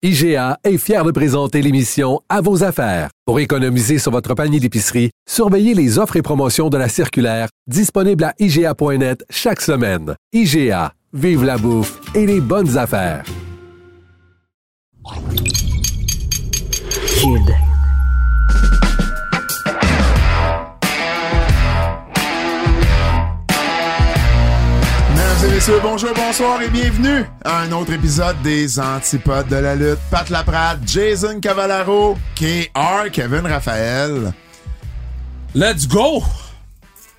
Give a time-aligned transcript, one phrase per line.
[0.00, 3.10] IGA est fier de présenter l'émission À vos affaires.
[3.26, 8.22] Pour économiser sur votre panier d'épicerie, surveillez les offres et promotions de la circulaire disponible
[8.22, 10.14] à IGA.net chaque semaine.
[10.32, 13.24] IGA, vive la bouffe et les bonnes affaires.
[25.58, 29.98] Messieurs, bonjour, bonsoir et bienvenue à un autre épisode des Antipodes de la lutte.
[30.08, 34.32] Pat Laprade, Jason Cavallaro, KR, Kevin Raphaël.
[35.56, 36.22] Let's go!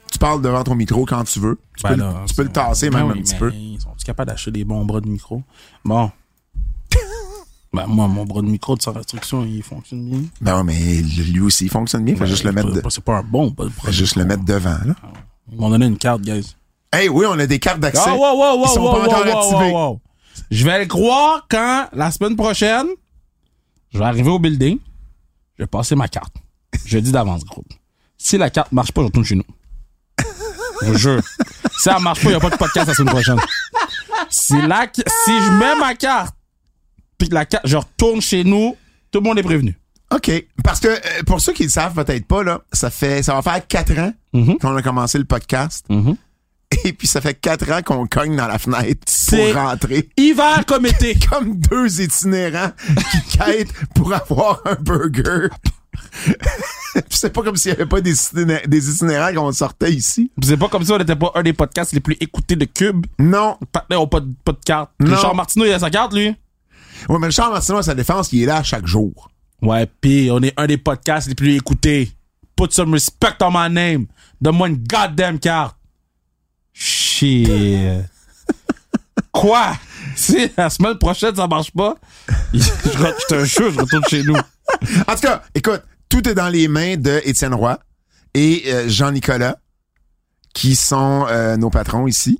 [0.09, 1.59] Tu parles devant ton micro quand tu veux.
[1.75, 3.35] Tu, Ben peux, le- là, tu peux le c'est- tasser Ben même oui, un petit
[3.35, 3.51] peu.
[3.53, 5.43] Ils sont capables d'acheter des bons bras de micro?
[5.83, 6.09] Bon.
[7.73, 10.21] ben, moi, mon bras de micro de sans restriction, il fonctionne bien.
[10.39, 12.15] Ben ouais, mais lui aussi, il fonctionne bien.
[12.15, 14.15] Faut juste le mettre, c'est de- pas- C'est pas un bon bras de faut juste
[14.15, 14.95] le mettre devant, là.
[15.51, 16.55] Ils m'ont donné une carte, guys.
[16.91, 18.01] Hey, oui, on a des cartes d'accès.
[18.05, 19.99] Ah, wow, wow, wow, Ils sont wow, pas encore activés.
[20.51, 22.87] Je vais le croire quand, la semaine prochaine,
[23.93, 24.79] je vais arriver au building,
[25.57, 26.33] je vais passer ma carte.
[26.85, 27.67] Je dis d'avance, groupe.
[28.17, 29.43] Si la carte marche pas, je retourne chez nous.
[30.81, 31.21] Je jure.
[31.77, 33.39] Si elle marche pas, il n'y a pas de podcast la semaine prochaine.
[34.29, 36.35] Si, la, si je mets ma carte,
[37.17, 38.75] puis la carte, je retourne chez nous,
[39.11, 39.77] tout le monde est prévenu.
[40.11, 40.31] OK.
[40.63, 43.41] Parce que, euh, pour ceux qui le savent peut-être pas, là, ça fait, ça va
[43.41, 44.57] faire quatre ans Mhm.
[44.57, 45.85] qu'on a commencé le podcast.
[45.89, 46.15] Mhm.
[46.85, 50.09] Et puis, ça fait quatre ans qu'on cogne dans la fenêtre pour rentrer.
[50.17, 51.15] Hiver comme été.
[51.29, 52.71] Comme deux itinérants
[53.11, 55.47] qui quittent pour avoir un burger.
[57.09, 60.31] C'est pas comme s'il y avait pas des, itiné- des itinérants qu'on sortait ici.
[60.43, 63.05] C'est pas comme si on n'était pas un des podcasts les plus écoutés de Cube.
[63.17, 63.57] Non.
[63.71, 64.91] Partenaires ont pas de, pas de carte.
[64.99, 65.15] Non.
[65.15, 66.35] Richard Martineau, il a sa carte, lui.
[67.07, 69.29] Ouais, mais le Charles Martineau, à sa défense, il est là chaque jour.
[69.61, 72.11] Ouais, pis on est un des podcasts les plus écoutés.
[72.55, 74.05] Put some respect on my name.
[74.41, 75.75] Donne-moi une goddamn carte.
[77.19, 78.05] Shit.
[79.31, 79.73] Quoi?
[80.15, 81.95] Si la semaine prochaine ça marche pas,
[82.53, 84.35] je, re- je te jure, je retourne chez nous.
[84.35, 87.77] En tout cas, écoute, tout est dans les mains de Étienne Roy
[88.33, 89.57] et euh, Jean-Nicolas,
[90.53, 92.39] qui sont euh, nos patrons ici.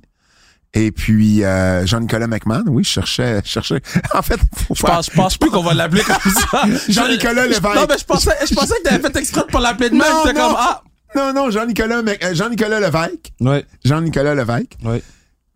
[0.72, 3.80] Et puis euh, Jean-Nicolas McMahon, oui, je cherchais, je cherchais.
[4.14, 6.62] En fait, faut Je faire- pense, je pense plus qu'on va l'appeler comme ça.
[6.88, 7.62] Jean-Nicolas Je- Lévesque.
[7.74, 10.02] Non, mais je pensais, je pensais que t'avais fait exprès pour l'appeler de même.
[10.08, 10.48] Non, J'étais non.
[10.48, 10.82] comme, ah.
[11.14, 13.32] Non, non, Jean-Nicolas euh, Jean-Nicolas Levesque.
[13.40, 14.76] Ouais, Jean-Nicolas Levesque.
[14.84, 15.02] ouais.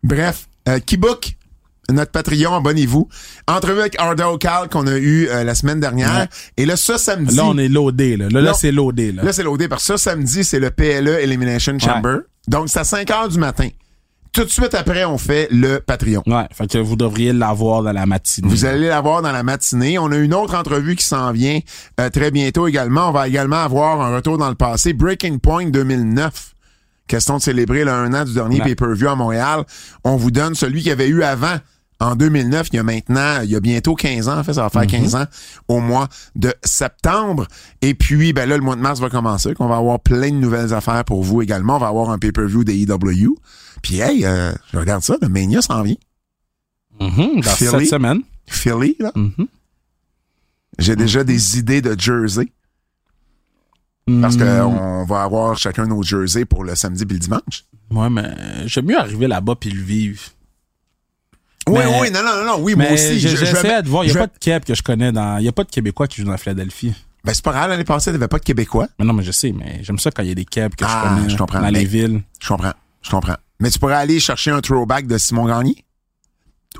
[0.03, 1.35] Bref, euh, Keybook,
[1.89, 3.07] notre Patreon, abonnez-vous.
[3.47, 6.13] Entrevue avec Arda O'Cal qu'on a eu euh, la semaine dernière.
[6.13, 6.27] Ouais.
[6.57, 7.35] Et là, ça, samedi.
[7.35, 8.27] Là, on est loadé, là.
[8.29, 9.23] Là, là c'est loadé, là.
[9.23, 12.17] Là, c'est l'OD parce que ça, samedi, c'est le PLE Elimination Chamber.
[12.47, 13.69] Donc, c'est à 5 heures du matin.
[14.35, 16.21] Tout de suite après, on fait le Patreon.
[16.27, 18.49] Ouais, fait que vous devriez l'avoir dans la matinée.
[18.49, 19.97] Vous allez l'avoir dans la matinée.
[19.97, 21.59] On a une autre entrevue qui s'en vient
[22.01, 23.07] euh, très bientôt également.
[23.07, 24.91] On va également avoir un retour dans le passé.
[24.91, 26.53] Breaking Point 2009.
[27.07, 28.65] Question de célébrer le un an du dernier Ouais.
[28.65, 29.63] pay-per-view à Montréal.
[30.03, 31.55] On vous donne celui qu'il y avait eu avant.
[32.01, 34.63] En 2009, il y a maintenant, il y a bientôt 15 ans, en fait, ça
[34.63, 35.25] va faire 15 ans
[35.69, 37.47] au mois de septembre.
[37.81, 40.35] Et puis, ben là, le mois de mars va commencer, qu'on va avoir plein de
[40.35, 41.77] nouvelles affaires pour vous également.
[41.77, 43.37] On va avoir un pay-per-view des EW.
[43.85, 45.95] Puis, hey, euh, je regarde ça, le Mania s'en vient.
[46.99, 47.69] Mhm, dans Philly.
[47.69, 48.21] cette semaine.
[48.47, 49.11] Philly, là.
[49.13, 49.45] Mhm.
[50.79, 52.51] J'ai déjà des idées de jersey.
[54.21, 57.65] Parce que on va avoir chacun nos jerseys pour le samedi et le dimanche.
[57.91, 58.33] Ouais, mais
[58.67, 60.19] j'aime mieux arriver là-bas puis le vivre.
[61.67, 63.19] Oui, Mais- oui, non, non, non, non, oui, moi Mais aussi.
[63.19, 64.03] j'ai- je- je j'essayais vais- de voir.
[64.03, 65.37] Il n'y a pas de Québec que je connais dans.
[65.37, 66.93] Il n'y a pas de Québécois qui jouent dans Philadelphie.
[67.23, 68.87] Ben, c'est pas grave, l'année passée, il n'y avait pas de Québécois.
[68.99, 70.91] Mais non, mais je sais, mais j'aime ça quand il y a des Québécois que
[70.91, 71.61] Ah, je connais je comprends.
[71.61, 72.21] dans les villes.
[72.39, 73.37] Je comprends, je comprends.
[73.59, 75.85] Mais tu pourrais aller chercher un throwback de Simon Gagné?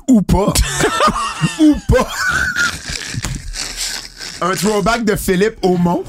[0.08, 0.52] Ou pas.
[1.60, 2.08] Ou pas.
[4.42, 6.04] un throwback de Philippe Aumont?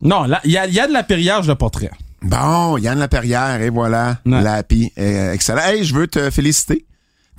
[0.00, 1.90] Non, il y a, il y a de la périage de portrait.
[2.22, 4.18] Bon, Yann Laperrière, et voilà.
[4.26, 4.42] Ouais.
[4.42, 5.62] Lapi, euh, excellent.
[5.62, 6.84] Hey, je veux te féliciter.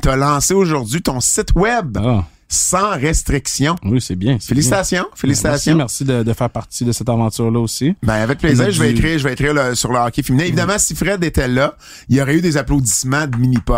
[0.01, 3.75] Tu as lancé aujourd'hui ton site web Ah, sans restriction.
[3.85, 4.37] oui, c'est bien.
[4.39, 5.11] Félicitations, bien.
[5.15, 5.75] félicitations.
[5.75, 7.95] Merci, merci de, de faire partie de cette aventure-là aussi.
[8.03, 10.45] Ben avec plaisir, je vais du- écrire, je vais écrire le- sur le hockey féminin.
[10.45, 11.75] Évidemment, si Fred était là,
[12.09, 13.75] il y aurait eu des applaudissements de mini-pot.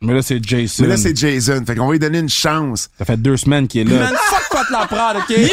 [0.00, 0.82] Mais là, c'est Jason.
[0.84, 1.62] Mais là, c'est Jason.
[1.66, 2.88] Fait qu'on va lui donner une chance.
[2.98, 4.04] Ça fait deux semaines qu'il est là.
[4.10, 5.30] Man, fuck pas te la prendre, OK?
[5.36, 5.50] Yes!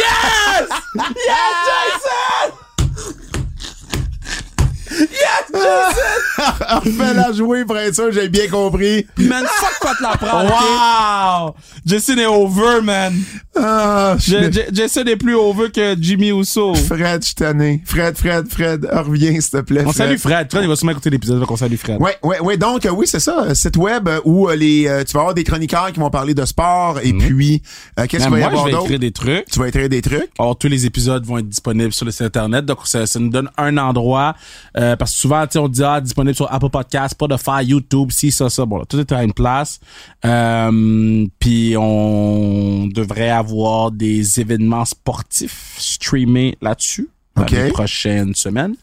[6.98, 9.06] Fais-la jouer pour être sûr, j'ai bien compris.
[9.18, 11.56] Man, fuck pas te la prendre, Wow!
[11.86, 13.14] Jason est over, man.
[13.58, 16.74] Ah, Jason est plus over que Jimmy Uso.
[16.76, 17.82] Fred, je suis tanné.
[17.86, 19.82] Fred, Fred, Fred, reviens, s'il te plaît.
[19.86, 19.96] On Fred.
[20.08, 20.48] salue Fred.
[20.52, 22.02] Fred, il va sûrement écouter l'épisode, donc on salue Fred.
[22.02, 22.58] Ouais, ouais, ouais.
[22.58, 23.54] Donc, euh, oui, c'est ça.
[23.56, 26.46] Site web où euh, les, euh, tu vas avoir des chroniqueurs qui vont parler de
[26.46, 27.62] sport et puis,
[28.00, 28.84] euh, qu'est-ce qu'il va y avoir d'autre?
[28.86, 29.46] écrire des trucs.
[29.52, 30.30] Tu vas écrire des trucs?
[30.38, 32.66] Or, tous les épisodes vont être disponibles sur le site internet.
[32.66, 34.36] Donc, ça, ça nous donne un endroit.
[34.78, 38.50] euh, parce que souvent, on dit, ah, disponible sur Apple Podcasts, Spotify, YouTube, si ça,
[38.50, 38.66] ça.
[38.66, 39.80] Bon, là, tout est à une place.
[40.26, 47.52] Euh, puis on devrait avoir des événements sportifs streamés là-dessus dans Ok.
[47.52, 48.76] les prochaines semaines.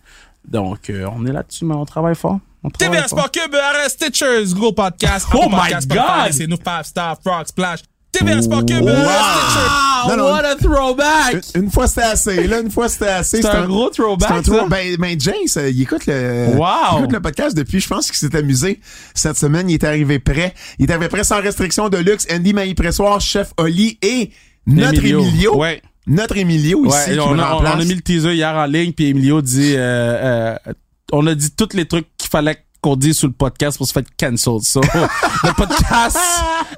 [0.49, 2.39] Donc, euh, on est là-dessus, mais on travaille fort.
[2.79, 3.09] TVA.
[3.09, 6.33] Sport Cube, RS Stitchers, Google Podcast, Oh Apple my Podcast, Spotify, God!
[6.33, 7.81] C'est nous 5 Star, Frog Splash.
[8.13, 10.09] TVA Sport Cube, RS Stitchers.
[10.09, 10.25] Non, non.
[10.25, 11.43] what a throwback!
[11.55, 13.41] Une, une fois c'était assez, là, une fois c'était assez.
[13.41, 14.69] C'est un gros throwback, c'est un throw-.
[14.69, 16.67] Ben, ben, James, euh, il écoute le, Wow.
[16.93, 18.81] il écoute le podcast depuis, je pense qu'il s'est amusé.
[19.15, 20.53] Cette semaine, il est arrivé prêt.
[20.79, 22.27] Il est arrivé prêt sans restriction de luxe.
[22.31, 24.31] Andy Maï-Pressoir, chef Oli et
[24.67, 25.21] notre Emilio.
[25.23, 25.57] Emilio.
[25.57, 25.81] Ouais.
[26.07, 29.41] Notre Emilio ici Ouais, qui on, a mis le teaser hier en ligne, puis Emilio
[29.41, 30.73] dit, euh, euh,
[31.13, 33.93] on a dit tous les trucs qu'il fallait qu'on dise sur le podcast pour se
[33.93, 34.61] faire cancel.
[34.61, 34.81] So,
[35.45, 36.19] le podcast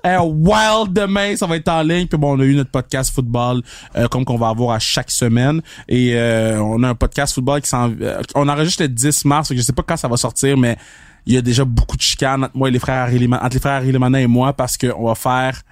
[0.05, 2.07] est wild demain, ça va être en ligne.
[2.07, 3.63] Puis bon, on a eu notre podcast football,
[3.97, 5.63] euh, comme qu'on va avoir à chaque semaine.
[5.89, 7.91] Et euh, on a un podcast football qui s'en...
[8.01, 10.77] euh, on enregistre le 10 mars, je sais pas quand ça va sortir, mais
[11.25, 13.61] il y a déjà beaucoup de chicanes entre moi et les frères Harry-Leman- entre les
[13.61, 15.63] frères Harry-Lemanin et moi, parce qu'on va faire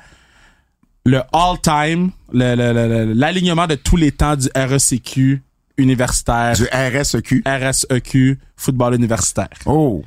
[1.05, 5.43] le all-time, le- le- le- le- l'alignement de tous les temps du RECQ
[5.77, 7.43] universitaire, Du RSEQ.
[7.47, 9.49] RSEQ, football universitaire.
[9.67, 10.03] Oh.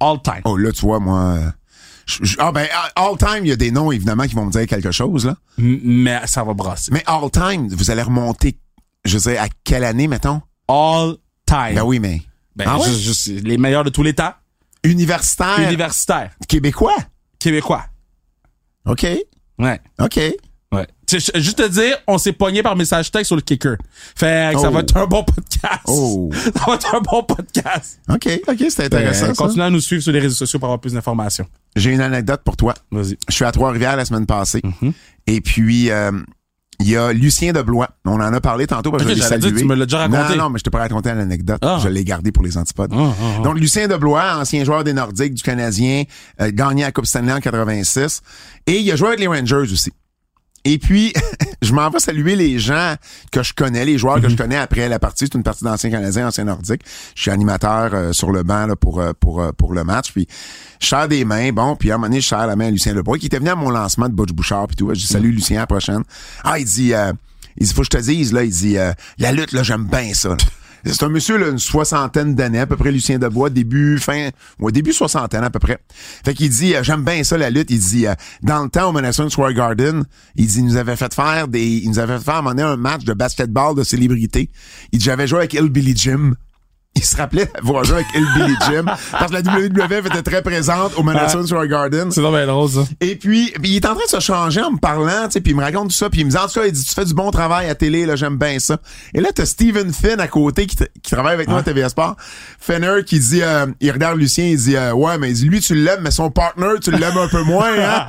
[0.00, 0.40] All time.
[0.44, 1.38] Oh, là, tu vois, moi.
[2.06, 2.66] je- je- ah, ben,
[2.96, 5.36] all time, il y a des noms, évidemment, qui vont me dire quelque chose, là.
[5.58, 6.90] M- Mais ça va brasser.
[6.92, 8.58] Mais all time, vous allez remonter,
[9.04, 10.40] je sais, à quelle année, mettons?
[10.68, 11.16] All
[11.46, 11.74] time.
[11.74, 12.22] Ben oui, mais.
[12.56, 12.92] Ben, Ah ouais?
[12.92, 14.32] juste les meilleurs de tous les temps.
[14.84, 15.60] Universitaire.
[15.60, 16.30] Universitaire.
[16.48, 16.96] Québécois.
[17.38, 17.84] Québécois.
[18.86, 19.06] OK.
[19.58, 19.80] Ouais.
[20.00, 20.20] OK.
[20.70, 20.86] Ouais.
[21.10, 23.76] Juste te dire, on s'est pogné par message texte sur le kicker.
[24.14, 24.72] Fait que ça Oh.
[24.72, 25.80] va être un bon podcast.
[25.86, 26.30] Oh.
[26.34, 28.00] Ça va être un bon podcast.
[28.10, 28.28] OK.
[28.46, 29.32] OK, c'est intéressant.
[29.32, 31.46] Continuez à nous suivre sur les réseaux sociaux pour avoir plus d'informations.
[31.74, 32.74] J'ai une anecdote pour toi.
[32.90, 33.16] Vas-y.
[33.28, 34.60] Je suis à Trois-Rivières la semaine passée.
[34.82, 34.92] Mhm.
[35.26, 36.12] Et puis, euh,
[36.80, 37.88] il y a Lucien de Blois.
[38.04, 39.52] On en a parlé tantôt parce que je l'ai salué.
[39.54, 40.36] tu me l'as déjà raconté.
[40.36, 41.58] Non, non, mais je t'ai pas raconté l'anecdote.
[41.62, 41.78] Ah.
[41.82, 42.92] Je l'ai gardé pour les antipodes.
[42.94, 43.42] Ah, ah, ah.
[43.42, 46.04] Donc, Lucien de Blois, ancien joueur des Nordiques, du Canadien,
[46.42, 48.20] euh, gagné la Coupe Stanley en 86.
[48.66, 49.90] Et il a joué avec les Rangers aussi.
[50.70, 51.14] Et puis,
[51.62, 52.94] je m'en vais saluer les gens
[53.32, 54.22] que je connais, les joueurs Mhm.
[54.22, 55.24] que je connais après la partie.
[55.24, 56.82] C'est une partie d'anciens Canadiens, anciens Nordiques.
[57.14, 60.12] Je suis animateur euh, sur le banc là, pour, euh, pour, euh, pour le match.
[60.12, 60.28] Puis,
[60.80, 61.50] je serre des mains.
[61.52, 63.38] Bon, puis à un moment donné, je serre la main à Lucien Lebois, qui était
[63.38, 64.66] venu à mon lancement de Butch Bouchard.
[64.66, 64.88] Puis tout.
[64.90, 66.02] Je dis, salut Lucien, à la prochaine.
[66.44, 67.12] Ah, il dit, euh,
[67.56, 69.84] il dit, faut que je te dise, là, il dit, euh, la lutte, là, j'aime
[69.84, 70.28] bien ça.
[70.30, 70.36] là.
[70.92, 74.72] C'est un monsieur, là, une soixantaine d'années, à peu près Lucien Debois, début, fin, ouais,
[74.72, 75.78] début soixantaine à peu près.
[76.24, 77.70] Fait qu'il dit, euh, j'aime bien ça, la lutte.
[77.70, 80.04] Il dit, euh, dans le temps, au Madison Square Garden,
[80.36, 82.42] il dit, il nous avait fait faire des, il nous avait fait faire à un
[82.42, 84.50] moment donné un match de basketball de célébrité.
[84.92, 86.34] Il dit, j'avais joué avec Billy Jim.
[86.98, 90.92] Il se rappelait avoir joué avec Billy Jim parce que la WWF était très présente
[90.96, 92.10] au Madison Square Garden.
[92.10, 92.80] C'est drôle, ça.
[93.00, 95.40] Et puis, puis il est en train de se changer en me parlant, tu sais,
[95.40, 96.84] puis il me raconte tout ça, puis il me dit en tout cas, il dit
[96.84, 98.78] tu fais du bon travail à télé, là, j'aime bien ça.
[99.14, 100.76] Et là t'as Steven Finn à côté qui,
[101.08, 102.16] travaille avec nous à TVA Sport.
[102.58, 105.60] Fenner qui dit, euh, il regarde Lucien, il dit euh, ouais, mais il dit, lui
[105.60, 107.70] tu l'aimes, mais son partner tu l'aimes un peu moins.
[107.78, 108.06] Hein?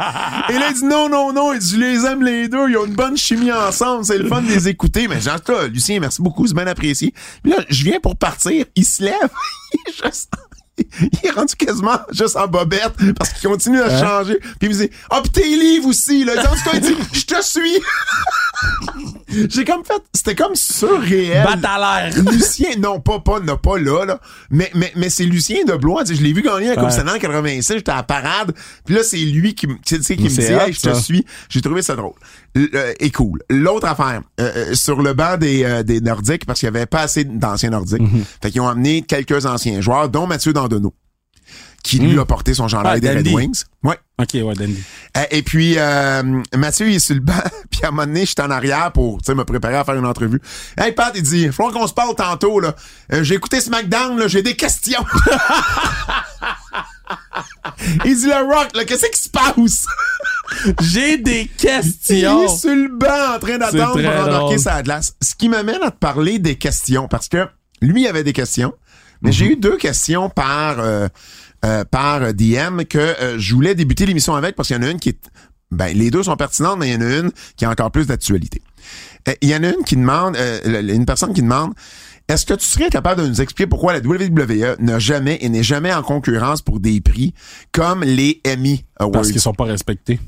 [0.49, 2.77] Et là il dit non non non, il dit je les aime les deux, ils
[2.77, 5.07] ont une bonne chimie ensemble, c'est le fun de les écouter.
[5.07, 5.37] Mais genre
[5.71, 7.13] Lucien, merci beaucoup, c'est bien apprécié.
[7.43, 9.13] Puis là, je viens pour partir, il se lève,
[9.73, 10.31] il est juste-
[11.01, 14.39] il est rendu quasiment juste en bobette parce qu'il continue à changer.
[14.39, 16.35] Puis il me dit Ah, pis tes livres aussi, là.
[16.37, 17.79] Il dit, En tout cas, il dit Je te suis.
[19.49, 20.01] J'ai comme fait.
[20.13, 21.45] C'était comme surréel.
[21.61, 22.13] L'air.
[22.31, 24.19] Lucien, non, pas, pas, non, pas là, là.
[24.49, 26.03] Mais, mais, mais c'est Lucien de Blois.
[26.05, 26.91] Je l'ai vu gagner à Coupe.
[26.91, 27.73] Stanley en 86.
[27.75, 28.53] J'étais à la parade.
[28.85, 29.99] Puis là, c'est lui qui, qui me
[30.29, 31.25] dit Hey, je te suis.
[31.49, 32.13] J'ai trouvé ça drôle.
[32.57, 33.41] Euh, et cool.
[33.49, 36.85] L'autre affaire, euh, euh, sur le banc des, euh, des Nordiques, parce qu'il y avait
[36.87, 38.01] pas assez d'anciens Nordiques.
[38.01, 38.23] Mhm.
[38.41, 40.93] Fait qu'ils ont amené quelques anciens joueurs, dont Mathieu Dandonneau,
[41.83, 42.19] qui lui Mm.
[42.19, 43.27] a porté son chandail Ah, des Red.
[43.27, 43.63] Wings.
[43.83, 43.97] Ouais.
[44.19, 44.83] Ok, ouais, Dandy.
[45.15, 47.33] Euh, Et puis, euh, Mathieu, il est sur le banc.
[47.71, 49.95] Puis à un moment donné, j'étais en arrière pour tu sais, me préparer à faire
[49.95, 50.41] une entrevue.
[50.77, 52.59] Hey, Pat, il dit, faut qu'on se parle tantôt.
[52.59, 52.75] là.
[53.21, 55.05] J'ai écouté SmackDown, là, j'ai des questions.
[58.05, 59.85] il dit, le Rock, là, qu'est-ce qui se passe?
[60.81, 62.47] J'ai des Il est questions.
[62.47, 65.13] sur le banc en train d'attendre pour embarquer sa glace.
[65.21, 67.47] Ce qui m'amène à te parler des questions, parce que
[67.81, 68.73] lui, il avait des questions.
[69.21, 69.33] Mais Mhm.
[69.33, 71.07] j'ai eu deux questions par euh,
[71.65, 74.89] euh, par DM que euh, je voulais débuter l'émission avec parce qu'il y en a
[74.91, 75.19] une qui est
[75.71, 78.07] ben les deux sont pertinentes mais il y en a une qui a encore plus
[78.07, 78.61] d'actualité.
[79.27, 81.73] Euh, Il y en a une qui demande euh, une personne qui demande
[82.29, 85.63] est-ce que tu serais capable de nous expliquer pourquoi la WWE n'a jamais et n'est
[85.63, 87.33] jamais en concurrence pour des prix
[87.71, 89.11] comme les Emmy Awards?
[89.11, 90.19] Parce qu'ils sont pas respectés.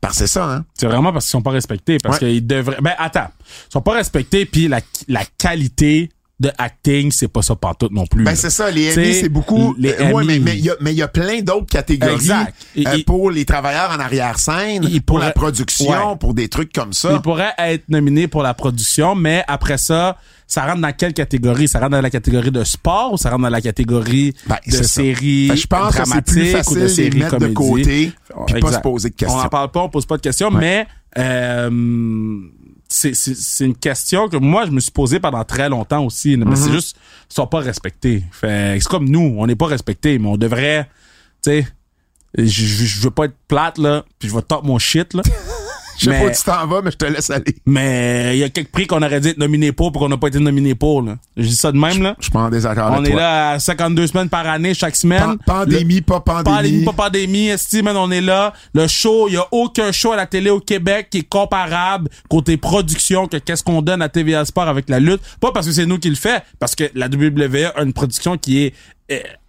[0.00, 0.64] Parce que c'est ça, hein?
[0.74, 1.96] C'est vraiment parce qu'ils sont pas respectés.
[2.02, 2.28] Parce Ouais.
[2.32, 2.76] qu'ils devraient.
[2.82, 3.28] Ben attends,
[3.68, 8.04] ils sont pas respectés puis la, la qualité de acting, c'est pas ça partout non
[8.06, 8.24] plus.
[8.24, 9.74] Ben c'est ça, les Emmy, c'est beaucoup.
[9.78, 12.14] les euh, ouais, mais mais il y a mais il y a plein d'autres catégories
[12.14, 12.54] Exact.
[12.74, 16.16] Et- euh, et- pour les travailleurs en arrière-scène, pour la production, Ouais.
[16.18, 17.12] pour des trucs comme ça.
[17.12, 20.18] Il pourrait être nominé pour la production, mais après ça,
[20.52, 21.66] ça rentre dans quelle catégorie?
[21.66, 24.70] Ça rentre dans la catégorie de sport ou ça rentre dans la catégorie Ben, de
[24.72, 28.12] je pense que c'est dramatiques plus ou facile de séries mettre de côté
[28.46, 29.38] puis pas se poser de questions.
[29.38, 32.40] On en parle pas, on pose pas de questions, mais euh,
[32.86, 36.36] c'est, une question que moi, je me suis posée pendant très longtemps aussi.
[36.36, 36.56] Mais Mm-hmm.
[36.56, 36.96] c'est juste,
[37.30, 38.22] ils sont pas respectés.
[38.30, 40.84] Fait, c'est comme nous, on n'est pas respectés, mais on devrait,
[41.42, 41.66] tu sais,
[42.36, 45.22] je, je, je veux pas être plate, là, puis je vais top mon shit, là.
[45.98, 47.54] Je sais pas où tu t'en vas, mais je te laisse aller.
[47.66, 50.16] mais il y a quelques prix qu'on aurait dû être nominé pour, pour qu'on n'a
[50.16, 51.16] pas été nominé pour, là.
[51.36, 52.16] Je dis ça de même, là.
[52.18, 53.20] Je prends des accords On avec est toi.
[53.20, 55.36] là à 52 semaines par année, chaque semaine.
[55.44, 56.56] Pan- pandémie, pas pandémie.
[56.56, 58.52] Pandémie, pas pandémie, esti, man, on est là.
[58.74, 62.08] Le show, il y a aucun show à la télé au Québec qui est comparable
[62.28, 65.20] côté production que qu'est-ce qu'on donne à TVA Sport avec la lutte.
[65.40, 68.36] Pas parce que c'est nous qui le fait, parce que la WWE a une production
[68.38, 68.74] qui est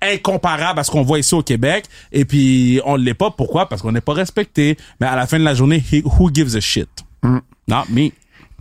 [0.01, 1.85] incomparable à ce qu'on voit ici au Québec.
[2.11, 3.31] Et puis, on l'est pas.
[3.31, 3.69] Pourquoi?
[3.69, 4.77] Parce qu'on n'est pas respecté.
[4.99, 6.89] Mais à la fin de la journée, who gives a shit?
[7.67, 8.09] Not me.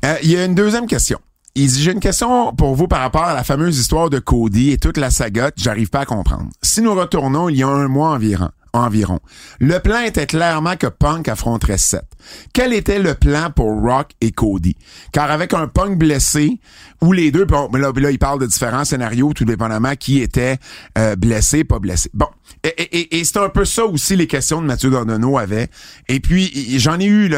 [0.04, 1.18] Euh, Il y a une deuxième question.
[1.54, 4.70] Il dit, j'ai une question pour vous par rapport à la fameuse histoire de Cody
[4.70, 6.48] et toute la saga que j'arrive pas à comprendre.
[6.62, 9.20] Si nous retournons il y a un mois environ, environ,
[9.60, 12.04] le plan était clairement que Punk affronterait Seth.
[12.52, 14.76] Quel était le plan pour Rock et Cody?
[15.12, 16.60] Car avec un Punk blessé,
[17.00, 20.58] ou les deux, bon, là, là, il parle de différents scénarios, tout dépendamment qui était
[20.96, 22.10] euh, blessé, pas blessé.
[22.14, 22.28] Bon,
[22.64, 25.68] et, et, c'est un peu ça aussi les questions de Mathieu Dorneau avait.
[26.08, 27.32] Et puis, j'en ai eu,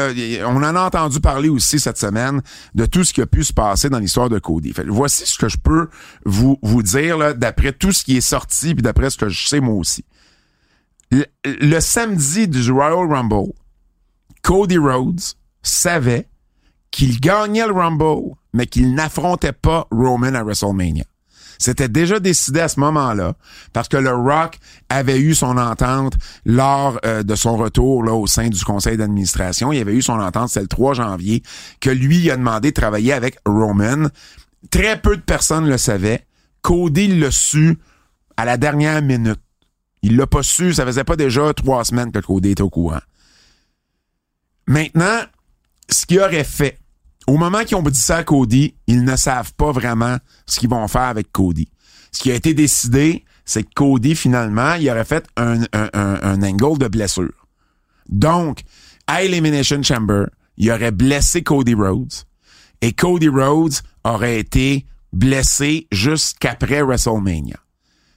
[0.45, 2.41] on en a entendu parler aussi cette semaine
[2.75, 4.73] de tout ce qui a pu se passer dans l'histoire de Cody.
[4.87, 5.89] Voici ce que je peux
[6.25, 9.59] vous, vous dire, d'après tout ce qui est sorti, puis d'après ce que je sais
[9.59, 10.05] moi aussi.
[11.15, 13.53] Le, le samedi du Royal Rumble,
[14.41, 15.21] Cody Rhodes
[15.63, 16.27] savait
[16.91, 21.03] qu'il gagnait le Rumble, mais qu'il n'affrontait pas Roman à WrestleMania.
[21.57, 23.33] C'était déjà décidé à ce moment-là
[23.73, 24.57] parce que le Rock
[24.89, 26.13] avait eu son entente
[26.45, 29.71] lors euh, de son retour là au sein du conseil d'administration.
[29.71, 31.43] Il avait eu son entente, c'est le 3 janvier,
[31.79, 34.09] que lui a demandé de travailler avec Roman.
[34.69, 36.25] Très peu de personnes le savaient.
[36.61, 37.77] Cody l'a su
[38.37, 39.39] à la dernière minute.
[40.05, 43.01] Il l'a pas su, ça faisait pas déjà trois semaines que Cody était au courant.
[44.67, 45.21] Maintenant,
[45.89, 46.77] ce qu'il aurait fait,
[47.25, 50.69] au moment qu'ils ont dit ça à Cody, ils ne savent pas vraiment ce qu'ils
[50.69, 51.67] vont faire avec Cody.
[52.11, 56.19] Ce qui a été décidé, c'est que Cody, finalement, il aurait fait un, un, un,
[56.21, 57.47] un angle de blessure.
[58.07, 58.59] Donc,
[59.07, 60.25] à Elimination Chamber,
[60.57, 62.13] il aurait blessé Cody Rhodes
[62.81, 67.57] et Cody Rhodes aurait été blessé jusqu'après WrestleMania.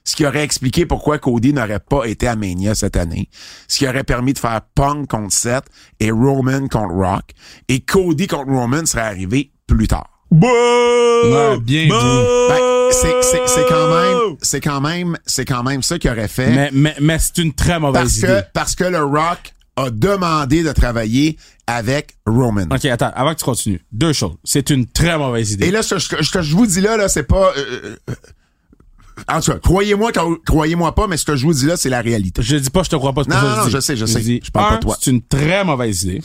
[0.03, 3.29] Ce qui aurait expliqué pourquoi Cody n'aurait pas été à Mania cette année.
[3.67, 5.65] Ce qui aurait permis de faire Punk contre Seth
[5.99, 7.31] et Roman contre Rock.
[7.67, 10.09] Et Cody contre Roman serait arrivé plus tard.
[10.31, 11.87] Ouais, bien.
[11.89, 16.27] Ben, c'est, c'est, c'est quand même, c'est quand même, c'est quand même ça qu'il aurait
[16.27, 16.51] fait.
[16.51, 18.27] Mais, mais, mais c'est une très mauvaise parce idée.
[18.27, 21.37] que, parce que le Rock a demandé de travailler
[21.67, 22.65] avec Roman.
[22.71, 23.81] OK, attends, avant que tu continues.
[23.91, 24.35] Deux choses.
[24.43, 25.67] C'est une très mauvaise idée.
[25.67, 27.53] Et là, ce que, ce que- ce que je vous dis là, là, c'est pas,
[27.57, 28.15] euh, euh,
[29.27, 30.11] en tout cas, croyez-moi,
[30.45, 32.41] croyez-moi pas, mais ce que je vous dis là, c'est la réalité.
[32.41, 33.23] Je dis pas, je te crois pas.
[33.23, 34.19] Non, non, non, je sais, je sais.
[34.21, 34.97] dis, Je parle pas de toi.
[35.01, 36.21] C'est une très mauvaise idée.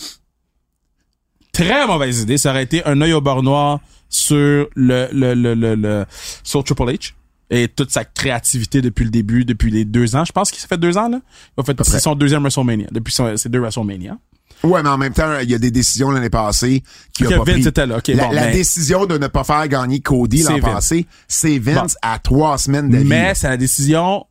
[1.53, 2.39] Très mauvaise idée.
[2.39, 6.05] Ça aurait été un œil au beurre noir sur le, le, le, le, le-
[6.43, 7.13] sur Triple H
[7.51, 10.25] et toute sa créativité depuis le début, depuis les deux ans.
[10.25, 11.21] Je pense qu'il s'est fait deux ans, là.
[11.57, 12.87] Il a fait, c'est son deuxième WrestleMania.
[12.91, 14.17] Depuis ses deux WrestleMania.
[14.65, 17.37] Ouais, mais en même temps, il y a des décisions l'année passée qui Ok, a
[17.39, 17.69] pas Vince pris.
[17.69, 20.61] était là, la, bon, la mais- décision de ne pas faire gagner Cody C'est l'an
[20.61, 21.99] passé, c'est Vince Bon.
[22.03, 23.05] à trois semaines d'avis.
[23.05, 24.27] Mais c'est la décision.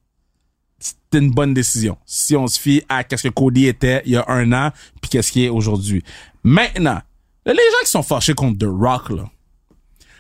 [0.80, 1.98] C'était une bonne décision.
[2.06, 4.72] Si on se fie à qu'est-ce que Cody était il y a un an,
[5.02, 6.04] puis qu'est-ce qu'il est aujourd'hui.
[6.44, 7.00] Maintenant,
[7.46, 9.24] les gens qui sont fâchés contre The Rock, là.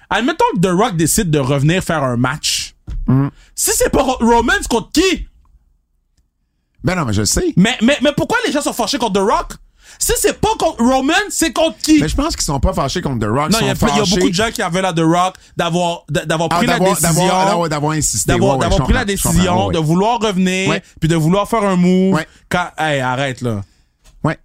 [0.10, 2.76] Admettons que The Rock décide de revenir faire un match.
[3.08, 3.30] Mm.
[3.56, 5.28] Si c'est pas Ro- Roman, c'est contre qui?
[6.84, 7.54] Ben non, mais je sais.
[7.56, 9.54] Mais, mais, mais pourquoi les gens sont fâchés contre The Rock?
[10.00, 12.00] Si c'est pas contre Roman, c'est contre qui?
[12.02, 13.52] Mais je pense qu'ils sont pas fâchés contre The Rock.
[13.52, 16.04] non, il y, a il y beaucoup de gens qui avaient là The Rock d'avoir,
[16.10, 17.28] d'avoir Ah, pris la décision.
[17.68, 18.32] d'avoir- insisté.
[18.32, 20.82] d'avoir Ouais, ouais, pris la décision ouais, de vouloir revenir Ouais.
[21.00, 22.28] puis de vouloir faire un move Ouais.
[22.50, 23.62] quand hey arrête là
[24.24, 24.38] Ouais.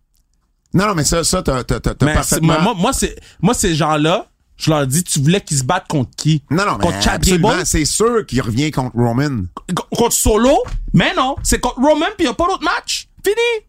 [0.75, 2.61] Non, non, mais ça, ça, t'as, parfaitement...
[2.61, 4.27] moi moi c'est moi ces gens là
[4.57, 6.43] je leur dis tu voulais qu'ils se battent contre qui?
[6.51, 9.45] Non, non, mais contre Chad absolument, Gable c'est sûr qu'il revient contre Roman.
[9.75, 10.59] Co- contre Solo?
[10.93, 13.67] Mais non c'est contre Roman puis y a pas d'autre match fini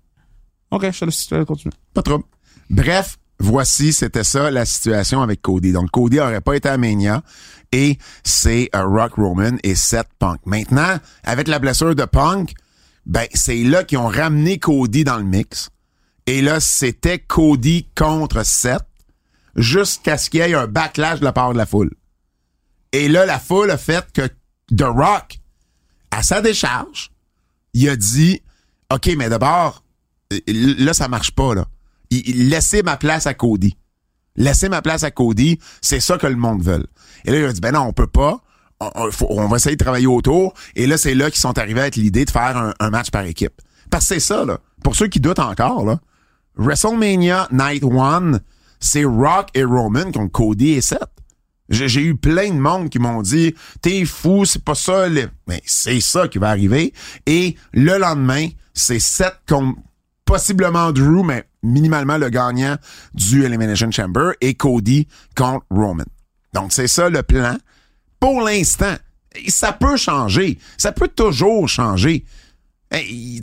[0.72, 2.24] ok je te laisse je continuer Pas trop.
[2.70, 5.72] Bref, voici, c'était ça la situation avec Cody.
[5.72, 7.24] Donc, Cody aurait pas été à Mania
[7.72, 10.40] et c'est euh, Rock Roman et Seth Punk.
[10.46, 12.54] Maintenant, avec la blessure de Punk,
[13.06, 15.70] ben, c'est là qu'ils ont ramené Cody dans le mix.
[16.28, 18.86] Et là, c'était Cody contre Seth
[19.56, 21.92] jusqu'à ce qu'il y ait un backlash de la part de la foule.
[22.92, 24.28] Et là, la foule a fait que
[24.76, 25.40] The Rock,
[26.12, 27.12] à sa décharge,
[27.74, 28.42] il a dit,
[28.92, 29.84] OK, mais d'abord,
[30.48, 31.66] là, ça marche pas, là.
[32.10, 33.76] Il- il- laissez ma place à Cody.
[34.36, 36.86] Laissez ma place à Cody, c'est ça que le monde veut.
[37.26, 38.42] Et là, il a dit, ben non, on peut pas.
[38.80, 40.54] On, va essayer de travailler autour.
[40.78, 43.62] Et là, c'est là qu'ils sont arrivés avec l'idée de faire un, match par équipe.
[43.90, 44.60] Parce que c'est ça, là.
[44.84, 46.00] Pour ceux qui doutent encore, là.
[46.56, 48.40] WrestleMania Night One,
[48.80, 51.10] c'est Rock et Roman contre Cody et Seth.
[51.70, 55.08] J'ai eu plein de monde qui m'ont dit T'es fou, c'est pas ça.
[55.48, 56.94] Mais c'est ça qui va arriver.
[57.26, 59.78] Et le lendemain, c'est Seth contre
[60.30, 62.78] possiblement Drew, mais minimalement le gagnant
[63.16, 66.04] du Elimination Chamber et Cody contre Roman.
[66.54, 67.58] Donc c'est ça le plan.
[68.20, 68.94] Pour l'instant,
[69.48, 70.60] ça peut changer.
[70.78, 72.26] Ça peut toujours changer.
[72.92, 73.40] Hey,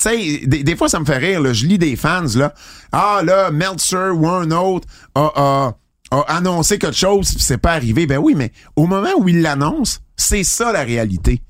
[0.47, 1.53] des, des fois, ça me fait rire.
[1.53, 2.55] Je lis des fans, là.
[2.93, 5.75] Ah, là, Meltzer ou un autre a, a-
[6.13, 8.07] a annoncé quelque chose, c'est pas arrivé.
[8.07, 11.43] Ben oui, mais au moment où il l'annonce, c'est ça la réalité.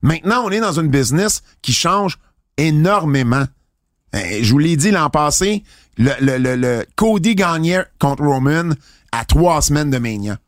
[0.00, 2.18] Maintenant, on est dans une business qui change
[2.56, 3.44] énormément.
[4.14, 5.62] Eh, je vous l'ai dit l'an passé,
[5.98, 8.70] le, le, le, le Cody gagnait contre Roman
[9.12, 10.38] à trois semaines de Mania.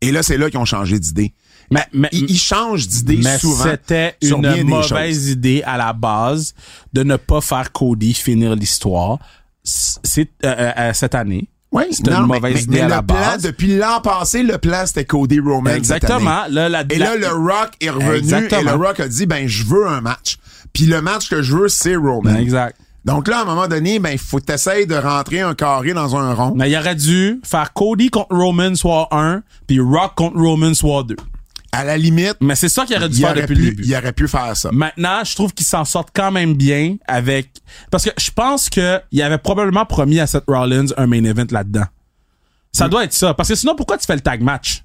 [0.00, 1.32] Et là, c'est là qu'ils ont changé d'idée.
[1.70, 3.64] Mais- mais- ils, ils changent d'idée Mais souvent.
[3.64, 6.54] c'était une mauvaise idée à la base
[6.92, 9.18] de ne pas faire Cody finir l'histoire.
[9.64, 11.48] C'est euh, euh, euh, cette année.
[11.70, 13.42] Oui, C'était une mauvaise mais, idée mais à le la plan, base.
[13.42, 15.70] depuis l'an passé, le plan, c'était Cody Roman.
[15.70, 16.42] cette Exactement.
[16.42, 16.54] année.
[16.54, 18.60] Là, la- et la- là, le Rock est revenu Exactement.
[18.60, 20.36] et le Rock a dit, ben, je veux un match.
[20.74, 22.34] Puis le match que je veux, c'est Roman.
[22.36, 22.76] Exact.
[23.04, 25.92] Donc là, à un moment donné, ben, il faut que t'essayes de rentrer un carré
[25.92, 26.52] dans un rond.
[26.54, 31.02] Mais il aurait dû faire Cody contre Roman soit 1, puis Rock contre Roman soit
[31.02, 31.16] 2.
[31.74, 33.82] À la limite, Mais c'est ça qu'il aurait dû faire aurait, depuis le pu, début.
[33.86, 34.68] il aurait pu faire ça.
[34.72, 37.48] Maintenant, je trouve qu'ils s'en sortent quand même bien avec
[37.90, 41.46] parce que je pense que il avait probablement promis à Seth Rollins un main event
[41.50, 41.86] là-dedans.
[42.72, 44.84] Ça doit être ça parce que sinon pourquoi tu fais le tag match?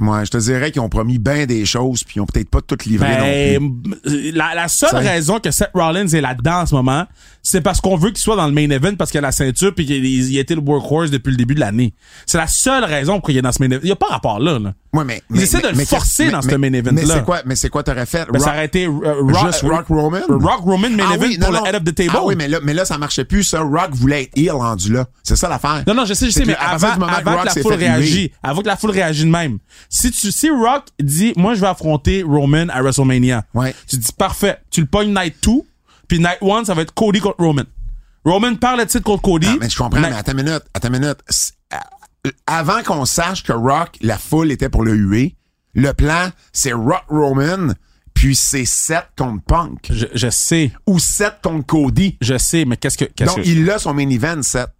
[0.00, 2.60] Moi, je te dirais qu'ils ont promis bien des choses, puis ils ont peut-être pas
[2.60, 3.90] toutes livré non plus.
[4.02, 7.04] Ben, la, la seule Ça- raison que Seth Rollins est là-dedans en ce moment,
[7.44, 9.72] c'est parce qu'on veut qu'il soit dans le main event parce qu'il a la ceinture
[9.72, 11.94] puis qu'il il a été le workhorse depuis le début de l'année.
[12.26, 13.80] C'est la seule raison pour qu'il est dans ce main event.
[13.84, 14.58] Il y a pas rapport là.
[14.58, 14.74] là.
[14.92, 16.92] Ouais, mais, Ils essaient de le forcer dans ce main event-là.
[16.92, 18.26] Mais c'est quoi, mais c'est quoi t'aurais fait?
[18.32, 18.90] Ben, ça Rock- aurait été euh,
[19.22, 20.20] Rock, Juste Rock Roman?
[20.28, 22.10] Rock Roman main Ah event oui, pour non, le head of the table.
[22.14, 23.60] Ah oui, mais là, mais là, ça marchait plus, ça.
[23.60, 25.06] Rock voulait être heel rendu là.
[25.22, 25.82] C'est ça l'affaire.
[25.86, 28.32] Non, non, je sais, je sais, mais avant, que avant Rock que la foule réagit,
[28.42, 29.58] avant que la foule réagit de même.
[29.88, 33.44] Si tu, si Rock dit, moi, je vais affronter Roman à WrestleMania.
[33.54, 33.74] Ouais.
[33.86, 34.58] Tu dis, parfait.
[34.70, 35.52] Tu le pognes Night 2,
[36.08, 37.62] puis Night 1, ça va être Cody contre Roman.
[38.24, 39.48] Roman parle de titre contre Cody.
[39.50, 41.18] Ah, mais je comprends, Night- mais attends une minute, attends une minute.
[41.72, 45.36] Euh, Avant qu'on sache que Rock, la foule était pour le huer,
[45.74, 47.74] le plan, c'est Rock Roman,
[48.14, 49.88] puis c'est Seth contre Punk.
[49.90, 52.16] Je, je sais, Ou Seth contre Cody.
[52.22, 53.48] je sais, mais qu'est-ce que, qu'est-ce Donc, que...
[53.48, 54.70] il a son main event, Seth.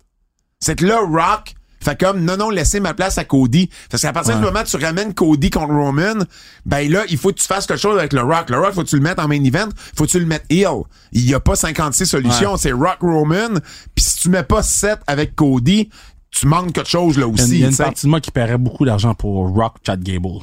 [0.61, 3.69] C'est que là, Rock fait comme, non, non, laissez ma place à Cody.
[3.91, 4.41] Parce qu'à partir Ouais.
[4.41, 6.25] du moment où tu ramènes Cody contre Roman,
[6.67, 8.51] ben là, il faut que tu fasses quelque chose avec le Rock.
[8.51, 10.45] Le Rock, faut que tu le mettes en main event, faut que tu le mettes
[10.51, 10.83] heel.
[11.13, 12.59] Il y a pas 56 solutions, Ouais.
[12.59, 13.61] c'est Rock Roman.
[13.95, 15.91] Puis si tu mets pas Seth avec Cody,
[16.31, 17.51] tu manques quelque chose là aussi.
[17.51, 20.41] il y a une partie de moi qui paierait beaucoup d'argent pour Rock Chad Gable.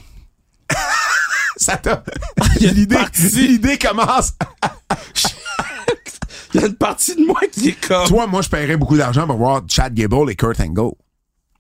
[1.58, 2.04] Ça t'a-
[2.60, 2.97] L'idée,
[3.34, 4.34] l'idée commence.
[6.54, 8.06] Il y a une partie de moi qui est comme...
[8.08, 10.91] Toi, moi, je paierais beaucoup d'argent pour voir Chad Gable et Kurt Angle.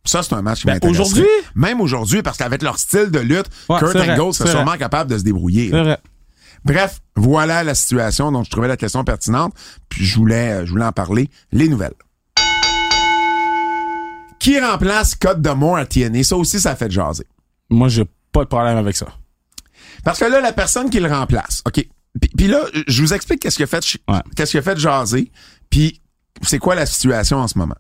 [0.03, 1.01] Ça, c'est un match qui Ben, m'intéresserait.
[1.03, 1.27] aujourd'hui?
[1.55, 4.57] Même aujourd'hui, parce qu'avec leur style de lutte, Ouais, Kurt Angle serait vrai.
[4.57, 5.71] sûrement capable de se débrouiller.
[6.63, 9.53] Bref, voilà la situation dont je trouvais la question pertinente,
[9.89, 11.29] puis je voulais, euh, je voulais en parler.
[11.51, 11.93] Les nouvelles.
[14.39, 16.23] Qui remplace Code de à TNA?
[16.23, 17.25] Ça aussi, ça fait jaser.
[17.69, 19.07] Moi, j'ai pas de problème avec ça.
[20.03, 21.85] Parce que là, la personne qui le remplace, OK.
[22.37, 24.19] Puis, là, je vous explique qu'est-ce qu'il a fait, Ouais.
[24.35, 25.31] qu'est-ce qu'il a fait jaser,
[25.69, 26.01] puis
[26.41, 27.75] c'est quoi la situation en ce moment.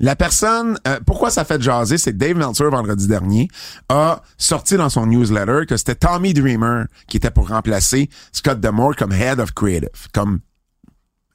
[0.00, 3.48] La personne, euh, pourquoi ça fait jaser, c'est Dave Meltzer, vendredi dernier,
[3.88, 8.94] a sorti dans son newsletter que c'était Tommy Dreamer qui était pour remplacer Scott Demore
[8.96, 10.40] comme Head of Creative, comme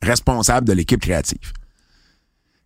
[0.02, 1.52] responsable de l'équipe créative.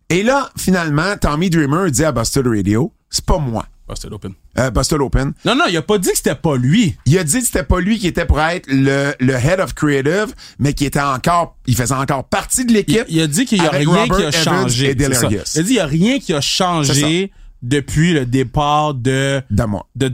[0.08, 3.66] Et là, finalement, Tommy Dreamer dit à Busted Radio, c'est pas moi.
[3.88, 4.32] Busted Open.
[4.58, 5.32] Euh, Busted Open.
[5.44, 6.96] Non, non, il a pas dit que c'était pas lui.
[7.06, 9.74] Il a dit que c'était pas lui qui était pour être le, le head of
[9.74, 13.04] creative, mais qui était encore, il faisait encore partie de l'équipe.
[13.08, 14.94] il a dit qu'il y a rien Robert qui a Evans changé.
[14.96, 19.64] Il a dit qu'il y a rien qui a changé depuis le départ de De
[19.64, 19.86] moi.
[19.96, 20.10] de.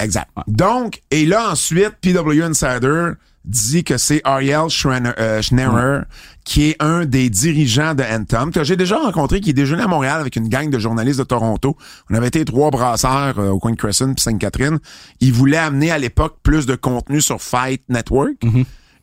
[0.00, 0.30] Exact.
[0.46, 3.10] Donc, et là ensuite, PW Insider
[3.46, 6.02] dit que c'est Ariel Schreiner, euh, Schnerer,
[6.44, 9.86] qui est un des dirigeants de Anthem, que j'ai déjà rencontré, qui est déjeuné à
[9.86, 11.76] Montréal avec une gang de journalistes de Toronto.
[12.10, 14.78] On avait été trois brasseurs euh, au coin de Crescent puis Sainte-Catherine.
[15.20, 18.34] Il voulait amener à l'époque plus de contenu sur Fight Network.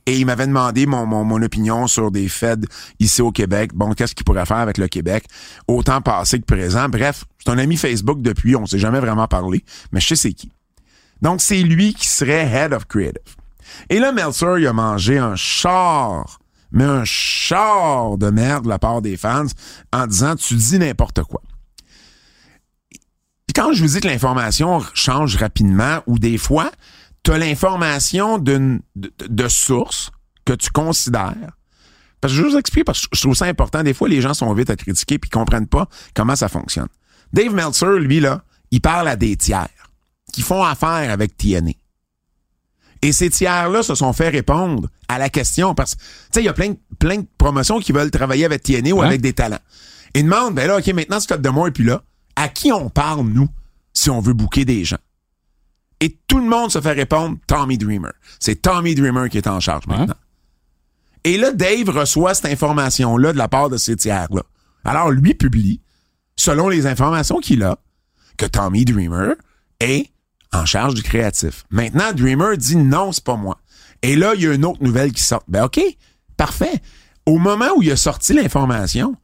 [0.05, 2.65] Et il m'avait demandé mon, mon, mon opinion sur des Feds
[2.99, 3.71] ici au Québec.
[3.73, 5.23] Bon, qu'est-ce qu'il pourrait faire avec le Québec,
[5.67, 6.89] autant passé que présent.
[6.89, 10.33] Bref, c'est un ami Facebook depuis, on s'est jamais vraiment parlé, mais je sais c'est
[10.33, 10.51] qui.
[11.21, 13.21] Donc, c'est lui qui serait Head of Creative.
[13.89, 16.39] Et là, Meltzer, il a mangé un char,
[16.71, 19.45] mais un char de merde de la part des fans
[19.91, 21.41] en disant, tu dis n'importe quoi.
[23.55, 26.71] Quand je vous dis que l'information change rapidement ou des fois,
[27.23, 30.11] tu as l'information d'une de, de source
[30.45, 31.51] que tu considères.
[32.19, 33.83] Parce que je vous explique parce que je trouve ça important.
[33.83, 36.87] Des fois, les gens sont vite à critiquer puis comprennent pas comment ça fonctionne.
[37.33, 39.67] Dave Meltzer, lui, là, il parle à des tiers
[40.31, 41.73] qui font affaire avec TNA.
[43.03, 46.45] Et ces tiers-là se sont fait répondre à la question parce que, tu sais, il
[46.45, 49.05] y a plein, de- plein de promotions qui veulent travailler avec TNA ou Ouais.
[49.05, 49.59] avec des talents.
[50.15, 52.01] Ils demandent, ben là, OK, maintenant, Scott Demore est plus là.
[52.35, 53.49] À qui on parle, nous,
[53.93, 54.97] si on veut booker des gens?
[55.99, 58.11] Et tout le monde se fait répondre Tommy Dreamer.
[58.39, 59.97] C'est Tommy Dreamer qui est en charge Ouais.
[59.97, 60.15] maintenant.
[61.25, 64.41] Et là, Dave reçoit cette information-là de la part de ces tiers-là.
[64.85, 65.79] Alors, lui publie,
[66.35, 67.77] selon les informations qu'il a,
[68.37, 69.35] que Tommy Dreamer
[69.79, 70.09] est
[70.53, 71.63] en charge du créatif.
[71.69, 73.57] Maintenant, Dreamer dit non, c'est pas moi.
[74.01, 75.43] Et là, il y a une autre nouvelle qui sort.
[75.47, 75.79] Ben OK,
[76.37, 76.81] parfait.
[77.25, 79.15] Au moment où il a sorti l'information,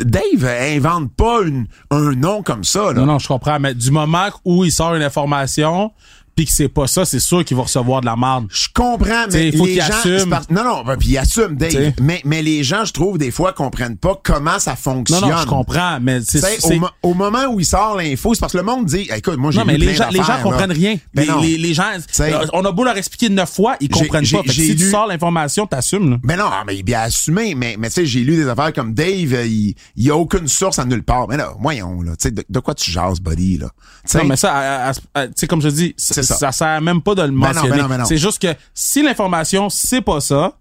[0.00, 2.86] Dave invente pas une- un nom comme ça.
[2.92, 2.94] Là.
[2.94, 3.60] Non, non, je comprends.
[3.60, 5.92] Mais du moment où il sort une information,
[6.34, 8.46] puis que c'est pas ça, c'est sûr qu'il va recevoir de la merde.
[8.50, 9.84] Je comprends, mais faut les gens...
[9.86, 10.38] assume.
[10.50, 11.92] Non, non, ben, puis il assume, Dave.
[12.00, 15.20] Mais, mais les gens, je trouve, des fois, comprennent pas comment ça Non, fonctionne.
[15.30, 16.42] non, je comprends, mais c'est.
[16.64, 19.36] Au, mo- au moment où il sort l'info, c'est parce que le monde dit, écoute,
[19.36, 20.74] moi, j'ai Non, mais les gens, les gens comprennent là.
[20.74, 20.96] rien.
[21.14, 21.40] Ben les, non.
[21.40, 21.84] les, les gens,
[22.20, 24.42] euh, on a beau leur expliquer neuf fois, ils comprennent pas.
[24.42, 26.16] Fait si tu sors l'information, t'assumes, là.
[26.22, 28.72] Ben non, mais il est bien assumé, mais, mais tu sais, j'ai lu des affaires
[28.72, 31.28] comme Dave, euh, il, y a aucune source à nulle part.
[31.28, 33.68] Mais là, voyons, là, tu sais, de, de quoi tu jases, buddy, là?
[34.14, 35.94] Non, mais ça, tu sais, comme je dis,
[36.24, 36.36] ça.
[36.36, 36.52] ça.
[36.52, 37.70] sert même pas de le Ben non, mentionner.
[37.70, 38.04] ben non, ben non.
[38.04, 40.54] C'est juste que si l'information, c'est pas ça,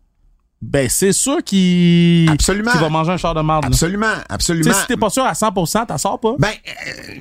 [0.61, 2.71] ben, c'est sûr qu'il, Absolument.
[2.71, 3.63] va manger un char de marde.
[3.63, 3.67] là.
[3.67, 4.73] absolument, Tu absolument.
[4.73, 6.35] sais, si t'es pas sûr à 100%, t'as sors pas.
[6.39, 7.13] Ben, euh,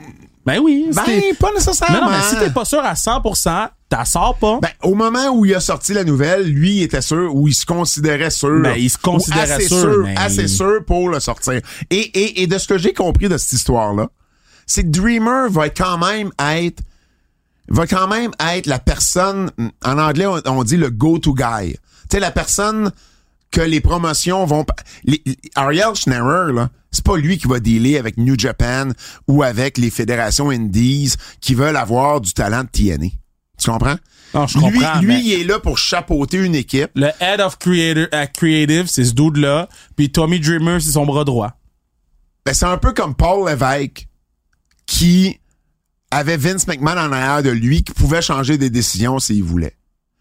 [0.47, 0.87] Ben oui.
[0.95, 1.05] ben,
[1.41, 2.03] pas nécessairement.
[2.03, 4.59] non, mais si t'es pas sûr à 100%, t'as sors pas.
[4.63, 7.55] Ben, au moment où il a sorti la nouvelle, lui il était sûr, ou il
[7.55, 8.61] se considérait sûr.
[8.63, 11.61] Ben, il se considérait assez sûr, mais- Assez sûr pour le sortir.
[11.91, 14.09] Et, et, et de ce que j'ai compris de cette histoire-là,
[14.67, 16.81] c'est que Dreamer va quand même être
[17.73, 19.51] va quand même être la personne,
[19.85, 21.73] en anglais, on, on dit le go-to guy.
[21.73, 21.79] Tu
[22.13, 22.93] sais, la personne
[23.51, 24.65] que les promotions vont...
[25.05, 25.23] les-
[25.55, 28.91] Ariel Schnerer, là, c'est pas lui qui va dealer avec New Japan
[29.29, 33.09] ou avec les fédérations indies qui veulent avoir du talent de TNA.
[33.59, 33.97] Tu comprends?
[34.35, 36.91] Non, je lui, comprends, lui, mais- il est là pour chapeauter une équipe.
[36.95, 39.69] Le head of creator, euh, creative, c'est ce dude-là.
[39.97, 41.53] Puis Tommy Dreamer, c'est son bras droit.
[42.47, 44.09] Ben, c'est un peu comme Paul Lévesque
[44.87, 45.39] qui
[46.13, 49.77] avait Vince McMahon en arrière de lui qui pouvait changer des décisions s'il voulait.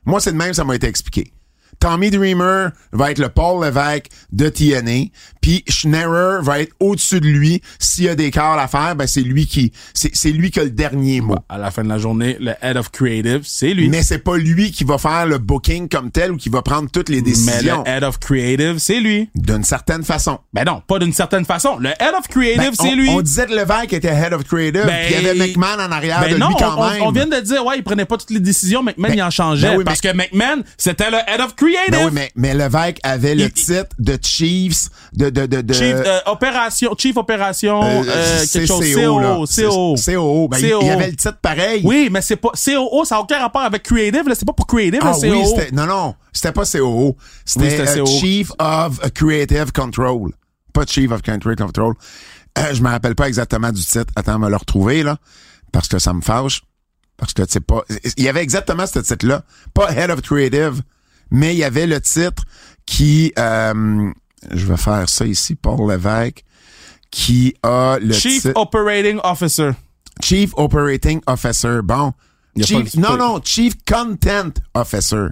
[0.05, 1.33] Moi, c'est de même, ça m'a été expliqué.
[1.81, 5.09] Tommy Dreamer va être le Paul Lévesque de TNA,
[5.41, 7.61] puis Schnerer va être au-dessus de lui.
[7.79, 10.59] S'il y a des quarts à faire, ben c'est lui qui, c'est c'est lui qui
[10.59, 11.35] a le dernier mot.
[11.49, 13.89] À la fin de la journée, le head of creative, c'est lui.
[13.89, 16.89] Mais c'est pas lui qui va faire le booking comme tel ou qui va prendre
[16.91, 17.83] toutes les Mais décisions.
[17.83, 19.29] le head of creative, c'est lui.
[19.35, 20.37] D'une certaine façon.
[20.53, 21.77] Ben non, pas d'une certaine façon.
[21.79, 23.09] Le head of creative, Ben, c'est lui.
[23.09, 26.21] On disait que Lévesque était head of creative, Ben, il y avait McMahon en arrière
[26.21, 27.01] ben de non, lui quand on, même.
[27.01, 29.75] on vient de dire, ouais, il prenait pas toutes les décisions, McMahon, il en changeait.
[29.75, 31.70] oui, parce mais- que McMahon, c'était le head of creative.
[31.91, 35.95] Ben oui, mais, mais Lévesque avait le titre de Chiefs, de, de, de, de Chief,
[35.95, 39.35] euh, opération, Chief Opération, euh, euh, quelque chose, là.
[39.35, 39.95] COO, C'est- COO.
[39.95, 40.47] COO.
[40.49, 41.81] Ben, il- avait le titre pareil.
[41.83, 44.67] Oui, mais c'est pas, COO, ça n'a aucun rapport avec creative, là, c'est pas pour
[44.67, 47.15] creative, Ah le oui, non, non, c'était pas COO.
[47.45, 48.05] C'était, Oui, euh.
[48.05, 50.31] Chief of Creative Control.
[50.73, 51.93] Pas Chief of Creative Control.
[52.57, 54.11] Euh, je me rappelle pas exactement du titre.
[54.15, 55.17] Attends, on va le retrouver, là.
[55.71, 56.61] Parce que ça me fâche.
[57.17, 57.83] Parce que, tu sais pas,
[58.17, 59.43] il y avait exactement ce titre-là.
[59.73, 60.81] Pas Head of Creative,
[61.31, 62.43] mais il y avait le titre
[62.85, 64.11] qui, euh,
[64.51, 66.43] je vais faire ça ici, Paul Lévesque,
[67.09, 68.53] qui a le Chief titre.
[68.59, 69.71] Operating Officer.
[70.21, 71.79] Chief Operating Officer.
[71.83, 72.13] Bon.
[72.61, 75.27] Chief, non, non, Chief Content Officer.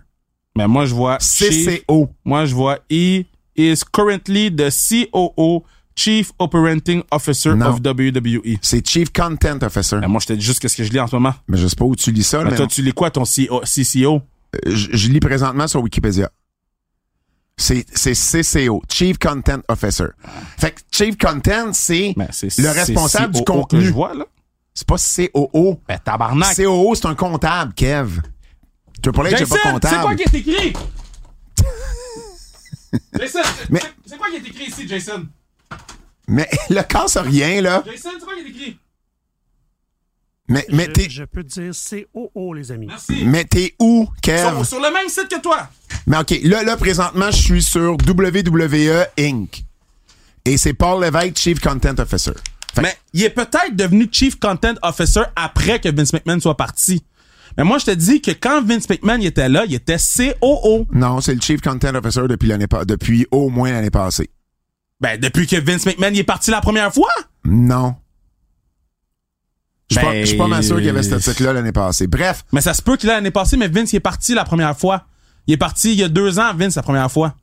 [0.58, 2.10] Mais moi, je vois Chief, CCO.
[2.26, 5.64] moi, je vois he is currently the COO,
[5.96, 7.68] Chief Operating Officer Non.
[7.68, 8.58] of WWE.
[8.62, 9.98] C'est Chief Content Officer.
[10.00, 11.34] Mais moi, je te dis juste ce que je lis en ce moment.
[11.50, 12.70] Mais je sais pas où tu lis ça, Mais mais toi, non.
[12.70, 14.22] tu lis quoi, ton CO, CCO?
[14.66, 16.30] Je, je lis présentement sur Wikipédia.
[17.58, 20.08] C'est c'est CCO, Chief Content Officer.
[20.58, 23.84] Fait que Chief Content, c'est Ben, c'est le responsable du que contenu.
[23.84, 24.26] je vois, là.
[24.74, 25.82] C'est pas COO.
[25.88, 26.56] Ben, tabarnak.
[26.56, 28.22] COO, c'est un comptable, Kev.
[29.02, 30.02] Tu veux parler que j'ai pas c'est comptable?
[30.04, 30.74] quoi qui est écrit?
[33.20, 35.28] Jason, c'est- c'est- c'est quoi qui est écrit ici, Jason?
[36.28, 37.84] Mais le casse rien, là.
[37.86, 38.80] Jason, c'est quoi qui est écrit?
[40.50, 41.72] Mais, mais je, t'es je peux te dire
[42.14, 42.88] COO, les amis.
[42.88, 43.24] Merci.
[43.26, 44.50] mais t'es où, Kev?
[44.50, 45.70] Sur, sur le même site que toi.
[46.08, 49.64] Mais OK, là, là, présentement, je suis sur WWE Inc.
[50.46, 52.32] Et c'est Paul Lévesque, Chief Content Officer.
[52.74, 57.04] Fait Mais il est peut-être devenu Chief Content Officer après que Vince McMahon soit parti.
[57.58, 60.88] Mais moi, je te dis que quand Vince McMahon il était là, il était COO.
[60.94, 64.30] Non, c'est le Chief Content Officer depuis l'année pa- depuis au moins l'année passée.
[65.02, 67.10] Ben, depuis que Vince McMahon il est parti la première fois?
[67.44, 67.96] Non.
[69.90, 71.72] Je suis pas- Ben- je suis pas mal sûr qu'il y avait ce titre-là l'année
[71.72, 72.08] passée.
[72.08, 74.44] Bref, Mais ça se peut qu'il est l'année passée, mais Vince il est parti la
[74.44, 75.06] première fois.
[75.48, 77.34] Il est parti il y a deux ans, Vince, la première fois.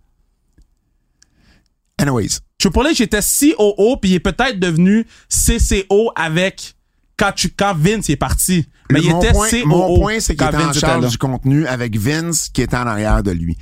[1.99, 2.41] anyways.
[2.59, 6.75] Triple H était COO, puis il est peut-être devenu CCO avec
[7.17, 8.67] quand, tu, quand Vince est parti.
[8.91, 9.67] Mais il mon était point, COO.
[9.67, 12.87] mon point, c'est qu'il quand était en charge du contenu avec Vince qui était en
[12.87, 13.59] arrière de lui.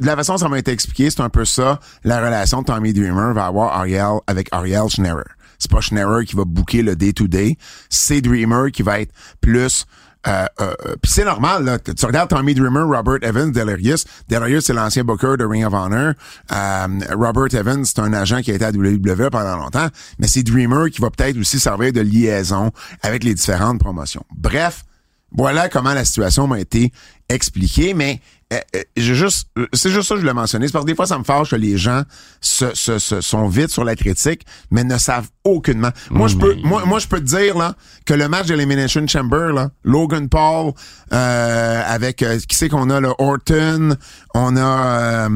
[0.00, 2.66] De la façon dont ça m'a été expliqué, c'est un peu ça, la relation que
[2.72, 5.24] Tommy Dreamer va avoir Ariel avec Ariel Schneider.
[5.58, 7.56] C'est pas Schneider qui va booker le day-to-day,
[7.88, 9.86] c'est Dreamer qui va être plus...
[10.26, 11.78] Euh, euh, euh, puis c'est normal, là.
[11.78, 13.98] Tu regardes Tommy Dreamer, Robert Evans, Delirious.
[14.28, 16.14] Delirious, c'est l'ancien booker de Ring of Honor.
[16.50, 19.86] Euh, Robert Evans, c'est un agent qui a été à WWE pendant longtemps.
[20.18, 24.24] Mais c'est Dreamer qui va peut-être aussi servir de liaison avec les différentes promotions.
[24.36, 24.84] Bref,
[25.32, 26.92] voilà comment la situation m'a été
[27.28, 28.20] expliquée, mais
[28.52, 30.66] euh, euh, juste, euh, c'est juste ça que je voulais mentionner.
[30.68, 32.02] C'est parce que des fois, ça me fâche que les gens
[32.40, 35.90] se, se, se- sont vite sur la critique, mais ne savent aucunement.
[36.10, 39.52] Moi, je peux, moi, moi, je peux te dire là que le match d'Elimination Chamber,
[39.52, 40.72] là, Logan Paul
[41.10, 43.96] avec qui c'est qu'on a là, Orton,
[44.34, 45.28] on a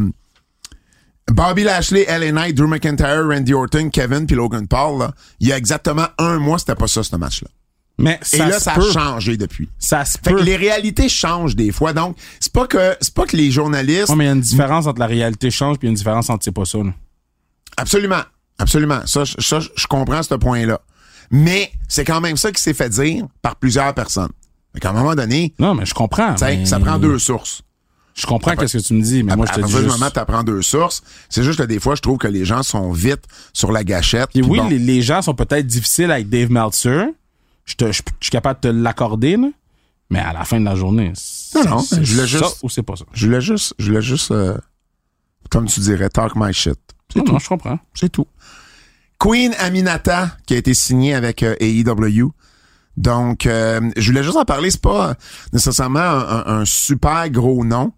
[1.33, 4.99] Bobby Lashley, LA Knight, Drew McIntyre, Randy Orton, Kevin puis Logan Paul.
[5.01, 7.49] Là, il y a exactement un mois, c'était pas ça ce match-là.
[7.99, 8.89] Mais Et ça là, ça peut.
[8.89, 9.69] a changé depuis.
[9.79, 11.93] Ça se Fait que les réalités changent des fois.
[11.93, 14.09] Donc, c'est pas que c'est pas que les journalistes.
[14.09, 15.93] Ouais, mais il y a une différence entre la réalité change puis il y a
[15.93, 16.79] une différence entre c'est pas ça.
[16.79, 16.93] là.
[17.77, 18.23] Absolument.
[18.59, 19.01] Absolument.
[19.07, 20.81] Ça, je- ça, je comprends ce point-là.
[21.31, 24.31] Mais c'est quand même ça qui s'est fait dire par plusieurs personnes.
[24.75, 26.35] Fait qu'à un moment donné, Non, mais je comprends.
[26.41, 27.63] mais- ça prend deux sources.
[28.15, 29.87] Je comprends qu'est-ce que tu me dis, mais moi je à te dis partir du
[29.93, 32.45] moment où tu apprends deux sources, c'est juste que des fois, je trouve que les
[32.45, 33.23] gens sont vite
[33.53, 34.29] sur la gâchette.
[34.35, 34.69] Oui, bon.
[34.69, 37.07] les, les gens sont peut-être difficiles avec Dave Meltzer.
[37.71, 39.49] Je, te- je, je suis capable de te l'accorder, là.
[40.11, 42.69] Mais à la fin de la journée, c'est Non, non, c'est je voulais ça ou
[42.69, 43.05] c'est pas ça?
[43.13, 44.59] Je voulais juste, je voulais juste, euh,
[45.51, 46.79] comme tu dirais, talk my shit.
[47.15, 47.79] Non, non, je comprends.
[47.95, 48.27] C'est tout.
[49.19, 52.33] Queen Aminata, qui a été signée avec euh, AEW.
[52.97, 54.71] Donc, euh, je voulais juste en parler.
[54.71, 55.15] C'est pas
[55.53, 57.93] nécessairement un, un- un super gros nom,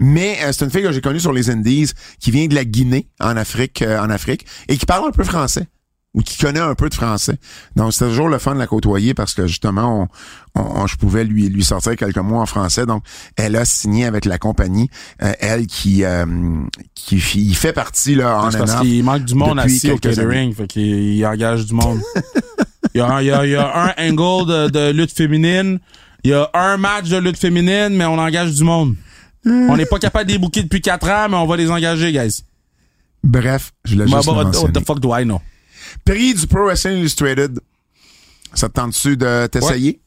[0.00, 2.64] mais euh, c'est une fille que j'ai connue sur les Indies, qui vient de la
[2.64, 5.68] Guinée, en Afrique, euh, en Afrique, et qui parle un peu français
[6.14, 7.38] ou qui connaît un peu de français.
[7.74, 10.08] Donc, c'était toujours le fun de la côtoyer parce que justement,
[10.54, 12.84] on, on- on- je pouvais lui lui sortir quelques mots en français.
[12.84, 13.02] Donc,
[13.36, 14.90] elle a signé avec la compagnie,
[15.22, 16.26] euh, elle qui euh,
[16.94, 20.52] qui il fait partie là en C'est parce qu'il manque du monde assis au catering,
[20.54, 20.82] fait qu'il
[21.14, 22.00] il engage du monde.
[22.94, 25.12] il, y a, un- il, y a, il y a un angle de, de lutte
[25.12, 25.78] féminine,
[26.24, 28.96] il y a un match de lutte féminine, mais on engage du monde.
[29.46, 32.12] On n'est pas capable de les booker depuis 4 ans, mais on va les engager,
[32.12, 32.42] guys.
[33.24, 34.72] Bref, je l'ai Bah, juste bah, mentionné.
[34.74, 35.40] what the fuck do I know?
[36.04, 37.58] Prix du Pro Wrestling Illustrated.
[38.54, 40.00] Ça te tente-tu de t'essayer?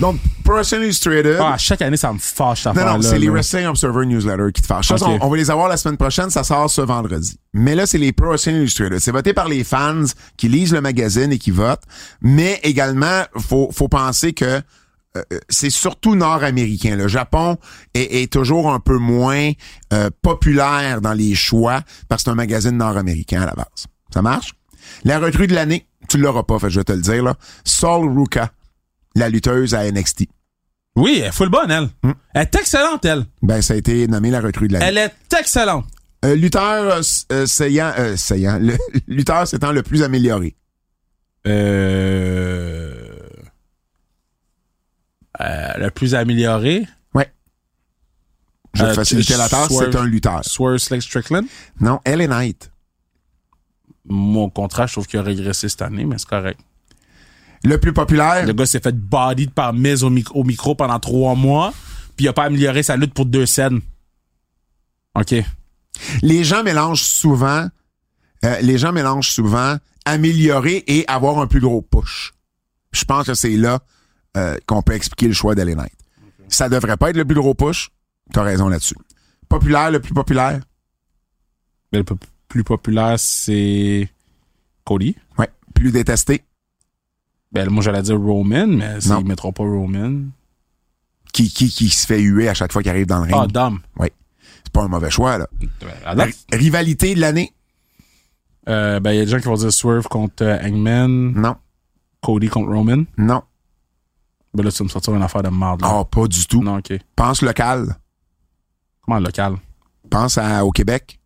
[0.00, 1.38] Donc, Pro Wrestling Illustrated.
[1.40, 3.28] Ah, chaque année, ça me fâche, non, non, c'est les.
[3.28, 4.92] Wrestling Observer Newsletter qui te fâchent.
[4.92, 7.36] On va les avoir la semaine prochaine, ça sort ce vendredi.
[7.52, 9.00] Mais là, c'est les Pro Wrestling Illustrated.
[9.00, 10.04] C'est voté par les fans
[10.36, 11.82] qui lisent le magazine et qui votent.
[12.20, 14.60] Mais également, faut, faut penser que euh,
[15.16, 16.96] euh, c'est surtout nord-américain.
[16.96, 17.58] Le Japon
[17.92, 19.50] est, est toujours un peu moins
[19.92, 23.86] euh, populaire dans les choix parce que c'est un magazine nord-américain à la base.
[24.14, 24.54] Ça marche?
[25.04, 27.22] La recrue de l'année, tu l'auras pas, fait, je vais te le dire.
[27.22, 27.34] Là.
[27.64, 28.52] Sol Ruka,
[29.14, 30.26] la lutteuse à NXT.
[30.96, 31.88] Oui, elle est full bonne, elle.
[32.02, 32.12] Hmm.
[32.34, 33.24] Elle est excellente, elle.
[33.40, 34.86] Ben, ça a été nommé la recrue de l'année.
[34.86, 35.86] Elle est excellente.
[36.24, 37.00] Euh, lutteur euh,
[37.32, 38.76] euh, saillant, euh, saillant, le
[39.08, 40.54] lutteur s'étant le plus amélioré.
[41.46, 43.08] Euh...
[45.40, 47.32] le plus amélioré, Ouais.
[48.74, 50.44] Je vais te faciliter la tâche, c'est un lutteur.
[50.44, 51.46] Swerve Strickland?
[51.80, 52.71] Non, Ellen Knight.
[54.08, 56.60] Mon contrat, je trouve qu'il a régressé cette année, mais c'est correct.
[57.64, 60.98] Le plus populaire, Le gars s'est fait body par Miz au, mic- au micro pendant
[60.98, 61.72] trois mois,
[62.16, 63.80] puis il a pas amélioré sa lutte pour deux scènes.
[65.14, 65.34] OK.
[66.22, 67.68] les gens mélangent souvent,
[68.44, 72.32] euh, les gens mélangent souvent améliorer et avoir un plus gros push.
[72.92, 73.78] Je pense que c'est là
[74.36, 75.92] euh, qu'on peut expliquer le choix d'Ellen Knight.
[76.48, 77.90] Ça devrait pas être le plus gros push.
[78.32, 78.96] T'as raison là-dessus.
[79.48, 80.60] Populaire, le plus populaire?
[81.92, 82.04] Mais le
[82.52, 84.10] plus populaire, c'est
[84.84, 85.16] Cody.
[85.38, 85.48] Ouais.
[85.74, 86.44] Plus détesté.
[87.50, 89.20] Ben, moi, j'allais dire Roman, mais Non.
[89.20, 90.24] ils mettront pas Roman.
[91.32, 93.34] Qui, qui, qui se fait huer à chaque fois qu'il arrive dans le ring.
[93.38, 93.80] Ah, Dom.
[93.98, 95.48] C'est pas un mauvais choix, là.
[96.04, 97.54] Ri- Rivalité de l'année?
[98.68, 101.56] euh, ben, il y a des gens qui vont dire Swerve contre euh, Hangman, Non.
[102.20, 103.04] Cody contre Roman.
[103.16, 103.42] Non.
[104.52, 105.80] Ben là, tu vas me sortir une affaire de merde.
[105.80, 105.88] Là.
[106.00, 106.62] Ah, pas du tout.
[106.62, 106.92] Non, OK.
[107.16, 107.96] Pense local.
[109.00, 109.56] Comment local?
[110.10, 111.18] Pense à, au Québec.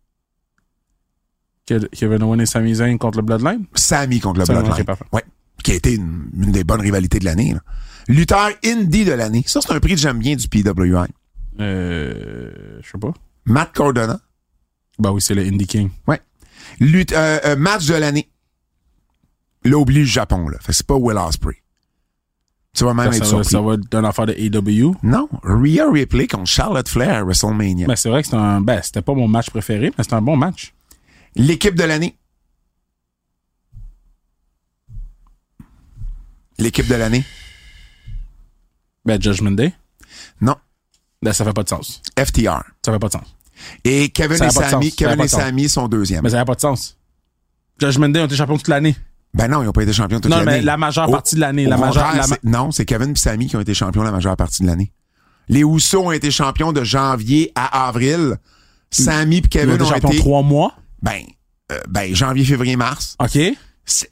[1.67, 3.65] Ke- Kevin Owen et Sami Zayn contre le Bloodline?
[3.75, 4.73] Samy contre le Ça, Bloodline.
[4.73, 5.05] ok, parfait.
[5.13, 5.25] Ouais.
[5.63, 7.55] qui a été une, une des bonnes rivalités de l'année.
[8.09, 9.43] Lutteur indie de l'année.
[9.47, 11.09] Ça, c'est un prix que j'aime bien du PWI.
[11.61, 13.13] Euh, je sais pas.
[13.47, 14.21] Matt Cardona.
[14.99, 15.91] Bah oui, c'est le Indie King.
[16.07, 16.21] Ouais.
[16.81, 18.29] Lutte, euh, euh, match de l'année.
[19.65, 20.59] Là, oublie le Japon, là.
[20.61, 21.57] Fait que c'est pas Will Ospreay.
[22.75, 23.49] Tu vas même Ça, être va, surpris.
[23.51, 24.95] ça va être une affaire de AW.
[25.03, 27.87] Non, Rhea Ripley contre Charlotte Flair à WrestleMania.
[27.87, 30.37] Ben, c'est vrai que un, ben, c'était pas mon match préféré, mais c'était un bon
[30.37, 30.75] match.
[31.37, 32.17] L'équipe de l'année.
[36.59, 37.25] L'équipe de l'année.
[39.05, 39.73] Ben, Judgment Day?
[40.41, 40.57] Non,
[41.23, 42.03] Ben, ça fait pas de sens.
[42.19, 42.63] FTR.
[42.85, 43.37] Ça fait pas de sens.
[43.85, 45.29] Et Kevin et Sammy, Kevin et.
[45.29, 46.23] Sammy sont deuxième.
[46.23, 46.97] Mais ça n'a pas de sens.
[47.81, 48.97] Judgment Day ont été champions toute l'année.
[49.35, 50.53] Ben non, ils n'ont pas été champions toute Non, l'année.
[50.59, 53.61] mais la majeure partie de l'année, la majeure- Non, c'est Kevin et Sammy qui ont
[53.61, 54.93] été champions la majeure partie de l'année.
[55.49, 58.37] Les Housseaux ont été champions de janvier à avril.
[58.91, 60.19] Sammy et Ils ont Kevin été ont champions été...
[60.19, 60.75] trois mois.
[61.03, 61.23] Ben,
[61.73, 63.17] euh, ben, janvier, février, mars.
[63.21, 63.39] OK.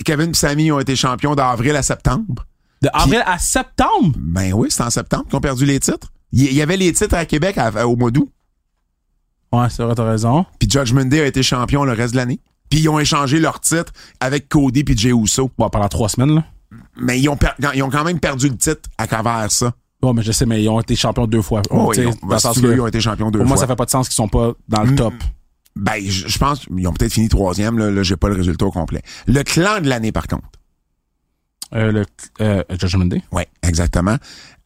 [0.05, 2.47] Kevin et Sammy ont été champions d'avril à septembre.
[2.83, 4.16] De avril à septembre?
[4.18, 6.12] Ben oui, c'est en septembre qu'ils ont perdu les titres.
[6.33, 8.31] Il y, y avait les titres à Québec à- au mois d'août.
[9.53, 10.44] Ouais, c'est vrai, t'as raison.
[10.59, 12.40] Puis Judgment Day a été champion le reste de l'année.
[12.70, 15.51] Puis ils ont échangé leur titre avec Cody puis Jey Uso.
[15.57, 16.44] Bon, pendant trois semaines, là.
[16.97, 17.38] Mais ils ont,
[17.75, 19.73] ils ont quand même perdu le titre à travers ça.
[20.01, 21.62] Bon, mais je sais, mais ils ont été champions deux fois.
[21.70, 23.64] Oh, ils, ont, ben, que ils ont été champions deux Pour moi, fois.
[23.66, 24.97] ça fait pas de sens qu'ils sont pas dans le Mm.
[24.97, 25.14] top.
[25.76, 27.78] Ben, je, pense qu'ils ont peut-être fini troisième.
[27.78, 29.02] Là, là j'ai pas le résultat au complet.
[29.26, 30.48] Le clan de l'année, par contre.
[31.74, 32.06] Euh, le,
[32.40, 33.22] euh, Judgment Day.
[33.32, 34.16] Oui, exactement.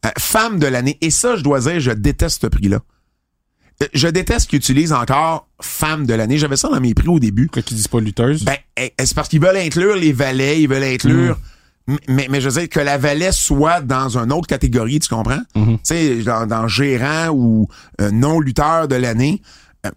[0.05, 0.97] Euh, femme de l'année.
[1.01, 2.79] Et ça, je dois dire, je déteste ce prix-là.
[3.81, 6.37] Euh, Je déteste qu'ils utilisent encore femme de l'année.
[6.37, 7.47] J'avais ça dans mes prix au début.
[7.47, 8.43] Quoi qu'ils disent pas lutteuse.
[8.43, 11.35] Ben, eh, c'est parce qu'ils veulent inclure les valets, ils veulent inclure.
[11.87, 11.97] Mm.
[12.07, 15.41] Mais, mais je veux dire que la valet soit dans une autre catégorie, tu comprends?
[15.55, 15.77] Mm-hmm.
[15.77, 17.67] Tu sais, dans, dans gérant ou
[17.99, 19.41] euh, non-lutteur de l'année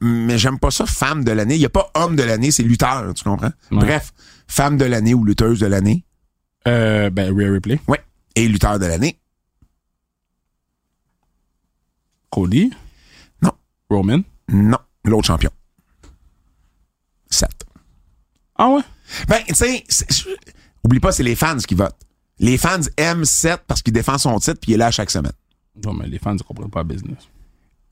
[0.01, 1.57] mais j'aime pas ça, femme de l'année.
[1.57, 3.53] Il n'y a pas homme de l'année, c'est lutteur, tu comprends?
[3.71, 4.12] Bref,
[4.47, 6.05] femme de l'année ou lutteuse de l'année.
[6.68, 7.81] Euh, ben, Ripley.
[7.88, 7.99] Oui.
[8.37, 9.18] Et lutteur de l'année.
[12.31, 12.73] Cody?
[13.42, 13.53] Non.
[13.90, 14.23] Roman?
[14.49, 14.79] Non.
[15.05, 15.51] L'autre champion.
[17.31, 17.49] 7.
[18.57, 18.83] Ah ouais?
[19.29, 19.85] Ben, tu sais,
[20.85, 21.99] oublie pas, c'est les fans qui votent.
[22.38, 25.33] Les fans aiment 7 parce qu'il défend son titre puis il est là chaque semaine.
[25.85, 27.29] Non, mais les fans ne comprennent pas business.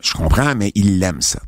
[0.00, 1.40] Je comprends, mais ils l'aiment, 7.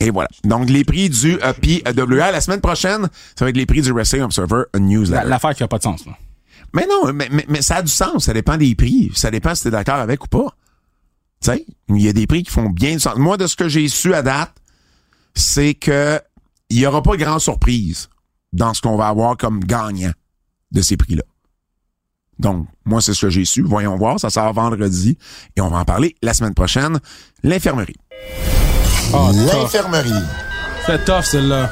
[0.00, 0.28] Et voilà.
[0.44, 2.32] Donc, les prix du euh, PWR.
[2.32, 3.08] La semaine prochaine,
[3.38, 5.28] ça va être les prix du Wrestling Observer Newsletter.
[5.28, 6.12] L'affaire qui a pas de sens, là.
[6.72, 8.24] Mais non, mais, mais, mais ça a du sens.
[8.24, 9.10] Ça dépend des prix.
[9.14, 10.56] Ça dépend si t'es d'accord avec ou pas.
[11.42, 13.16] Tu sais, il y a des prix qui font bien du sens.
[13.16, 14.52] Moi, de ce que j'ai su à date,
[15.34, 16.20] c'est que
[16.68, 18.08] il y aura pas grande surprise
[18.52, 20.12] dans ce qu'on va avoir comme gagnant
[20.70, 21.24] de ces prix-là.
[22.38, 23.62] Donc, moi, c'est ce que j'ai su.
[23.62, 24.20] Voyons voir.
[24.20, 25.18] Ça sort vendredi
[25.56, 27.00] et on va en parler la semaine prochaine.
[27.42, 27.96] L'infirmerie.
[29.12, 29.52] Ah, tough.
[29.62, 30.12] L'infirmerie.
[30.86, 31.70] C'était tough, celle-là.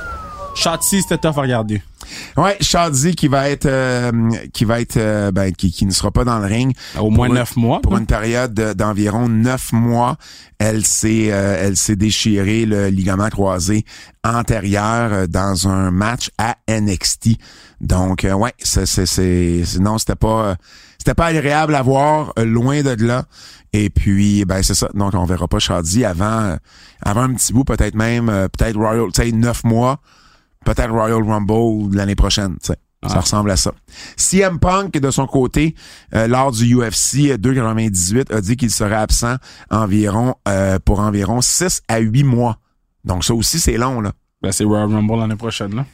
[0.54, 1.82] Shotzi, c'était tough à regarder.
[2.36, 4.10] Ouais, Shadi qui va être euh,
[4.54, 7.28] qui va être euh, ben, qui, qui ne sera pas dans le ring Au moins
[7.28, 7.80] neuf mois.
[7.82, 10.16] pour une période de- d'environ neuf mois.
[10.58, 13.84] Elle s'est euh, elle s'est déchiré le ligament croisé
[14.24, 17.36] antérieur euh, dans un match à NXT.
[17.82, 20.54] Donc euh, ouais, c'est c'est c'est c'est- non, c'était pas euh,
[20.98, 23.24] c'était pas agréable à voir euh, loin de là.
[23.72, 24.88] Et puis ben c'est ça.
[24.94, 26.56] Donc on verra pas Shadi avant euh,
[27.02, 30.00] avant un petit bout peut-être même euh, peut-être Royal, tu sais neuf mois,
[30.64, 32.76] peut-être Royal Rumble l'année prochaine, tu sais.
[33.06, 33.72] Ça ressemble à ça.
[34.16, 35.76] CM Punk, de son côté,
[36.14, 39.36] euh, lors du UFC 298, a dit qu'il serait absent
[39.70, 42.58] environ euh, pour environ 6 à 8 mois.
[43.04, 44.12] Donc ça aussi, c'est long, là.
[44.42, 45.86] Ben, c'est Royal Rumble l'année prochaine, là.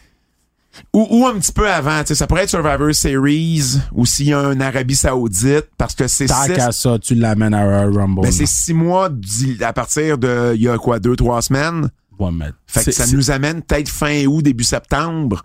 [0.93, 4.29] Ou, ou un petit peu avant, tu sais, ça pourrait être Survivor Series, ou s'il
[4.29, 7.63] y a un Arabie Saoudite, parce que c'est Tant six, qu'à ça, tu l'amènes à
[7.63, 8.23] Royal Rumble.
[8.23, 9.09] ben, c'est six mois
[9.61, 11.91] à partir de, il y a quoi, deux, trois semaines?
[12.19, 15.45] Ouais, mais Fait que ça nous amène peut-être fin août, début septembre,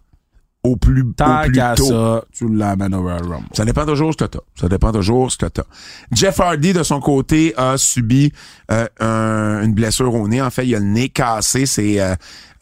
[0.64, 1.86] au plus, au Tant plus qu'à tôt.
[1.86, 3.48] ça, tu l'amènes au Royal Rumble.
[3.54, 4.40] Ça dépend toujours ce que t'as.
[4.60, 5.64] Ça dépend toujours ce que t'as.
[6.12, 8.34] Jeff Hardy, de son côté, a subi
[8.72, 10.42] euh, un- une blessure au nez.
[10.42, 11.66] En fait, il a le nez cassé.
[11.66, 12.14] C'est euh,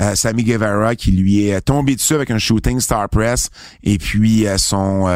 [0.01, 3.49] euh, Sammy Guevara qui lui est tombé dessus avec un shooting star press.
[3.83, 5.07] Et puis, euh, son...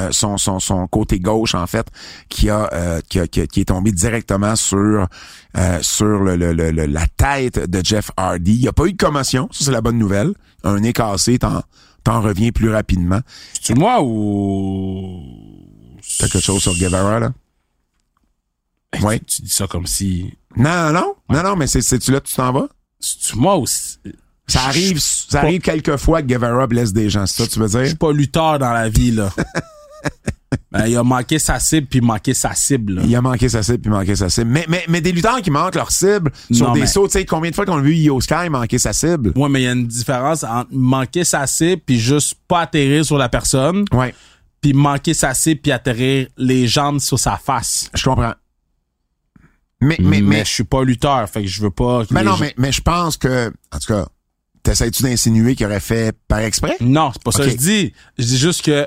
[0.00, 1.86] euh, son, son, son côté gauche en fait
[2.28, 5.06] qui a, euh, qui, a- qui a- qui est tombé directement sur
[5.58, 8.54] euh, sur le, le- le- le- la tête de Jeff Hardy.
[8.54, 10.32] Il n'y a pas eu de commotion, ça c'est la bonne nouvelle.
[10.64, 11.62] Un nez cassé, t'en
[12.04, 13.20] t'en reviens plus rapidement.
[13.60, 15.20] C'est moi ou.
[16.18, 17.32] T'as quelque chose sur Guevara là?
[18.92, 19.18] Hey, Ouais.
[19.20, 20.32] Tu, tu dis ça comme si.
[20.56, 22.68] Non, non, non, non, mais c'est, c'est-tu là que tu t'en vas?
[23.00, 23.66] C'est moi ou.
[23.66, 24.00] c'est-
[24.48, 27.58] Ça arrive, ça arrive quelques fois que Guevara blesse des gens, c'est ça que tu
[27.60, 27.86] veux Je dire?
[27.86, 29.30] suis pas lutteur dans la vie, là.
[30.70, 33.02] ben, il a manqué sa cible puis manqué sa cible, là.
[33.04, 34.50] Il a manqué sa cible puis manqué sa cible.
[34.50, 37.12] Mais, mais, mais des lutteurs qui manquent leur cible sur Non, des mais- sauts, tu
[37.12, 39.32] sais, combien de fois qu'on a vu Io Sky manquer sa cible?
[39.36, 43.04] Ouais, mais il y a une différence entre manquer sa cible puis juste pas atterrir
[43.04, 43.84] sur la personne.
[43.92, 44.14] Ouais.
[44.60, 47.90] puis manquer sa cible, puis atterrir les jambes sur sa face.
[47.94, 48.34] Je comprends.
[49.80, 52.04] Mais, mais, Mais, mais, je suis pas lutteur, fait que je veux pas.
[52.12, 54.06] mais non, gens- mais, mais je pense que, en tout cas,
[54.62, 56.76] t'essayes-tu d'insinuer qu'il aurait fait par exprès?
[56.80, 57.92] Non, c'est pas ça que je dis.
[58.16, 58.86] Je dis juste que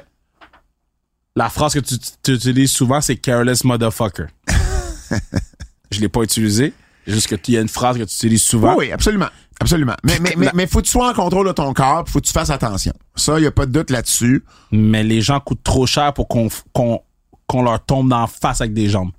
[1.35, 4.27] la phrase que tu, tu utilises souvent, c'est careless motherfucker.
[5.91, 6.73] je l'ai pas utilisé.
[7.07, 8.71] Juste que tu y a une phrase que tu utilises souvent.
[8.71, 9.27] Oui, oui, absolument.
[9.59, 9.95] Absolument.
[10.03, 12.19] Mais, mais, mais, La- mais faut que tu sois en contrôle de ton corps, faut
[12.19, 12.93] que tu fasses attention.
[13.15, 14.43] Ça, y a pas de doute là-dessus.
[14.71, 17.01] Mais les gens coûtent trop cher pour qu'on qu'on
[17.47, 19.11] qu'on leur tombe dans la face avec des jambes.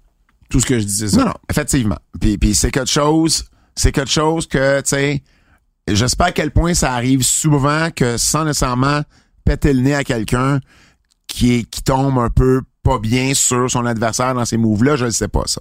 [0.51, 1.19] Tout ce que je dis, c'est ça.
[1.19, 1.99] Non, non, effectivement.
[2.21, 3.45] Puis, puis c'est quelque chose,
[3.77, 5.23] c'est quelque chose que, tu sais,
[5.89, 9.03] j'espère à quel point ça arrive souvent que sans nécessairement
[9.45, 10.59] péter le nez à quelqu'un
[11.37, 15.05] qui est, qui tombe un peu pas bien sur son adversaire dans ces moves-là, je
[15.05, 15.61] ne sais pas ça.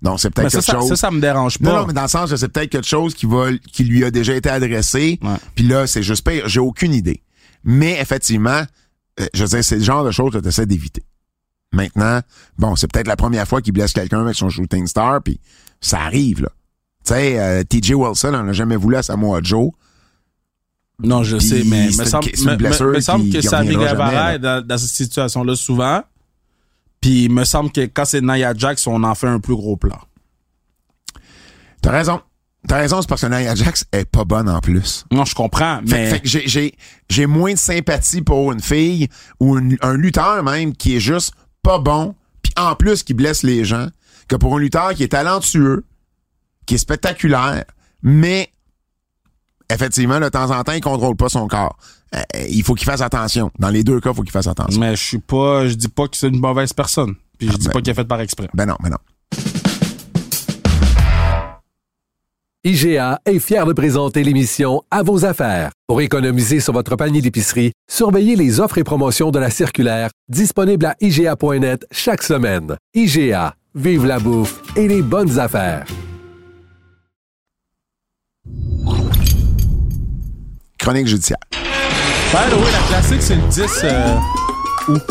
[0.00, 0.88] Donc, c'est peut-être quelque ça, chose.
[0.90, 1.72] ça, ça me dérange pas.
[1.72, 4.36] non, mais dans le sens c'est peut-être quelque chose qui va, qui lui a déjà
[4.36, 5.18] été adressé.
[5.20, 5.34] Ouais.
[5.56, 6.48] Puis là, c'est juste pire.
[6.48, 7.24] J'ai aucune idée.
[7.64, 8.62] Mais effectivement,
[9.18, 11.02] euh, je veux dire, c'est le genre de choses que tu essaies d'éviter.
[11.72, 12.20] Maintenant,
[12.56, 15.40] bon, c'est peut-être la première fois qu'il blesse quelqu'un avec son shooting star, puis
[15.80, 16.50] ça arrive, là.
[17.04, 19.72] Tu sais, euh, TJ Wilson, on n'a jamais voulu à Samoa Joe.
[21.02, 23.76] Non, je sais, mais c'est me une- semble, une me- me- me semble que Sammy
[23.76, 26.02] Guevara est dans, dans cette situation-là souvent.
[27.00, 29.76] Puis il me semble que quand c'est Nia Jax, on en fait un plus gros
[29.76, 29.98] plan.
[31.82, 32.20] T'as raison.
[32.66, 35.04] T'as raison, c'est parce que Nia Jax est pas bonne en plus.
[35.12, 36.74] Non, je comprends, Fait, mais fait que j'ai, j'ai,
[37.08, 41.32] j'ai moins de sympathie pour une fille ou une- un lutteur même qui est juste
[41.62, 43.86] pas bon, puis en plus qui blesse les gens,
[44.26, 45.84] que pour un lutteur qui est talentueux,
[46.66, 47.64] qui est spectaculaire,
[48.02, 48.50] mais
[49.72, 51.76] effectivement, de temps en temps, il contrôle pas son corps.
[52.14, 53.50] Euh, il faut qu'il fasse attention.
[53.58, 54.80] Dans les deux cas, il faut qu'il fasse attention.
[54.80, 57.14] mais je suis pas, je dis pas que c'est une mauvaise personne.
[57.38, 58.48] Puis je dis ben- pas qu'il a fait par exprès.
[58.54, 58.96] Ben non, ben non.
[62.64, 65.70] IGA est fier de présenter l'émission À vos affaires.
[65.86, 70.86] Pour économiser sur votre panier d'épicerie, surveillez les offres et promotions de la circulaire disponible
[70.86, 72.76] à IGA.net chaque semaine.
[72.94, 75.86] IGA, vive la bouffe et les bonnes affaires.
[80.88, 81.36] Chronique judiciaire.
[82.32, 84.16] Ben oui, la classique, c'est le 10 euh,
[84.88, 85.02] août.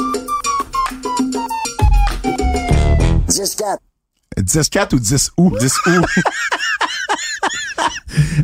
[3.28, 3.78] 10-4.
[4.39, 5.53] 10-4 ou 10 août?
[5.59, 6.05] 10 août.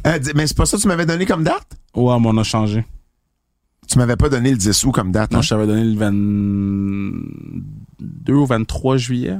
[0.05, 1.65] Euh, mais c'est pas ça que tu m'avais donné comme date?
[1.95, 2.85] Ouais, mais on a changé.
[3.87, 5.31] Tu m'avais pas donné le 10 août comme date.
[5.31, 5.41] Non, hein?
[5.41, 9.39] je t'avais donné le 22 ou 23 juillet.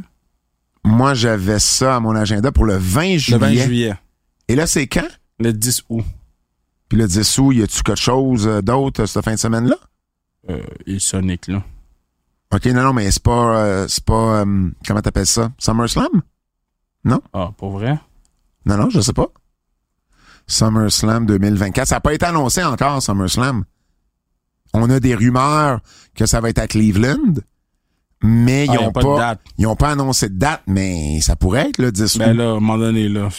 [0.84, 3.38] Moi, j'avais ça à mon agenda pour le 20 juillet.
[3.38, 3.94] Le 20 juillet.
[4.48, 5.08] Et là, c'est quand?
[5.40, 6.04] Le 10 août.
[6.94, 9.78] Puis le 10 août, y a-tu quelque chose euh, d'autre euh, cette fin de semaine-là?
[10.52, 11.64] Euh, et Sonic, là.
[12.54, 15.52] OK, non, non, mais c'est pas, euh, c'est pas, euh, comment t'appelles ça?
[15.58, 16.22] SummerSlam?
[17.34, 17.98] Ah, pour vrai?
[18.68, 19.26] Non, non, je sais pas.
[20.46, 21.88] SummerSlam 2024.
[21.88, 23.64] Ça n'a pas été annoncé encore, SummerSlam.
[24.76, 25.80] On a des rumeurs
[26.16, 27.34] que ça va être à Cleveland,
[28.22, 29.42] mais Ah, ils y a ont pas pas, de date.
[29.58, 32.38] ils ont pas annoncé de date, mais ça pourrait être le 10 Ben août.
[32.38, 33.30] là, à un moment donné, là.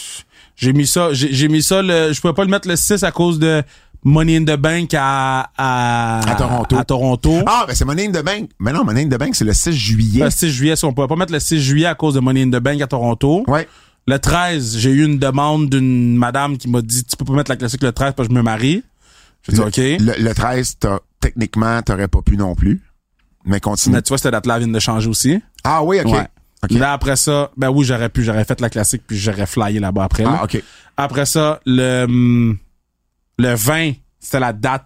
[0.55, 3.03] J'ai mis ça, j'ai j'ai mis ça, le, je pouvais pas le mettre le 6
[3.03, 3.61] à cause de
[4.03, 6.77] Money in the Bank à, à, À Toronto.
[6.77, 7.39] À Toronto.
[7.47, 8.51] Ah, ben c'est Money in the Bank.
[8.59, 10.23] Mais non, Money in the Bank, c'est le 6 juillet.
[10.23, 12.43] Le 6 juillet, si on pouvait pas mettre le 6 juillet à cause de Money
[12.43, 13.43] in the Bank à Toronto.
[13.47, 13.67] Ouais.
[14.07, 17.49] Le 13, j'ai eu une demande d'une madame qui m'a dit, tu peux pas mettre
[17.49, 18.83] la classique le 13 parce que je me marie.
[19.47, 19.77] J'ai dit, OK.
[19.77, 22.81] Le, le 13, t'as- techniquement, t'aurais pas pu non plus.
[23.45, 23.95] Mais continue.
[23.95, 25.41] Mais tu vois, cette date-là vient de changer aussi.
[25.63, 26.11] Ah oui, OK.
[26.13, 26.27] Ouais.
[26.71, 30.03] Là, après ça, ben oui, j'aurais pu, j'aurais fait la classique puis j'aurais flyé là-bas
[30.05, 30.23] après.
[30.23, 30.37] là.
[30.39, 30.61] Ah, OK.
[30.97, 32.57] Après ça, le, hum,
[33.37, 34.85] le 20, c'était la date,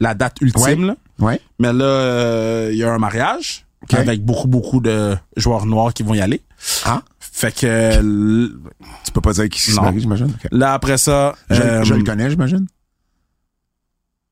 [0.00, 0.86] la date ultime, Ouais.
[0.86, 0.96] là.
[1.18, 1.40] Ouais.
[1.58, 3.94] Mais là, euh, il y a un mariage OK.
[3.94, 6.42] avec beaucoup, beaucoup de joueurs noirs qui vont y aller.
[6.84, 8.48] Ah, Fait que
[9.04, 10.32] tu peux pas dire qui se marie, j'imagine.
[10.50, 12.66] Là, après ça, Je, euh, je le connais, j'imagine.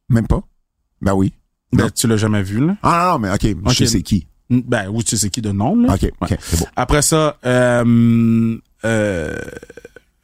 [0.09, 0.41] Même pas?
[1.03, 1.33] Ben oui.
[1.72, 2.76] ben, tu l'as jamais vu, là.
[2.83, 4.26] Ah non, non, mais OK, je sais c'est qui.
[4.51, 5.94] Ben oui, tu sais qui de nom, là.
[5.94, 6.38] OK, OK, Ouais.
[6.40, 6.66] c'est beau.
[6.76, 9.36] Après ça, euh, euh,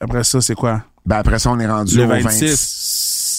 [0.00, 0.82] après ça, c'est quoi?
[1.06, 2.54] Ben après ça, on est rendu Le au 26, 20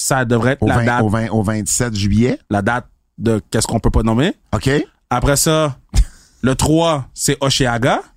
[0.05, 2.39] ça devrait être au, la 20 date, au, 20 au 27 juillet.
[2.51, 2.85] la date
[3.17, 4.33] de qu'est-ce qu'on peut pas nommer.
[4.53, 4.69] OK?
[5.09, 5.77] Après ça,
[6.41, 8.01] le 3, c'est Oshiaga.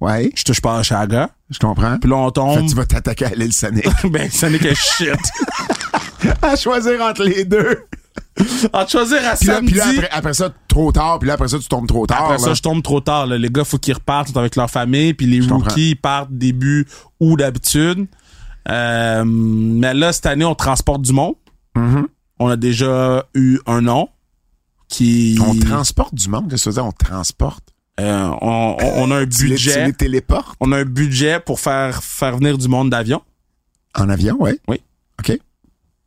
[0.00, 1.28] Ouais, Je touche pas à Oshiaga.
[1.50, 1.98] je comprends.
[1.98, 2.66] Puis là, on tombe.
[2.66, 3.84] tu vas t'attaquer à l'île Sonic.
[4.10, 5.10] ben, n'est que shit.
[6.42, 7.84] à choisir entre les deux.
[8.72, 9.72] En choisir à Puis là, samedi.
[9.72, 11.18] puis là, après, après ça, trop tard.
[11.18, 12.22] Puis là, après ça, tu tombes trop tard.
[12.24, 12.44] Après là.
[12.44, 13.26] ça, je tombe trop tard.
[13.26, 13.38] là.
[13.38, 15.14] Les gars, faut qu'ils repartent avec leur famille.
[15.14, 15.68] Puis les Je comprends.
[15.68, 16.86] rookies ils partent début
[17.20, 18.06] ou d'habitude.
[18.68, 21.34] Euh, mais là, cette année, on transporte du monde.
[21.76, 22.08] Mhm.
[22.38, 24.08] On a déjà eu un nom
[24.88, 25.38] qui...
[25.46, 26.50] On transporte du monde.
[26.50, 26.86] Qu'est-ce que ça veut dire?
[26.86, 27.64] On transporte?
[28.00, 29.86] Euh, on, on- on a un budget.
[29.86, 30.56] les téléportes?
[30.60, 33.22] On a un budget pour faire, faire venir du monde d'avion.
[33.94, 34.58] en avion, ouais.
[34.68, 34.80] Oui.
[35.20, 35.38] OK.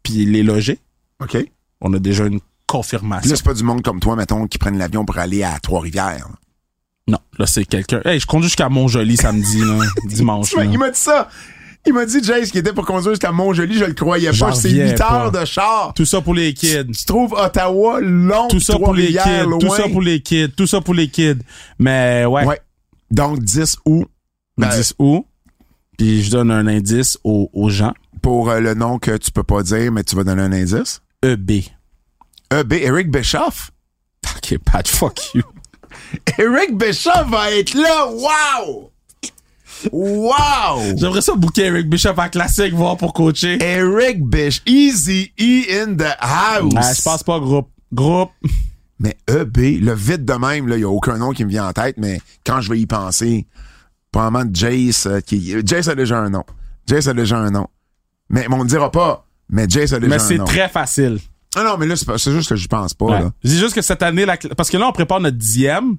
[0.02, 0.80] Puis les loger.
[1.22, 1.38] OK.
[1.84, 3.30] On a déjà une confirmation.
[3.30, 6.28] Là, c'est pas du monde comme toi, mettons, qui prennent l'avion pour aller à Trois-Rivières.
[7.08, 8.02] Non, là, c'est quelqu'un.
[8.06, 10.56] Hey, je conduis jusqu'à Montjoli samedi, là, dimanche.
[10.56, 10.64] Là.
[10.66, 11.30] Il m'a dit ça.
[11.86, 14.54] Il m'a dit, Jace, qui était pour conduire jusqu'à Montjoli, je le croyais pas.
[14.54, 15.94] C'est reviens 8 heures de char.
[15.94, 16.86] Tout ça pour les kids.
[16.98, 19.14] Tu trouves Ottawa long, Tout ça pour les kids.
[19.18, 19.78] Trois-Rivières, Tout loin?
[19.78, 20.50] ça pour les kids.
[20.56, 21.40] Tout ça pour les kids.
[21.78, 22.60] Mais ouais, Ouais.
[23.12, 24.08] Donc, 10 août,
[24.58, 25.26] le ben, 10 août.
[25.98, 27.94] Puis je donne un indice aux, aux gens.
[28.22, 31.02] pour euh, le nom que tu peux pas dire, mais tu vas donner un indice?
[31.24, 31.64] EB.
[32.52, 33.72] EB, Eric Bischoff?
[34.36, 35.44] Ok, Pat, fuck you.
[36.38, 38.08] Eric Bischoff va être là.
[38.08, 38.92] Wow!
[39.92, 40.98] Wow!
[40.98, 43.58] J'aimerais ça booker Eric Bishop à classique, voir pour coacher.
[43.62, 46.74] Eric Bish, Easy E in the house.
[46.76, 47.70] Ah, je pense pas groupe.
[47.94, 48.32] Groupe.
[49.00, 51.74] Mais EB, le vite de même, il n'y a aucun nom qui me vient en
[51.74, 53.48] tête, mais quand je vais y penser,
[54.12, 56.44] probablement Jace, euh, qui, Jace a déjà un nom.
[56.88, 57.68] Jace a déjà un nom.
[58.30, 60.46] Mais on ne dira pas, mais Jace a déjà Mais un c'est nom.
[60.46, 61.20] très facile.
[61.56, 63.20] Ah non, mais là, c'est pas- c'est juste que je pense pas, Ouais.
[63.20, 63.32] là.
[63.44, 65.98] Je dis juste que cette année, la cl- parce que là, on prépare notre dixième.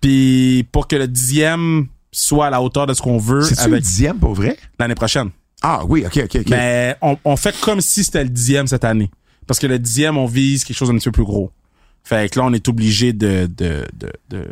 [0.00, 3.72] Puis pour que le dixième soit à la hauteur de ce qu'on veut C'est-tu le
[3.74, 4.56] avec dixième, pour vrai?
[4.78, 5.30] l'année prochaine.
[5.62, 6.50] Ah oui, ok, ok, ok.
[6.50, 9.10] Mais on, on fait comme si c'était le dixième cette année.
[9.46, 11.50] Parce que le dixième, on vise quelque chose d'un petit peu plus gros.
[12.04, 14.44] Fait que là, on est obligé de, de, de, de,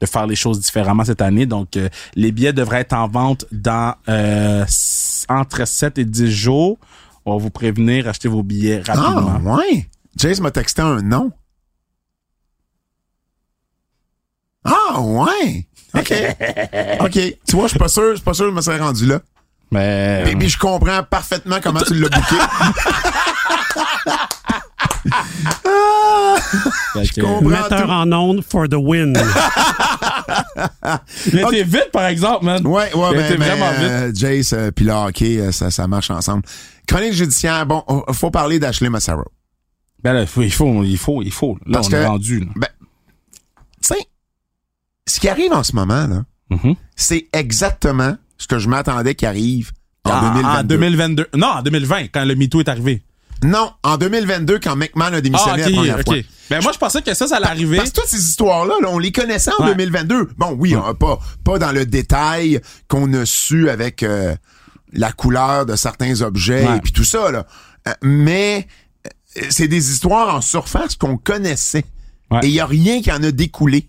[0.00, 1.46] de faire les choses différemment cette année.
[1.46, 6.30] Donc, euh, les billets devraient être en vente dans euh, s- entre 7 et 10
[6.30, 6.78] jours.
[7.24, 9.56] On va vous prévenir, achetez vos billets ah, rapidement.
[9.56, 9.88] ouais.
[10.16, 11.30] Jace m'a texté un nom.
[14.64, 15.66] Ah, ouais.
[15.94, 16.12] OK.
[17.00, 17.12] OK.
[17.12, 19.06] Tu vois, je suis pas sûr, je suis pas sûr que je me serais rendu
[19.06, 19.20] là.
[19.70, 22.36] Mais Et puis je comprends parfaitement comment tu l'as booké.
[27.14, 27.48] que- comprends.
[27.48, 27.90] Metteur tout.
[27.90, 29.12] en onde for the win.
[31.32, 32.66] Mais t'es vite, par exemple, man.
[32.66, 33.80] Ouais, ouais, T'as mais, été mais, vraiment vite.
[33.90, 36.42] euh, Jace euh, puis le hockey, euh, ça, ça marche ensemble.
[36.86, 39.24] Chronique judiciaire, bon, euh, faut parler d'Ashley Massaro.
[40.02, 41.56] Ben là, il faut, il faut, il faut, il faut.
[41.66, 42.40] Là, Parce on que- est rendu.
[42.40, 42.46] là.
[42.56, 42.68] Ben,
[43.82, 44.06] tu sais,
[45.06, 46.74] ce qui arrive en ce moment, là, Mhm.
[46.96, 49.70] c'est exactement ce que je m'attendais qu'il arrive
[50.04, 50.48] en Ah, 2022.
[50.48, 51.26] En 2022.
[51.36, 53.02] Non, en 2020, quand le MeToo est arrivé.
[53.42, 56.04] Non, en 2022, quand McMahon a Ah, démissionné la première ok.
[56.04, 56.16] fois.
[56.50, 57.76] Ben moi, je pensais que ça, ça allait arriver.
[57.78, 59.70] Parce que toutes ces histoires-là, là, on les connaissait en Ouais.
[59.74, 60.30] 2022.
[60.36, 64.34] Bon, oui, hein, pas, pas dans le détail qu'on a su avec euh,
[64.92, 66.76] la couleur de certains objets Ouais.
[66.76, 67.46] et puis tout ça, là.
[67.88, 68.68] Euh, mais
[69.06, 71.84] euh, c'est des histoires en surface qu'on connaissait.
[72.30, 72.40] Ouais.
[72.44, 73.88] Et il y a rien qui en a découlé.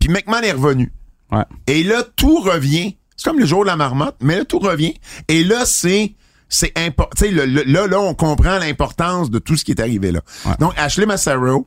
[0.00, 0.92] Puis McMahon est revenu.
[1.30, 1.44] Ouais.
[1.66, 2.96] Et là, tout revient.
[3.16, 4.94] C'est comme le jour de la marmotte, mais là, tout revient.
[5.28, 6.14] Et là, c'est
[6.48, 7.26] c'est important.
[7.30, 10.20] Là, là, on comprend l'importance de tout ce qui est arrivé là.
[10.44, 10.52] Ouais.
[10.60, 11.66] Donc, Ashley Massaro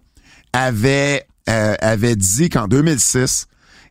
[0.54, 3.48] avait euh, avait dit qu'en 2006,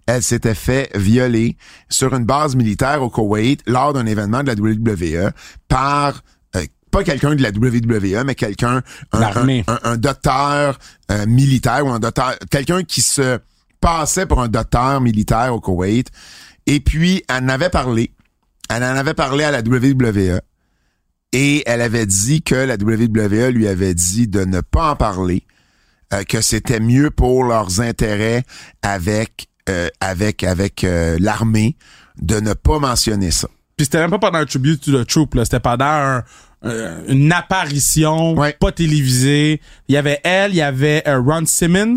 [0.07, 1.57] elle s'était fait violer
[1.89, 5.32] sur une base militaire au Koweït lors d'un événement de la WWE
[5.68, 6.22] par
[6.57, 8.82] euh, pas quelqu'un de la WWE, mais quelqu'un
[9.12, 9.20] un,
[9.66, 10.78] un- un docteur
[11.11, 13.39] euh, militaire ou un docteur quelqu'un qui se
[13.80, 16.09] passait pour un docteur militaire au Koweït.
[16.66, 18.12] Et puis, elle en avait parlé.
[18.70, 20.41] Elle en avait parlé à la WWE.
[21.33, 25.43] Et elle avait dit que la WWE lui avait dit de ne pas en parler,
[26.14, 28.45] euh, que c'était mieux pour leurs intérêts
[28.83, 31.76] avec euh, avec avec euh, l'armée
[32.22, 33.49] de ne pas mentionner ça.
[33.76, 35.45] Puis c'était même pas pendant un tribute to the troop, là.
[35.45, 36.24] C'était pendant un-
[36.64, 38.57] euh, une apparition Ouais.
[38.59, 39.61] pas télévisée.
[39.89, 41.95] Il y avait elle, il y avait euh, Ron Simmons.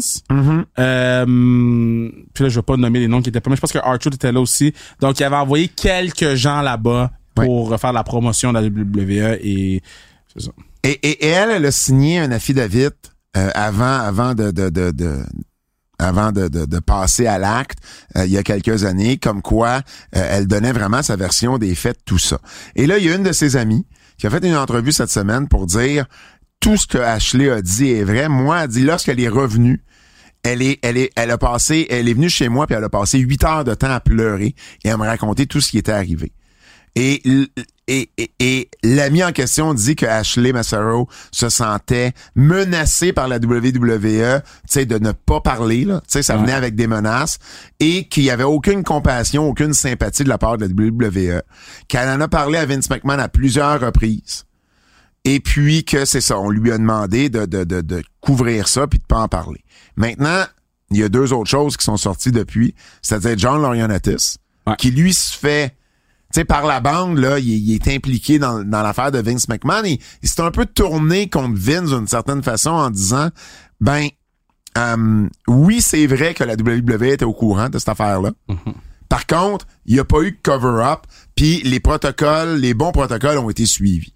[0.78, 1.26] Euh,
[2.34, 3.80] puis là, je vais pas nommer les noms qui étaient pas, mais je pense que
[3.80, 4.74] Arthur était là aussi.
[5.00, 9.82] Donc, il avait envoyé quelques gens là-bas pour faire la promotion de la WWE et
[10.34, 10.52] c'est ça.
[10.84, 12.88] Et, et, et elle, elle a signé un affidavit
[13.38, 15.24] euh, avant avant de, de, de, de-
[16.00, 17.78] avant de, de, de passer à l'acte
[18.18, 19.82] euh, il y a quelques années, comme quoi
[20.16, 22.40] euh, elle donnait vraiment sa version des faits, tout ça.
[22.76, 23.86] Et là, il y a une de ses amies
[24.18, 26.06] qui a fait une entrevue cette semaine pour dire
[26.60, 28.30] tout ce que Ashley a dit est vrai.
[28.30, 29.84] Moi, elle dit lorsqu'elle est revenue,
[30.44, 32.90] elle est, elle est, elle a passé, elle est venue chez moi puis elle a
[32.90, 35.92] passé huit heures de temps à pleurer et à me raconter tout ce qui était
[35.92, 36.32] arrivé.
[36.96, 37.22] Et,
[37.88, 43.38] et, et, et l'ami en question dit que Ashley Massaro se sentait menacé par la
[43.38, 46.02] WWE, tu sais, de ne pas parler, là.
[46.02, 47.38] Tu sais, ça venait avec des menaces
[47.80, 51.42] et qu'il y avait aucune compassion, aucune sympathie de la part de la WWE.
[51.88, 54.44] Qu'elle en a parlé à Vince McMahon à plusieurs reprises.
[55.24, 58.88] Et puis que c'est ça, on lui a demandé de, de, de, de couvrir ça
[58.88, 59.64] puis de pas en parler.
[59.96, 60.44] Maintenant,
[60.90, 64.36] il y a deux autres choses qui sont sorties depuis, c'est-à-dire John Laurinaitis,
[64.68, 64.76] Ouais.
[64.78, 65.76] qui lui se fait
[66.40, 69.48] sais, par la bande, là, il, est- il est impliqué dans, dans l'affaire de Vince
[69.48, 69.84] McMahon.
[69.86, 73.30] Et, il s'est un peu tourné contre Vince d'une certaine façon en disant,
[73.80, 74.08] ben,
[74.78, 78.32] euh, oui, c'est vrai que la WWE était au courant de cette affaire-là.
[79.10, 81.02] Par contre, il n'y a pas eu de cover-up,
[81.36, 84.14] puis les protocoles, les bons protocoles ont été suivis.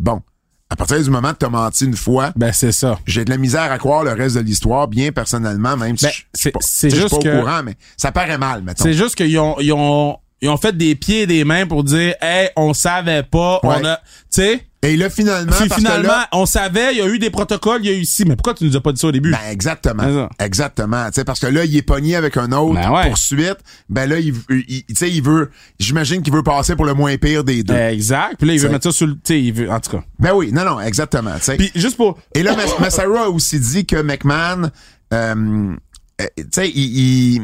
[0.00, 0.20] Bon.
[0.68, 2.98] À partir du moment que t'as menti une fois, Ben, c'est ça.
[3.06, 6.10] j'ai de la misère à croire le reste de l'histoire, bien personnellement, même si Ben,
[6.12, 8.82] je- suis pas, tu juste que- au courant, mais ça paraît mal, mettons.
[8.82, 11.84] C'est juste qu'ils ont, ils ont, ils ont fait des pieds et des mains pour
[11.84, 13.76] dire, hey, on savait pas, Ouais.
[13.80, 14.02] on a, tu
[14.42, 14.66] sais?
[14.84, 17.30] Et là, finalement, Puis parce finalement, que là, on savait, il y a eu des
[17.30, 18.24] protocoles, il y a eu ici.
[18.26, 19.30] Mais pourquoi tu nous as pas dit ça au début?
[19.30, 21.06] Ben exactement, exactement.
[21.06, 23.06] Tu sais parce que là il est pogné avec un autre Ben ouais.
[23.06, 23.58] poursuite.
[23.88, 27.44] Ben là il, tu sais il veut, j'imagine qu'il veut passer pour le moins pire
[27.44, 27.72] des deux.
[27.74, 28.34] exact.
[28.40, 30.02] Puis là, il veut mettre ça sur le, tu sais, il veut, en tout cas.
[30.18, 31.34] Ben oui, non non exactement.
[31.36, 31.56] tu sais.
[31.56, 34.68] Puis juste pour, Et là Mas- Massaro a aussi dit que McMahon,
[35.14, 35.74] euh,
[36.20, 36.98] euh, tu sais il,
[37.36, 37.42] il-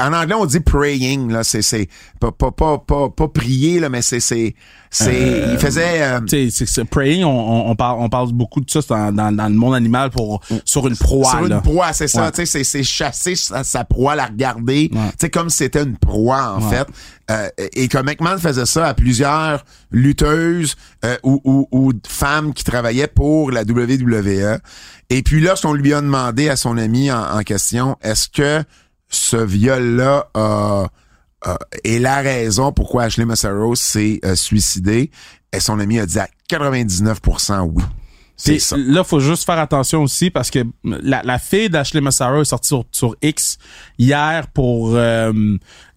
[0.00, 1.88] en anglais on dit praying là, c'est c'est
[2.20, 4.54] pas pas pas pas, pas prier là, mais c'est c'est
[4.90, 8.70] c'est il faisait euh, c'est- c'est praying, on, on, on parle, on parle beaucoup de
[8.70, 11.56] ça dans, dans, dans le monde animal pour, sur une proie, sur là.
[11.56, 12.30] une proie, c'est ça, Ouais.
[12.30, 15.08] tu sais, c'est- c'est chasser sa, sa proie, la regarder, Ouais.
[15.10, 16.76] tu sais, comme si c'était une proie, en Ouais.
[16.76, 16.86] fait.
[17.30, 22.62] Euh, et que McMahon faisait ça à plusieurs lutteuses euh, ou, ou, ou femmes qui
[22.64, 24.58] travaillaient pour la WWE.
[25.10, 28.62] Et puis lorsqu'on lui a demandé à son ami en, en question, est-ce que
[29.14, 30.86] ce viol-là a-
[31.42, 35.10] a- est la raison pourquoi Ashley Massaro s'est euh, suicidé?
[35.52, 37.82] Et son ami a dit à 99% oui.
[38.36, 38.76] C'est ça.
[38.76, 42.66] là, faut juste faire attention aussi parce que la, la fille d'Ashley Massaro est sortie
[42.66, 43.58] sur, sur X
[43.96, 45.32] hier pour euh,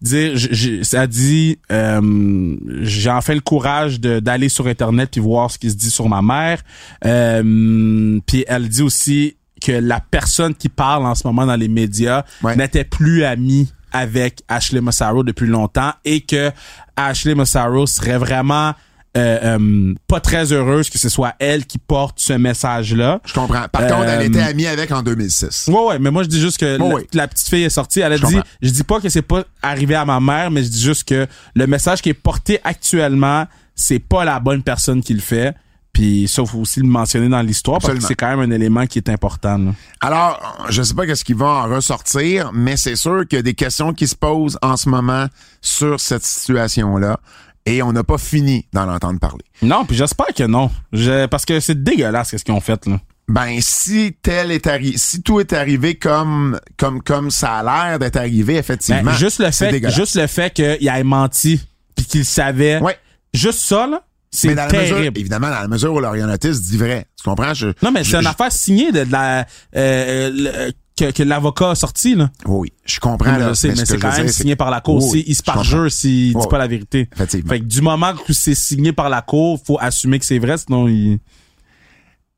[0.00, 5.58] dire, j- ça dit, euh, j'ai enfin le courage d'aller sur Internet puis voir ce
[5.58, 6.62] qui se dit sur ma mère.
[7.04, 11.68] Euh, puis elle dit aussi que la personne qui parle en ce moment dans les
[11.68, 12.56] médias Ouais.
[12.56, 16.50] n'était plus amie avec Ashley Massaro depuis longtemps et que
[16.96, 18.74] Ashley Massaro serait vraiment
[19.16, 23.20] euh, euh, pas très heureuse que ce soit elle qui porte ce message-là.
[23.24, 23.64] Je comprends.
[23.72, 25.68] Par Euh, contre, elle était amie avec en 2006.
[25.68, 26.78] Ouais, ouais, mais moi, je dis juste que
[27.16, 28.48] la, petite fille est sortie, elle a Je dit, comprends.
[28.60, 31.26] je dis pas que c'est pas arrivé à ma mère, mais je dis juste que
[31.54, 35.54] le message qui est porté actuellement, c'est pas la bonne personne qui le fait.
[35.98, 38.86] Puis ça, faut aussi le mentionner dans l'histoire parce que c'est quand même un élément
[38.86, 39.58] qui est important.
[39.58, 39.72] là.
[40.00, 43.42] Alors, je sais pas qu'est-ce qui va en ressortir, mais c'est sûr qu'il y a
[43.42, 45.26] des questions qui se posent en ce moment
[45.60, 47.18] sur cette situation-là.
[47.66, 49.42] Et on n'a pas fini d'en entendre parler.
[49.60, 50.70] Non, puis j'espère que non.
[50.92, 53.00] Je- parce que c'est dégueulasse ce qu'ils ont fait là.
[53.26, 57.98] Ben, si tel est arrivé, si tout est arrivé comme, comme, comme ça a l'air
[57.98, 59.02] d'être arrivé, effectivement.
[59.02, 61.60] Ben, juste le fait, juste le fait qu'il ait menti
[61.96, 62.78] puis qu'il savait.
[62.78, 62.96] Ouais.
[63.34, 65.18] Juste ça là, c'est mesure, terrible.
[65.18, 67.06] évidemment, dans la mesure où l'orientatis dit vrai.
[67.16, 67.54] Tu comprends?
[67.54, 71.70] Je, Non, mais c'est une affaire signée de, de la euh, le- que, que l'avocat
[71.70, 72.28] a sorti là.
[72.44, 73.30] Oui, je comprends.
[73.32, 75.02] Non, là, je sais, mais c'est quand même dire, signé par la cour.
[75.12, 77.08] Oui, il se parjure s'il Ouais, dit pas la vérité.
[77.14, 77.50] Effectivement.
[77.50, 80.58] Fait que du moment que c'est signé par la cour, faut assumer que c'est vrai,
[80.58, 81.20] sinon il.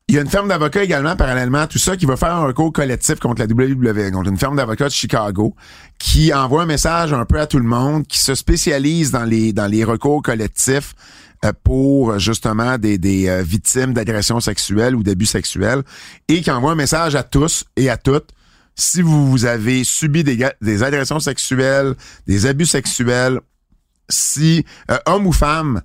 [0.09, 2.45] Il y a une firme d'avocats également, parallèlement à tout ça, qui va faire un
[2.45, 5.55] recours collectif contre la WWE, contre une firme d'avocats de Chicago,
[6.01, 9.53] qui envoie un message un peu à tout le monde, qui se spécialise dans les
[9.53, 10.95] dans les recours collectifs
[11.63, 15.83] pour justement des, des euh, victimes d'agressions sexuelles ou d'abus sexuels,
[16.29, 18.31] et qui envoie un message à tous et à toutes.
[18.75, 21.95] Si vous, vous avez subi des, des agressions sexuelles,
[22.27, 23.41] des abus sexuels,
[24.09, 25.83] si euh, homme ou femme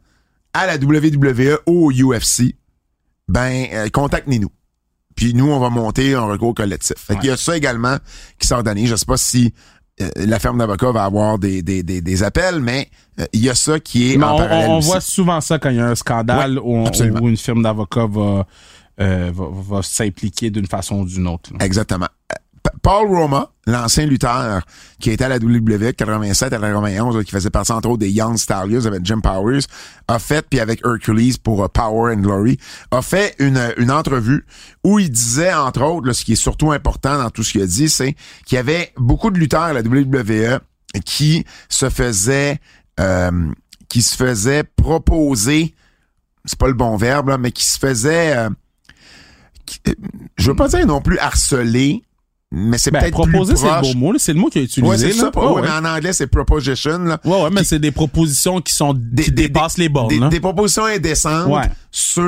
[0.53, 2.55] à la WWE ou au UFC,
[3.27, 4.51] ben euh, contactez-nous.
[5.15, 6.97] Puis nous, on va monter un recours collectif.
[6.97, 7.97] Fait qu'il y a ça également
[8.37, 8.89] qui s'organise.
[8.89, 9.53] Je sais pas si
[10.01, 12.89] euh, la firme d'avocats va avoir des, des, des, des appels, mais
[13.19, 14.87] euh, il y a ça qui est Mais en on, parallèle on aussi.
[14.87, 18.45] voit souvent ça quand il y a un scandale Ouais, où, une firme d'avocats va,
[18.99, 19.45] euh, va,
[19.77, 21.51] va s'impliquer d'une façon ou d'une autre.
[21.53, 21.65] là.
[21.65, 22.07] Exactement.
[22.81, 24.61] Pa- Paul Roma, l'ancien lutteur
[24.99, 28.09] qui était à la WWE 87 à 91, là, qui faisait partie entre autres des
[28.11, 29.61] Young Stallions avec Jim Powers,
[30.07, 32.57] a fait, puis avec Hercules pour euh, Power and Glory,
[32.91, 34.45] a fait une, une entrevue
[34.83, 37.67] où il disait, entre autres, ce qui est surtout important dans tout ce qu'il a
[37.67, 38.15] dit, c'est
[38.45, 40.59] qu'il y avait beaucoup de lutteurs à la WWE
[41.03, 42.59] qui se faisaient
[42.99, 43.51] euh,
[43.89, 45.73] qui se faisaient proposer
[46.45, 48.49] c'est pas le bon verbe, là, mais qui se faisaient euh,
[49.87, 49.93] euh,
[50.37, 52.03] je veux pas dire non plus harceler,
[52.55, 54.13] mais c'est Ben, peut-être proposer, c'est le mot.
[54.17, 54.89] C'est le mot qu'il a utilisé.
[54.91, 55.29] Ouais, c'est ça.
[55.35, 55.61] Ouais, ouais, ouais.
[55.61, 56.99] mais en anglais, c'est proposition.
[56.99, 57.19] Là.
[57.25, 60.07] Ouais, ouais, mais Qui- c'est des propositions qui sont qui dépassent les bornes.
[60.07, 60.29] Des, là.
[60.29, 61.69] des propositions indécentes Ouais.
[61.91, 62.23] sur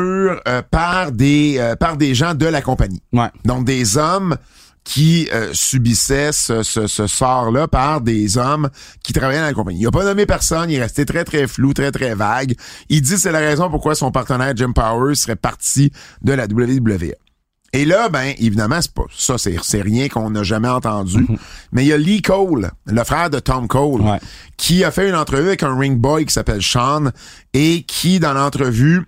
[0.48, 3.02] euh, par des euh, par des gens de la compagnie.
[3.14, 3.30] Ouais.
[3.46, 4.36] Donc des hommes
[4.84, 8.70] qui euh, subissaient ce, ce, ce sort-là par des hommes
[9.04, 9.82] qui travaillaient dans la compagnie.
[9.82, 12.54] Il a pas nommé personne, il est resté très, très flou, très, très vague.
[12.88, 16.46] Il dit que c'est la raison pourquoi son partenaire Jim Powers serait parti de la
[16.46, 17.14] WWE.
[17.74, 21.28] Et là, ben, évidemment, c'est pas ça, c'est, rien qu'on n'a jamais entendu.
[21.72, 24.20] Mais il y a Lee Cole, le frère de Tom Cole, Ouais.
[24.56, 27.12] qui a fait une entrevue avec un ring boy qui s'appelle Sean
[27.54, 29.04] et qui, dans l'entrevue,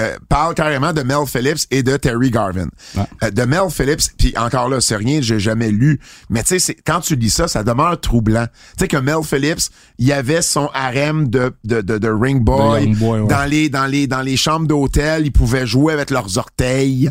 [0.00, 2.66] euh, parle carrément de Mel Phillips et de Terry Garvin.
[2.96, 3.04] Ouais.
[3.22, 6.00] Euh, de Mel Phillips, puis encore là, c'est rien, j'ai jamais lu,
[6.30, 8.46] mais tu sais, quand tu lis ça, ça demeure troublant.
[8.46, 12.42] Tu sais que Mel Phillips, il y avait son harem de, de, de, de ring
[12.42, 13.26] boy, ouais.
[13.28, 17.10] dans les dans les dans les chambres d'hôtel, ils pouvaient jouer avec leurs orteils.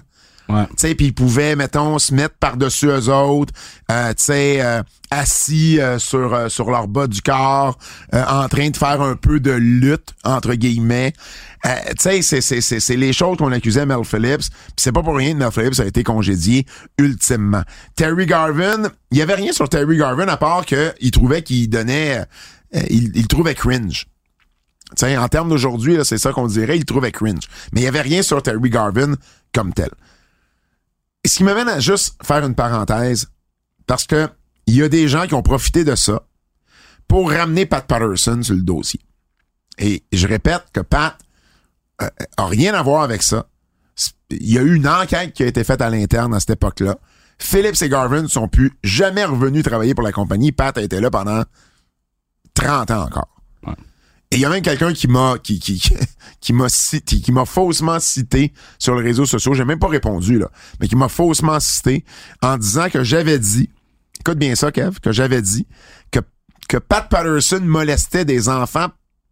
[0.50, 3.54] Tu sais, puis ils pouvaient, mettons, se mettre par-dessus eux autres,
[3.90, 7.78] euh, tu sais, euh, assis euh, sur euh, sur leur bas du corps,
[8.14, 11.14] euh, en train de faire un peu de lutte entre guillemets.
[11.66, 14.50] Euh, tu sais, c'est c'est c'est les choses qu'on accusait Mel Phillips.
[14.50, 16.66] Puis c'est pas pour rien que Mel Phillips a été congédié
[16.98, 17.64] ultimement.
[17.96, 21.70] Terry Garvin, il y avait rien sur Terry Garvin à part que il trouvait qu'il
[21.70, 22.26] donnait,
[22.90, 24.08] il, il trouvait cringe.
[24.96, 27.48] Tu sais, en termes d'aujourd'hui, c'est ça qu'on dirait, il trouvait cringe.
[27.72, 29.14] Mais il y avait rien sur Terry Garvin
[29.54, 29.90] comme tel.
[31.26, 33.28] Ce qui m'amène à juste faire une parenthèse,
[33.88, 34.30] parce que
[34.66, 36.24] il y a des gens qui ont profité de ça
[37.08, 39.02] pour ramener Pat Patterson sur le dossier.
[39.78, 41.18] Et je répète que Pat
[42.02, 43.48] euh, a rien à voir avec ça.
[44.30, 46.98] Il y a eu une enquête qui a été faite à l'interne à cette époque-là.
[47.40, 50.52] Phillips et Garvin ne sont plus jamais revenus travailler pour la compagnie.
[50.52, 51.44] Pat a été là pendant
[52.54, 53.33] 30 ans encore.
[54.34, 55.80] Et il y a même quelqu'un qui m'a qui qui
[56.42, 59.54] qui m'a cité, qui m'a faussement cité sur les réseaux sociaux.
[59.54, 62.04] J'ai même pas répondu là, mais qui m'a faussement cité
[62.42, 63.70] en disant que j'avais dit,
[64.20, 65.68] écoute bien ça, Kev, que j'avais dit
[66.10, 66.20] que
[66.68, 68.88] que Pat Patterson molestait des enfants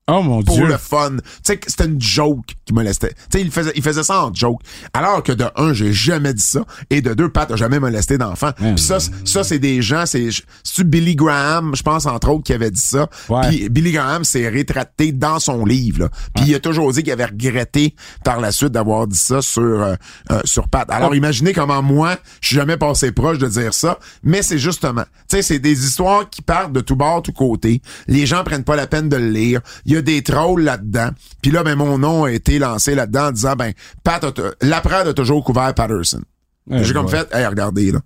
[0.10, 0.66] Oh mon pour dieu.
[0.66, 1.18] le fun.
[1.18, 3.14] Tu sais, que c'était une joke qui molestait.
[3.30, 4.62] Tu sais, il faisait, il faisait ça en joke.
[4.93, 6.66] Alors que de un, j'ai jamais dit ça.
[6.89, 8.52] Et de deux, Pat a jamais molesté d'enfant.
[8.58, 10.30] Puis ça, ça, c'est des gens, c'est,
[10.64, 13.08] c'est Billy Graham, je pense, entre autres, qui avait dit ça.
[13.30, 13.47] Ouais.
[13.47, 16.10] Puis Billy Graham s'est rétracté dans son livre, là.
[16.36, 19.62] Puis il a toujours dit qu'il avait regretté par la suite d'avoir dit ça sur,
[19.62, 19.95] euh,
[20.32, 20.89] euh, sur Pat.
[20.89, 23.99] Alors, imaginez comment moi, je suis jamais passé proche de dire ça.
[24.24, 27.82] Mais c'est justement, tu sais, c'est des histoires qui partent de tout bord, tout côté.
[28.08, 29.62] Les gens prennent pas la peine de le lire.
[29.86, 31.10] Il y a des trolls là-dedans.
[31.41, 33.74] Puis là, ben, mon nom a été lancé là-dedans en disant, ben,
[34.04, 34.26] Pat,
[34.62, 36.22] Laprade a toujours couvert Patterson.
[36.68, 37.12] Ouais, J'ai comme ouais.
[37.12, 37.99] fait, hey, regardez, là.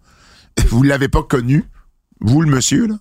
[0.70, 1.66] Vous l'avez pas connu,
[2.22, 2.96] vous, le monsieur, là.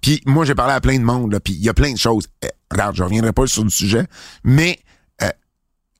[0.00, 1.98] Puis moi, j'ai parlé à plein de monde, là, puis il y a plein de
[1.98, 2.26] choses.
[2.42, 4.06] Eh, regarde, je reviendrai pas sur le sujet,
[4.44, 4.78] mais
[5.22, 5.28] euh,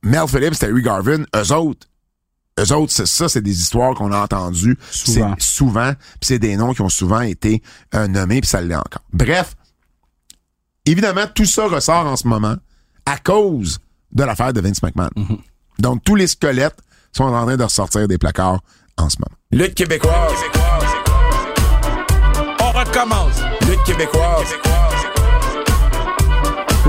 [0.03, 1.89] Mel Phillips, Terry Garvin, eux autres,
[2.59, 5.35] eux autres, c'est ça, c'est des histoires qu'on a entendues Souvent.
[5.39, 7.63] C'est souvent, puis c'est des noms qui ont souvent été
[7.95, 9.05] euh, nommés, puis ça l'est encore.
[9.13, 9.57] Bref,
[10.91, 12.57] évidemment, tout ça ressort en ce moment
[13.07, 13.79] à cause
[14.13, 15.11] de l'affaire de Vince McMahon.
[15.79, 16.79] Donc, tous les squelettes
[17.13, 18.61] sont en train de ressortir des placards
[18.97, 19.37] en ce moment.
[19.53, 20.33] Lutte québécoise.
[22.61, 23.41] On recommence.
[23.69, 24.55] Lutte québécoise.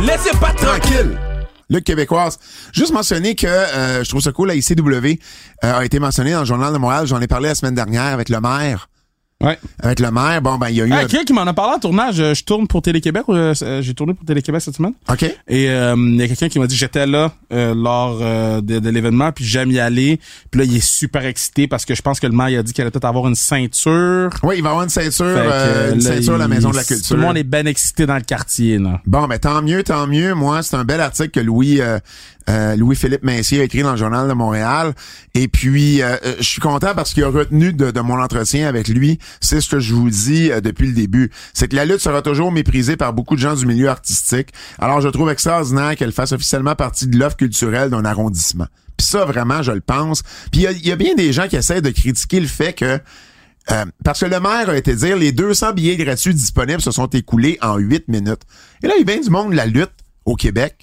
[0.02, 1.18] Laissez pas tranquille.
[1.70, 2.38] Lutte québécoise.
[2.74, 5.20] Juste mentionner que euh, je trouve ça cool, la ICW
[5.64, 7.08] euh, a été mentionné dans le Journal de Montréal.
[7.08, 8.90] J'en ai parlé la semaine dernière avec le maire.
[9.42, 9.58] Ouais.
[9.80, 10.92] Avec le maire, bon, ben, il y a eu...
[10.92, 13.54] Ah, un- quelqu'un qui m'en a parlé en tournage, euh, je tourne pour Télé-Québec, euh,
[13.82, 14.94] j'ai tourné pour Télé-Québec cette semaine.
[15.10, 15.24] OK.
[15.48, 18.80] Et euh, il y a quelqu'un qui m'a dit j'étais là euh, lors euh, de,
[18.80, 20.20] de l'événement puis j'aime y aller.
[20.52, 22.64] Puis là il est super excité parce que je pense que le maire il a
[22.64, 24.30] dit qu'il allait peut-être avoir une ceinture.
[24.44, 26.70] Oui, il va avoir une ceinture, que, euh, une là, ceinture à la il- Maison
[26.72, 27.16] de la Tout Culture.
[27.18, 29.02] le monde est bien excité dans le quartier là.
[29.06, 30.34] Bon, ben tant mieux, tant mieux.
[30.36, 34.28] Moi, c'est un bel article que Louis euh, Louis-Philippe Messier a écrit dans le Journal
[34.28, 34.94] de Montréal.
[35.36, 38.88] Et puis, euh, je suis content parce qu'il a retenu de, de mon entretien avec
[38.88, 39.20] lui.
[39.40, 41.32] C'est ce que je vous dis euh, depuis le début.
[41.54, 44.50] C'est que la lutte sera toujours méprisée par beaucoup de gens du milieu artistique.
[44.80, 48.68] Alors, je trouve extraordinaire qu'elle fasse officiellement partie de l'offre culturelle d'un arrondissement.
[48.98, 50.22] Puis ça, vraiment, je le pense.
[50.52, 52.48] Puis il y a- il y, a bien des gens qui essaient de critiquer le
[52.48, 53.00] fait que
[53.72, 57.06] euh, parce que le maire a été dire les 200 billets gratuits disponibles se sont
[57.08, 58.42] écoulés en 8 minutes.
[58.84, 59.92] Et là, il y a bien du monde de la lutte
[60.26, 60.76] au Québec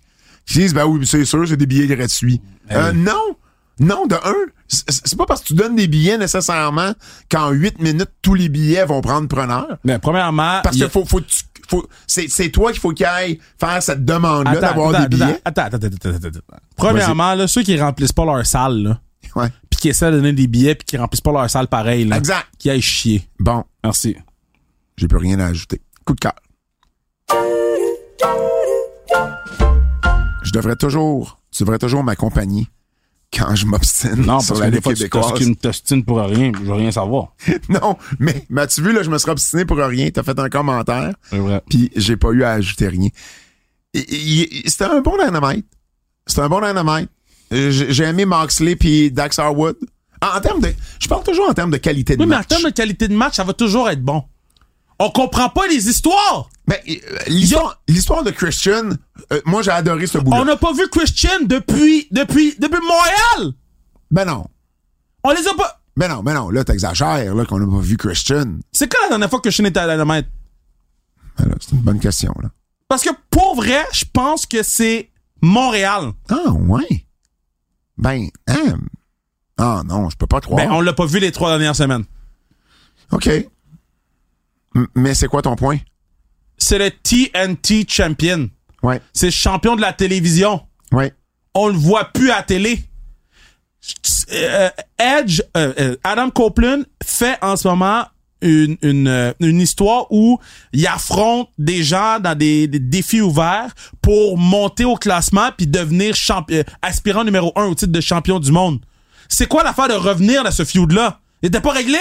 [0.46, 2.40] qui disent ben oui, c'est sûr, c'est des billets gratuits.
[2.70, 3.36] Euh, non,
[3.80, 4.34] non, de un,
[4.68, 6.92] c'est pas parce que tu donnes des billets nécessairement
[7.30, 9.78] qu'en 8 minutes tous les billets vont prendre preneur.
[9.84, 13.06] Mais premièrement, Parce que a- faut, faut, que tu- faut c'est toi qu'il faut qu'il
[13.06, 15.40] aille faire cette demande-là d'avoir des billets.
[15.44, 16.56] Attends, attends, attends, attends, attends, attends.
[16.76, 19.00] Premièrement, là, ceux qui remplissent pas leur salle, là,
[19.34, 19.48] Ouais.
[19.70, 22.16] puis qui essaient de donner des billets puis qui remplissent pas leur salle pareil, là,
[22.16, 22.46] Exact.
[22.58, 23.28] qui aillent chier.
[23.38, 24.16] Bon, Merci.
[24.96, 25.80] j'ai plus rien à ajouter.
[26.04, 26.32] Coup de cœur.
[30.42, 32.66] Je devrais toujours, tu devrais toujours m'accompagner
[33.36, 35.50] quand je m'obstine Non, sur parce la que des fois, tu québécoise.
[35.60, 37.34] t'ostines pour rien, je veux rien savoir.
[37.68, 40.10] non, mais m'as-tu vu, là, je me serais obstiné pour rien.
[40.10, 41.62] T'as fait un commentaire, C'est vrai.
[41.68, 43.08] puis j'ai pas eu à ajouter rien.
[43.94, 45.66] C'était un bon dynamite.
[46.26, 47.08] C'était un bon dynamite.
[47.52, 49.76] Euh, J'ai aimé Moxley puis Dax Harwood.
[50.20, 52.38] En, en termes de, je parle toujours en termes de qualité de Oui, mais en
[52.38, 52.48] match.
[52.48, 54.22] termes de qualité de match, ça va toujours être bon.
[54.98, 56.50] On comprend pas les histoires.
[56.68, 57.18] Ben, euh,
[57.88, 58.90] l'histoire, de Christian,
[59.32, 63.54] euh, moi j'ai adoré ce bout On n'a pas vu Christian depuis, depuis, depuis Montréal.
[64.10, 64.46] Ben non.
[65.24, 65.80] On les a pas.
[65.96, 68.58] Ben non, ben non, là, t'exagères, là, qu'on n'a pas vu Christian.
[68.70, 70.26] C'est quand la dernière fois que Christian était à la Dynamite?
[71.38, 72.50] Ben là, c'est une bonne question, là.
[72.86, 75.10] Parce que pour vrai, je pense que c'est
[75.42, 76.12] Montréal.
[76.28, 77.06] Ah, ouais?
[77.96, 78.78] Ben, hein?
[79.56, 80.64] Ah non, je peux pas croire.
[80.64, 82.04] Ben, on l'a pas vu les trois dernières semaines.
[83.10, 83.26] OK.
[83.26, 83.46] M-
[84.94, 85.78] mais c'est quoi ton point?
[86.58, 88.50] C'est le TNT champion.
[88.82, 89.00] Ouais.
[89.12, 90.60] C'est le champion de la télévision.
[90.92, 91.12] Ouais.
[91.54, 92.84] On le voit plus à télé.
[94.32, 98.04] Euh, Edge, euh, euh, Adam Copeland fait en ce moment
[98.42, 100.38] une, une, une histoire où
[100.72, 106.14] il affronte des gens dans des, des défis ouverts pour monter au classement puis devenir
[106.14, 108.80] champ- euh, aspirant numéro un au titre de champion du monde.
[109.28, 111.20] C'est quoi l'affaire de revenir dans ce feud-là?
[111.42, 111.98] Il était pas réglé?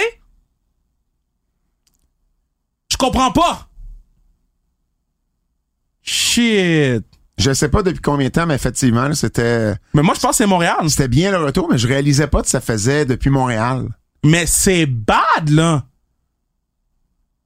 [2.92, 3.67] Je comprends pas.
[6.08, 7.04] Shit.
[7.38, 10.36] Je sais pas depuis combien de temps, mais effectivement, c'était Mais moi, je pense que
[10.38, 10.76] c'est Montréal.
[10.88, 13.86] c'était bien le retour, mais je réalisais pas que ça faisait depuis Montréal.
[14.24, 15.84] Mais c'est bad, là.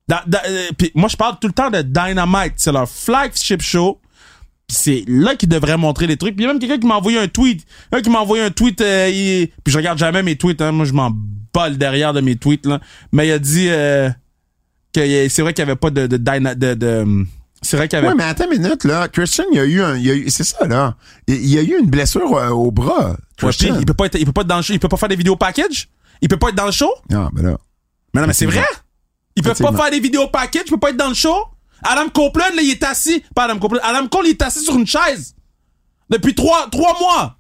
[0.09, 2.55] Dans- dans- euh, puis moi, je parle tout le temps de Dynamite.
[2.57, 4.01] C'est leur flagship show.
[4.69, 6.35] C'est là qu'ils devraient montrer les trucs.
[6.37, 7.67] Puis il y a même quelqu'un qui m'a envoyé un tweet.
[7.93, 8.81] Un qui m'a envoyé un tweet.
[8.81, 10.63] euh, il- Puis je regarde jamais mes tweets.
[10.63, 10.73] Hein.
[10.73, 11.11] Moi, je m'en
[11.53, 12.65] balle derrière de mes tweets.
[12.67, 12.81] Là.
[13.13, 14.09] Mais il a dit euh,
[14.95, 16.07] que c'est vrai qu'il y avait pas de...
[16.07, 17.27] de, dyna- de, de-
[17.63, 18.09] c'est vrai qu'il avait...
[18.09, 19.09] Ouais, mais attends une minute, là.
[19.09, 20.97] Christian, il y a eu un, il y a eu, c'est ça, là.
[21.27, 23.11] Il, il y a eu une blessure euh, au bras.
[23.11, 23.77] Ouais, Christian.
[23.79, 24.73] il peut pas être, il peut pas être dans le show.
[24.73, 25.89] Il peut pas faire des vidéos package?
[26.21, 26.93] Il peut pas être dans le show?
[27.13, 27.59] Ah, ben là.
[28.15, 28.65] Mais non, mais c'est vrai?
[29.37, 31.37] Ils peuvent pas faire des vidéos package, ils peuvent pas être dans le show?
[31.83, 33.25] Adam Copeland, là, il est assis.
[33.35, 33.81] Pas Adam Copeland.
[33.83, 35.35] Adam Cole, il est assis sur une chaise.
[36.11, 37.37] Depuis trois, trois mois.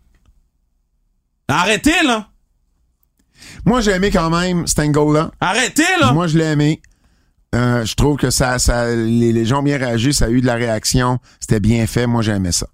[1.48, 2.28] Arrêtez, là.
[3.64, 5.30] Moi, j'ai aimé quand même cet angle-là.
[5.40, 6.12] Arrêtez, là.
[6.12, 6.80] Moi, je l'ai aimé.
[7.54, 10.40] Euh, je trouve que ça, ça, les, les gens ont bien réagi, ça a eu
[10.40, 12.06] de la réaction, c'était bien fait.
[12.06, 12.66] Moi, j'ai aimé ça.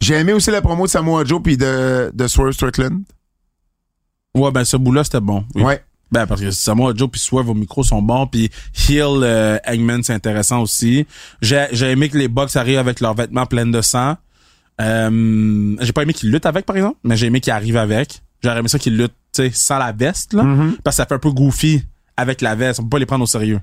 [0.00, 3.02] J'ai aimé aussi la promo de Samoa Joe puis de, de Swerve Strickland.
[4.34, 5.44] Ouais, ben, ce bout-là, c'était bon.
[5.54, 5.62] Oui.
[5.62, 5.82] Ouais.
[6.10, 8.50] Ben, parce que Samoa Joe puis Swerve au micro sont bons, puis
[8.88, 11.06] Hill euh, Hangman, c'est intéressant aussi.
[11.40, 14.16] J'ai j'ai aimé que les Bucks arrivent avec leurs vêtements pleins de sang.
[14.80, 18.22] Euh, j'ai pas aimé qu'ils luttent avec, par exemple, mais j'ai aimé qu'ils arrivent avec.
[18.42, 20.42] J'aurais aimé ça qu'ils luttent, tu sais, sans la veste, là.
[20.84, 21.82] Parce que ça fait un peu goofy
[22.16, 22.80] avec la veste.
[22.80, 23.60] On peut pas les prendre au sérieux.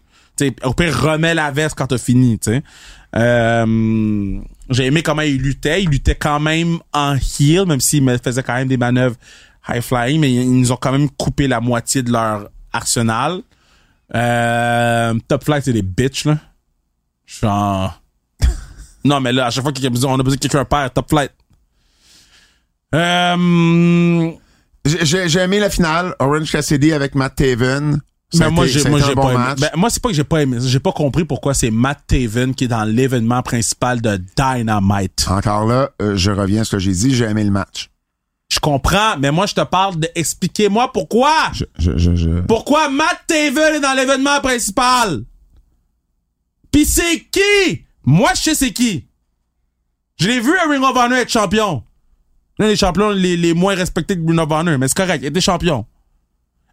[0.64, 2.64] Au pire, remets la veste quand t'as fini, tu sais.
[3.16, 5.84] Euh, j'ai aimé comment ils luttaient.
[5.84, 9.16] Ils luttaient quand même en heel, même s'ils me faisaient quand même des manœuvres
[9.68, 13.42] high flying, mais ils nous ont quand même coupé la moitié de leur arsenal.
[14.16, 16.38] Euh, Top Flight, c'est des bitches, là.
[17.26, 18.02] Genre...
[19.04, 21.32] non, mais là, à chaque fois qu'on a besoin que quelqu'un perd, Top Flight.
[22.96, 24.32] Euh...
[24.86, 26.16] J'ai aimé la finale.
[26.20, 28.02] Orange Cassidy avec Matt Taven.
[28.36, 29.56] Mais moi, j'ai, moi, j'ai bon pas aimé.
[29.60, 30.58] Ben, moi, c'est pas que j'ai pas aimé.
[30.62, 35.26] J'ai pas compris pourquoi c'est Matt Taven qui est dans l'événement principal de Dynamite.
[35.30, 37.16] Encore là, euh, je reviens à ce que j'ai dit.
[37.16, 37.90] J'ai aimé le match.
[38.52, 41.34] Je comprends, mais moi, je te parle de expliquez-moi pourquoi.
[41.54, 45.24] Je, je, je, je- Pourquoi Matt Taven est dans l'événement principal?
[46.72, 47.84] Pis c'est qui?
[48.04, 49.06] Moi, je sais c'est qui.
[50.20, 51.84] Je l'ai vu à Ring of Honor être champion.
[52.60, 55.28] L'un des champions les, les moins respectés de Ring of Honor, mais c'est correct, il
[55.28, 55.86] était champion.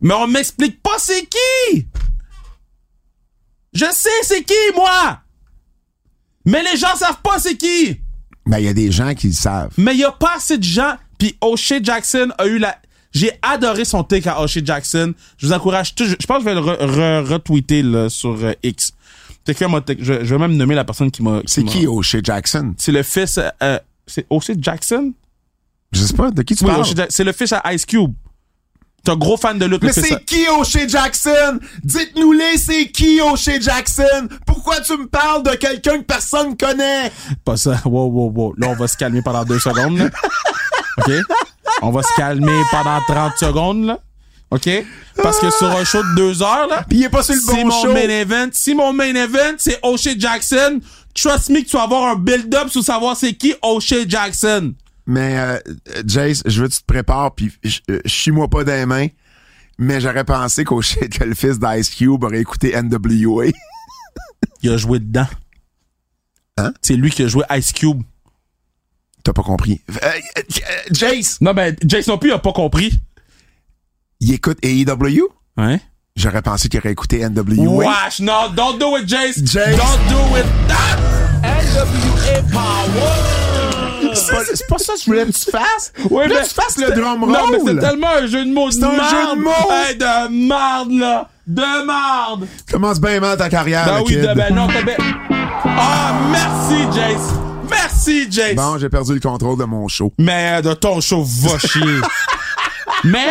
[0.00, 1.86] Mais on m'explique c'est qui!
[3.72, 5.20] Je sais c'est qui, moi!
[6.44, 8.00] Mais les gens savent pas c'est qui!
[8.46, 9.72] Ben, il y a des gens qui le savent.
[9.76, 10.94] Mais il y a pas assez de gens.
[11.18, 12.76] Puis O'Shea Jackson a eu la.
[13.10, 15.14] J'ai adoré son take à O'Shea Jackson.
[15.36, 15.94] Je vous encourage.
[15.96, 18.92] tous- Je pense que je vais le re- re- retweeter là, sur euh, X.
[19.44, 21.40] Quelqu'un m'a take- je, je vais même nommer la personne qui m'a.
[21.46, 22.74] C'est qui, O'Shea Jackson?
[22.78, 23.40] C'est le fils.
[23.62, 25.12] Euh, c'est O'Shea Jackson?
[25.90, 27.06] Je sais pas, de qui tu Oui, parles?
[27.08, 28.12] C'est le fils à Ice Cube.
[29.06, 29.84] T'es un gros fan de lutte.
[29.84, 31.60] Mais c'est qui O'Shea Jackson?
[31.84, 34.26] Dites-nous-les, c'est qui O'Shea Jackson?
[34.44, 37.12] Pourquoi tu me parles de quelqu'un que personne connaît?
[37.44, 37.80] Pas ça.
[37.84, 38.54] Wow, wow, wow.
[38.58, 39.96] Là, on va se calmer pendant deux secondes.
[39.98, 40.06] Là.
[40.98, 41.12] OK?
[41.82, 43.84] On va se calmer pendant 30 secondes.
[43.84, 44.00] Là.
[44.50, 44.68] OK?
[45.22, 47.40] Parce que sur un show de deux heures, là, Pis il est pas sur le
[47.40, 47.92] si bon mon show.
[47.92, 50.80] main event, si mon main event, c'est O'Shea Jackson,
[51.14, 54.74] trust me que tu vas avoir un build-up sur savoir c'est qui O'Shea Jackson.
[55.06, 55.58] Mais, euh,
[56.06, 59.06] Jace, je veux que tu te prépares pis ch- euh, chie-moi pas des mains.
[59.78, 63.46] Mais j'aurais pensé qu'O'Shea, que le fils d'Ice Cube aurait écouté NWA.
[64.62, 65.28] Il a joué dedans.
[66.56, 66.72] Hein?
[66.82, 68.02] C'est lui qui a joué Ice Cube.
[69.22, 69.80] T'as pas compris.
[69.90, 69.96] Euh,
[70.38, 70.42] euh,
[70.92, 72.98] Jace, Non, mais Jason P a pas compris.
[74.20, 75.28] il écoute AEW?
[75.58, 75.78] Hein?
[76.16, 77.86] J'aurais pensé qu'il aurait écouté NWA.
[78.06, 79.44] Wesh, no, don't do it, Jace.
[79.44, 79.76] Jace.
[79.76, 80.46] Don't do it.
[80.70, 80.96] Ah!
[81.42, 83.45] NWA Power.
[84.16, 85.92] C'est pas, ça que je voulais que tu fasses.
[86.10, 87.32] Ouais, mais tu fasses le drum roll.
[87.32, 89.50] Non, mais c'est tellement un jeu de mots de C'est un jeu de mots.
[89.70, 91.28] Hey, de marde, là.
[91.46, 92.46] De marde.
[92.70, 94.96] Commence bien mal ta carrière, Ben oui, de, ben non, t'as ben...
[95.78, 97.28] Ah, merci, Jace.
[97.70, 98.54] Merci, Jace.
[98.56, 100.12] Bon, j'ai perdu le contrôle de mon show.
[100.18, 101.80] Mais euh, de ton show, va chier.
[103.04, 103.26] Mais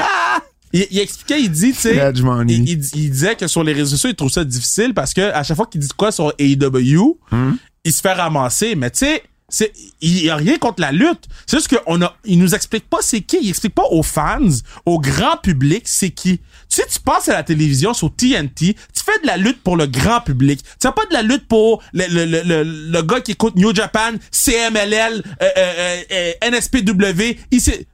[0.73, 2.11] il, il expliquait, il dit, tu sais,
[2.47, 5.43] il- il disait que sur les réseaux sociaux, il trouve ça difficile parce que à
[5.43, 7.53] chaque fois qu'il dit quoi sur AEW, Hmm?
[7.83, 8.75] il se fait ramasser.
[8.75, 9.71] Mais tu sais, c'est
[10.01, 11.25] il y a rien contre la lutte.
[11.45, 14.39] C'est juste qu'on a il nous explique pas c'est qui, il explique pas aux fans,
[14.85, 16.39] au grand public c'est qui.
[16.69, 19.77] Tu sais tu passes à la télévision sur TNT, tu fais de la lutte pour
[19.77, 20.61] le grand public.
[20.63, 23.55] Tu fais pas de la lutte pour le le le, le, le gars qui écoute
[23.55, 27.37] New Japan, CMLL, euh, euh, euh, NSPW.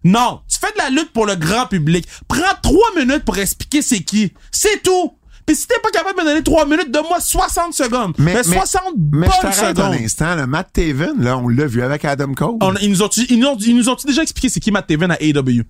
[0.03, 2.07] Non, tu fais de la lutte pour le grand public.
[2.27, 4.31] Prends trois minutes pour expliquer c'est qui.
[4.51, 5.13] C'est tout.
[5.45, 8.13] Puis si t'es pas capable de me donner 3 minutes, donne-moi 60 secondes.
[8.17, 8.81] Mais, 60
[9.11, 10.03] mais bonnes je t'arrête un secondes.
[10.05, 10.35] instant.
[10.35, 12.57] Le Matt Taven, là, on l'a vu avec Adam Cole.
[12.61, 14.87] On- ils nous ont ils nous ont, ils nous ont déjà expliqué c'est qui Matt
[14.87, 15.63] Taven à AEW.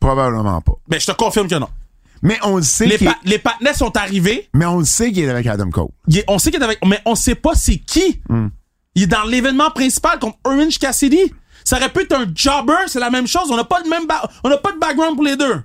[0.00, 0.72] Probablement pas.
[0.88, 1.68] Ben je te confirme que non.
[2.22, 4.48] Mais on le sait Les, pa- les partenaires sont arrivés.
[4.54, 5.88] mais on le sait qu'il est avec Adam Cole.
[6.08, 8.20] Il est- on sait qu'il est avec, mais on sait pas c'est qui.
[8.28, 8.48] Hmm.
[8.94, 11.20] Il est dans l'événement principal contre Orange Cassidy.
[11.64, 13.50] Ça aurait pu être un jobber, c'est la même chose.
[13.50, 14.04] On n'a pas le même,
[14.44, 15.62] on n'a pas de background pour les deux.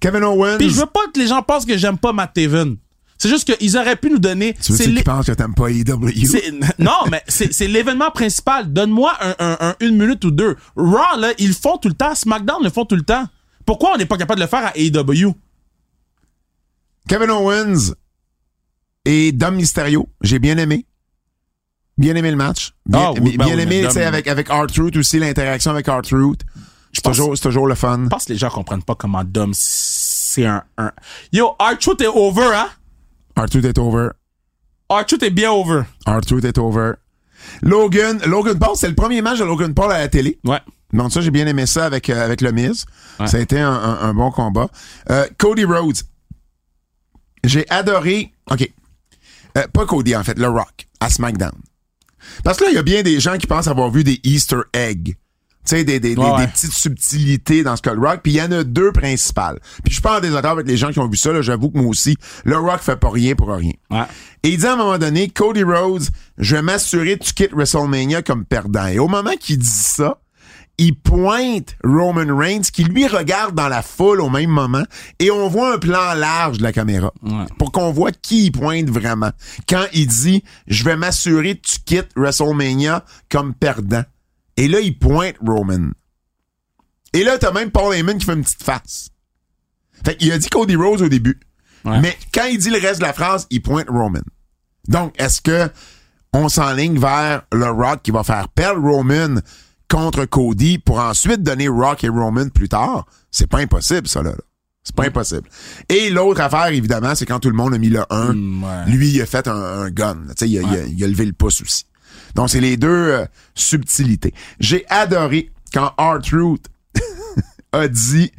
[0.00, 0.58] Kevin Owens.
[0.58, 2.76] Puis je veux pas que les gens pensent que j'aime pas Matt Taven.
[3.18, 4.54] C'est juste qu'ils auraient pu nous donner.
[4.54, 6.26] tu veux les- qui pensent que t'aimes pas AEW?
[6.26, 8.72] C'est- non, mais c'est l'événement principal.
[8.72, 10.56] Donne-moi un, un- un- une minute ou deux.
[10.74, 12.14] Raw, là, ils le font tout le temps.
[12.14, 13.26] SmackDown le font tout le temps.
[13.66, 15.34] Pourquoi on n'est pas capable de le faire à AEW?
[17.08, 17.94] Kevin Owens
[19.04, 20.86] et Dom Mysterio, j'ai bien aimé.
[21.98, 22.72] Bien aimé le match.
[22.86, 25.86] Bien, Ah oui, ben bien oui, aimé, tu sais, avec, avec R-Truth aussi, l'interaction avec
[25.86, 26.40] R-Truth.
[26.92, 27.02] C'est
[27.40, 28.00] toujours, le fun.
[28.04, 30.90] Je pense que les gens comprennent pas comment Dom, c'est un, un...
[31.32, 32.68] Yo, R-Truth est over, hein?
[33.36, 34.08] R-Truth est over.
[34.90, 35.82] R-Truth est bien over.
[36.06, 36.92] R-Truth est over.
[37.62, 40.38] Logan, Logan Paul, c'est le premier match de Logan Paul à la télé.
[40.44, 40.60] Ouais.
[40.92, 42.84] Donc ça, j'ai bien aimé ça avec, euh, avec le Miz.
[43.20, 43.26] Ouais.
[43.28, 44.68] Ça a été un, un- un bon combat.
[45.10, 45.98] Euh, Cody Rhodes.
[47.44, 48.32] J'ai adoré...
[48.50, 48.68] OK.
[49.56, 51.52] Euh, pas Cody, en fait, le Rock, à SmackDown.
[52.44, 54.60] Parce que là, il y a bien des gens qui pensent avoir vu des Easter
[54.72, 55.16] eggs.
[55.66, 58.20] Tu sais, des, des, des- Ouais, des petites subtilités dans Skull Rock.
[58.22, 59.58] Puis il y en a deux principales.
[59.84, 61.32] Puis je pas en désaccord avec les gens qui ont vu ça.
[61.32, 61.42] là.
[61.42, 63.72] J'avoue que moi aussi, le Rock fait pas rien pour rien.
[63.90, 64.04] Ouais.
[64.42, 66.04] Et il dit à un moment donné, Cody Rhodes,
[66.38, 68.86] je vais m'assurer que tu quittes WrestleMania comme perdant.
[68.86, 70.18] Et au moment qu'il dit ça,
[70.78, 74.82] il pointe Roman Reigns qui lui regarde dans la foule au même moment
[75.18, 77.44] et on voit un plan large de la caméra Ouais.
[77.58, 79.30] pour qu'on voit qui il pointe vraiment.
[79.68, 84.04] Quand il dit je vais m'assurer que tu quittes WrestleMania comme perdant.
[84.60, 85.90] Et là il pointe Roman.
[87.12, 89.08] Et là t'as même Paul Heyman qui fait une petite face.
[90.04, 91.38] Fait qu'il a dit Cody Rhodes au début.
[91.84, 92.00] Ouais.
[92.00, 94.20] Mais quand il dit le reste de la phrase, il pointe Roman.
[94.88, 95.70] Donc, est-ce que
[96.32, 99.40] on s'enligne vers le Rock qui va faire perdre Roman
[99.88, 103.06] contre Cody pour ensuite donner Rock et Roman plus tard?
[103.30, 104.34] C'est pas impossible, ça, là.
[104.82, 105.48] C'est pas impossible.
[105.88, 108.90] Et l'autre affaire, évidemment, c'est quand tout le monde a mis le 1, Mm, ouais.
[108.90, 110.14] lui, il a fait un, un gun.
[110.26, 110.34] là.
[110.34, 111.84] Tu sais, Il, a- il a- il a levé le pouce aussi.
[112.34, 113.24] Donc, c'est les deux euh,
[113.54, 114.34] subtilités.
[114.58, 116.66] J'ai adoré quand R-Truth
[117.72, 118.32] a dit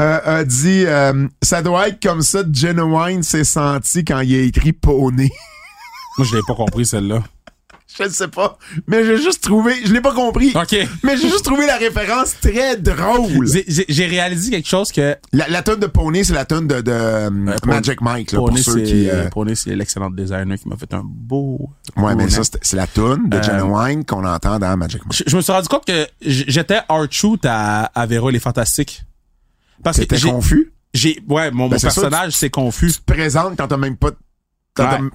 [0.00, 4.42] euh, a dit euh, ça doit être comme ça Genuine s'est senti quand il a
[4.42, 5.30] écrit Poney.
[6.16, 7.24] Moi, je l'ai pas compris, celle-là.
[7.98, 10.52] Je ne sais pas, mais j'ai juste trouvé, je l'ai pas compris.
[10.54, 10.76] OK.
[11.02, 13.46] Mais j'ai juste trouvé la référence très drôle.
[13.46, 16.90] J'ai- réalisé quelque chose que La, la tonne de Poney, c'est la tonne de, de
[16.92, 17.30] euh,
[17.66, 20.76] Magic Mike là, pour Pony, ceux c'est qui euh, Pony, c'est l'excellent designer qui m'a
[20.76, 21.70] fait un beau.
[21.96, 25.22] Ouais, mais ça c'est la tonne de Euh, Genuine qu'on entend dans Magic Mike.
[25.26, 29.02] je, je me suis rendu compte que j'étais R-Truth à, à Véro les Fantastiques.
[29.82, 30.72] Parce que T'étais confus?
[30.94, 32.92] j'ai ouais mon, Ben, mon personnage c'est confus.
[32.92, 34.10] Tu te présentes quand t'as même pas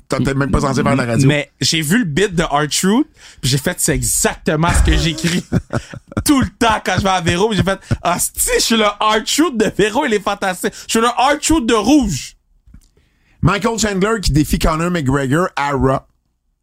[0.07, 0.33] t'as Ouais.
[0.35, 1.27] même pas censé faire la radio.
[1.27, 3.07] Mais j'ai vu le bit de R-Truth,
[3.41, 5.43] puis j'ai fait c'est exactement ce que j'écris
[6.25, 7.51] tout le temps quand je vais à Véro.
[7.53, 10.73] J'ai fait ah si je suis le R-Truth de Véro il est fantastique.
[10.87, 12.35] Je suis le R-Truth de rouge.
[13.41, 15.99] Michael Chandler qui défie Conor McGregor à Raw.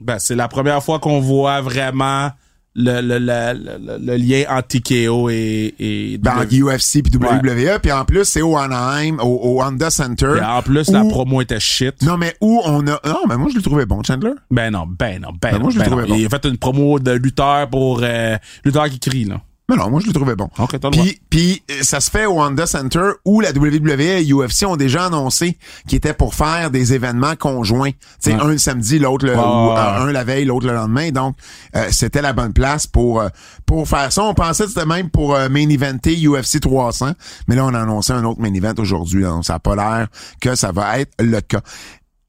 [0.00, 2.30] Ben c'est la première fois qu'on voit vraiment
[2.74, 7.90] le, le, le, le, le lien entre TKO et, et Ben, UFC puis WWE, puis
[7.92, 10.34] en plus c'est au Anaheim, au, au Honda Center.
[10.38, 12.00] Et en plus, la promo était shit.
[12.02, 13.00] Non, mais où on a.
[13.04, 14.32] Non, mais moi, je le trouvais bon, Chandler.
[14.50, 15.60] Ben non, ben non, ben, Ben, non.
[15.60, 16.08] moi, je le ben trouvais non.
[16.14, 16.20] bon.
[16.20, 19.40] Il a fait une promo de lutteur pour euh, lutteur qui crie, là.
[19.70, 20.50] Mais non, moi, je le trouvais bon.
[20.58, 21.04] Ok, t'as le droit.
[21.04, 24.76] Puis, puis euh, ça se fait au Honda Center où la WWE et UFC ont
[24.76, 25.56] déjà annoncé
[25.86, 27.92] qu'ils étaient pour faire des événements conjoints.
[27.92, 28.40] Tu sais, Ouais.
[28.40, 29.76] un le samedi, l'autre le, ou, euh,
[30.08, 31.10] un la veille, l'autre le lendemain.
[31.10, 31.36] Donc,
[31.76, 33.28] euh, c'était la bonne place pour euh,
[33.64, 34.24] pour faire ça.
[34.24, 37.12] On pensait que c'était même pour euh, main eventer UFC 300,
[37.46, 39.22] mais là, on a annoncé un autre main event aujourd'hui.
[39.22, 40.08] Donc, ça a pas l'air
[40.40, 41.60] que ça va être le cas.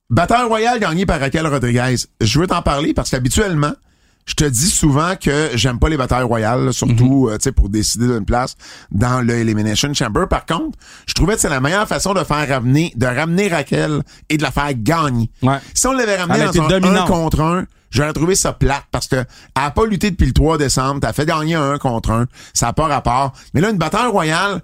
[0.10, 1.96] Batteur royal gagné par Raquel Rodriguez.
[2.20, 3.72] Je veux t'en parler parce qu'habituellement,
[4.32, 7.51] je te dis souvent que j'aime pas les batailles royales, là, surtout euh, tu sais
[7.51, 8.55] pour décider d'une place
[8.89, 10.25] dans le Elimination Chamber.
[10.29, 14.03] Par contre, je trouvais que c'est la meilleure façon de faire ramener, de ramener Raquel
[14.29, 15.29] et de la faire gagner.
[15.43, 15.57] Ouais.
[15.73, 17.07] Si on l'avait ramené Elle a dans un 1 dominante.
[17.07, 19.25] contre 1, j'aurais trouvé ça plate parce que elle
[19.55, 22.69] a pas lutté depuis le 3 décembre, t'as fait gagner un 1 contre 1, ça
[22.69, 23.34] a pas rapport.
[23.53, 24.61] Mais là, une bataille royale,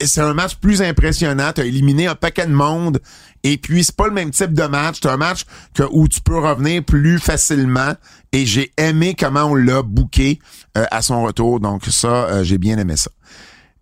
[0.00, 1.52] c'est un match plus impressionnant.
[1.54, 3.00] T'as éliminé un paquet de monde.
[3.44, 4.98] Et puis, c'est pas le même type de match.
[5.02, 5.44] C'est un match
[5.92, 7.94] où tu peux revenir plus facilement.
[8.32, 10.40] Et j'ai aimé comment on l'a booké
[10.76, 11.60] euh, à son retour.
[11.60, 13.10] Donc, ça, euh, j'ai bien aimé ça.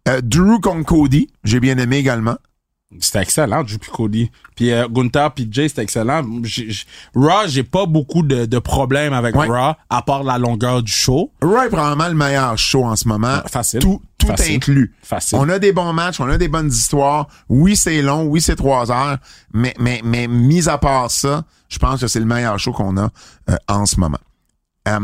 [0.08, 2.36] Euh, Drew contre Cody, j'ai bien aimé également.
[3.00, 4.30] C'était excellent, puis Cody.
[4.54, 6.22] Puis euh, Gunther puis Jay, c'était excellent.
[6.42, 6.84] J'ai- j'ai-
[7.14, 9.46] Raw, j'ai pas beaucoup de, de problèmes avec Ouais.
[9.48, 11.30] Raw, à part la longueur du show.
[11.42, 13.40] Raw est probablement le meilleur show en ce moment.
[13.46, 13.80] Facile.
[13.80, 14.56] Tout, tout Facile.
[14.56, 14.94] inclus.
[15.02, 15.38] Facile.
[15.40, 17.28] On a des bons matchs, on a des bonnes histoires.
[17.48, 19.18] Oui, c'est long, oui, c'est trois heures,
[19.52, 22.96] mais, mais, mais mis à part ça, je pense que c'est le meilleur show qu'on
[22.96, 23.10] a
[23.50, 24.18] euh, en ce moment.
[24.88, 24.98] Euh,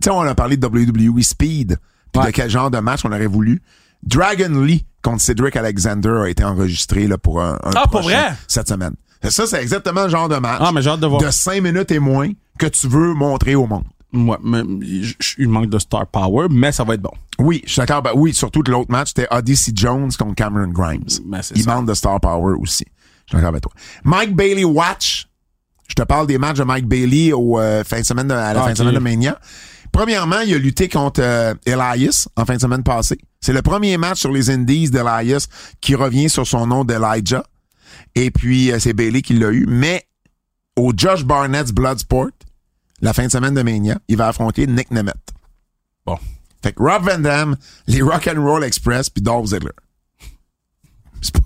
[0.00, 1.76] tu sais, on a parlé de WWE Speed,
[2.12, 2.26] puis Ouais.
[2.26, 3.62] de quel genre de match on aurait voulu.
[4.02, 8.34] Dragon Lee contre Cedric Alexander a été enregistré là, pour un, un Ah, pour vrai?
[8.48, 8.94] cette semaine.
[9.28, 11.20] Ça, c'est exactement le genre de match Ah, mais j'ai hâte de voir.
[11.20, 13.84] de cinq minutes et moins que tu veux montrer au monde.
[14.12, 14.36] Ouais,
[14.82, 17.10] j- il manque de star power, mais ça va être bon.
[17.38, 18.02] Oui, je suis d'accord.
[18.02, 21.04] Ben oui, surtout que l'autre match, c'était Odyssey Jones contre Cameron Grimes.
[21.26, 21.74] Ben, Il ça.
[21.74, 22.84] manque de star power aussi.
[23.26, 23.72] Je suis d'accord avec toi.
[24.04, 25.26] Mike Bailey Watch.
[25.88, 28.54] Je te parle des matchs de Mike Bailey au euh, fin de semaine de- à
[28.54, 29.38] la Ah, fin de semaine de Mania.
[29.96, 33.16] Premièrement, il a lutté contre euh, Elias en fin de semaine passée.
[33.40, 35.48] C'est le premier match sur les Indies d'Elias
[35.80, 37.42] qui revient sur son nom d'Elijah.
[38.14, 39.64] Et puis, euh, c'est Bailey qui l'a eu.
[39.66, 40.06] Mais
[40.76, 42.28] au Josh Barnett's Bloodsport,
[43.00, 45.16] la fin de semaine de Mania, il va affronter Nick Nemeth.
[46.04, 46.18] Bon.
[46.62, 49.72] Fait que Rob Van Damme, les Rock and Roll Express, puis Dolph Ziggler.
[51.32, 51.40] Pas-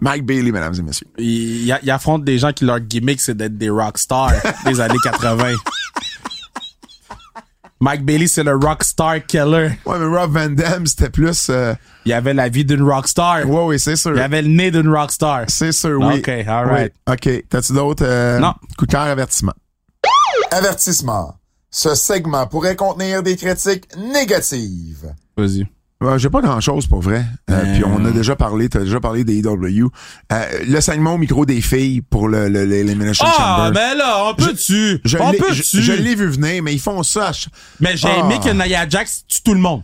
[0.00, 1.08] Mike Bailey, mesdames et messieurs.
[1.16, 4.32] Il, il, il affronte des gens qui leur gimmick, c'est d'être des rock stars
[4.66, 5.54] des années 80.
[7.80, 9.70] Mike Bailey, c'est le rock star killer.
[9.84, 11.48] Ouais, mais Rob Van Damme, c'était plus...
[11.50, 11.74] euh,
[12.06, 13.46] Il avait la vie d'une rock star.
[13.48, 14.12] Ouais, oui, c'est sûr.
[14.14, 15.44] Il avait le nez d'une rock star.
[15.48, 16.18] C'est sûr, oui.
[16.18, 16.92] OK, all right.
[17.08, 17.14] Oui.
[17.14, 17.44] OK.
[17.50, 18.04] T'as-tu d'autres...
[18.06, 18.54] euh, Non.
[18.78, 19.52] Coup de cœur, avertissement?
[20.50, 21.34] Avertissement.
[21.70, 25.12] Ce segment pourrait contenir des critiques négatives.
[25.36, 25.66] Vas-y.
[26.18, 27.24] J'ai pas grand-chose pour vrai.
[27.50, 27.74] Euh, Euh.
[27.74, 29.88] Puis on a déjà parlé, t'as déjà parlé des EW.
[30.32, 33.80] Euh, le segment au micro des filles pour le, le, l'Elimination Ah, Chamber.
[33.80, 35.00] mais là, on peut-tu?
[35.04, 35.62] Je on peut-tu?
[35.76, 37.30] je, je l'ai vu venir, mais ils font ça.
[37.80, 38.18] Mais j'ai Ah.
[38.20, 39.82] aimé que Nia Jax tue tout le monde.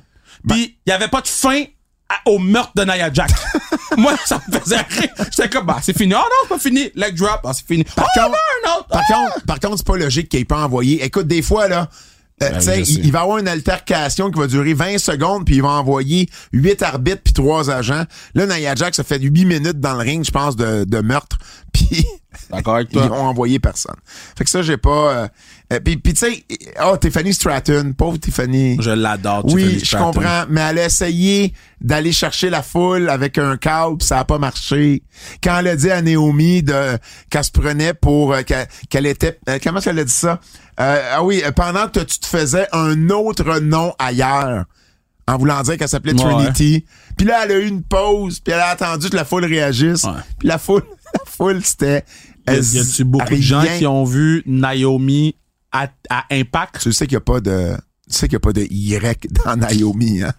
[0.49, 1.63] Puis il y avait pas de fin
[2.09, 3.33] à- au meurtre de Nia Jax.
[3.97, 5.09] Moi, ça me faisait rire.
[5.37, 6.13] J'étais comme, bah, c'est fini.
[6.15, 6.91] Oh non, c'est pas fini.
[6.95, 7.41] Leg drop.
[7.45, 7.85] Ah, c'est fini.
[7.85, 8.89] Par oh, contre- non, autre.
[8.89, 9.15] Par Ah!
[9.15, 11.05] contre, par contre, c'est pas logique qu'il ait pas envoyé.
[11.05, 11.89] Écoute, des fois, là,
[12.43, 12.93] euh, tu sais, je sais.
[12.95, 15.71] il, il va y avoir une altercation qui va durer 20 secondes, puis il va
[15.71, 18.05] envoyer 8 arbitres puis 3 agents.
[18.35, 21.39] Là, Nia Jax a fait 8 minutes dans le ring, je pense, de, de meurtre,
[21.73, 22.07] puis
[22.51, 23.11] D'accord avec ils toi.
[23.13, 23.97] ont envoyé personne.
[24.37, 24.91] Fait que ça, j'ai pas...
[25.13, 25.29] euh,
[25.73, 26.45] euh, puis, tu sais,
[26.85, 28.77] oh, Tiffany Stratton, pauvre Tiffany.
[28.81, 29.45] Je l'adore.
[29.47, 34.07] Oui, je comprends, mais elle a essayé d'aller chercher la foule avec un câble, pis
[34.07, 35.03] ça a pas marché.
[35.43, 36.99] Quand elle a dit à Naomi de
[37.31, 38.43] qu'elle se prenait pour euh,
[38.89, 40.41] qu'elle était euh, comment elle a dit ça?
[40.81, 44.65] Euh, Ah oui, pendant que tu te faisais un autre nom ailleurs.
[45.29, 46.19] En voulant dire qu'elle s'appelait Ouais.
[46.35, 46.85] Trinity.
[47.17, 50.05] Puis là, elle a eu une pause, puis elle a attendu que la foule réagisse.
[50.41, 50.83] Puis la foule,
[51.27, 52.05] foule, c'était...
[52.49, 55.37] Y a-tu beaucoup de gens qui ont vu Naomi
[55.73, 56.81] à, à Impact?
[56.81, 57.75] Tu sais qu'il n'y a pas de.
[58.11, 60.33] Tu sais qu'il n'y a pas de Y dans Naomi, hein?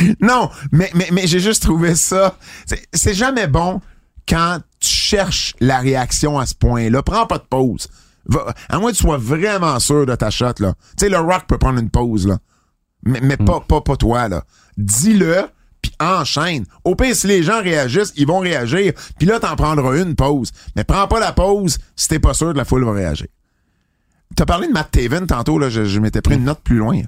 [0.20, 2.36] non, mais, mais, mais j'ai juste trouvé ça.
[2.66, 3.80] C'est- C'est jamais bon
[4.28, 7.02] quand tu cherches la réaction à ce point-là.
[7.02, 7.88] Prends pas de pause.
[8.26, 10.74] Va- à moins que tu sois vraiment sûr de ta shot, là.
[10.96, 12.38] Tu sais, le rock peut prendre une pause, là.
[13.02, 14.44] Mais, mais pas, pas, pas toi, là.
[14.76, 15.46] Dis-le,
[16.00, 16.64] enchaîne.
[16.84, 18.92] Au pire, si les gens réagissent, ils vont réagir.
[19.18, 20.50] Puis là, t'en prendras une pause.
[20.76, 23.26] Mais prends pas la pause si t'es pas sûr que la foule va réagir.
[24.36, 27.00] T'as parlé de Matt Taven tantôt, là, je, je m'étais pris une note plus loin.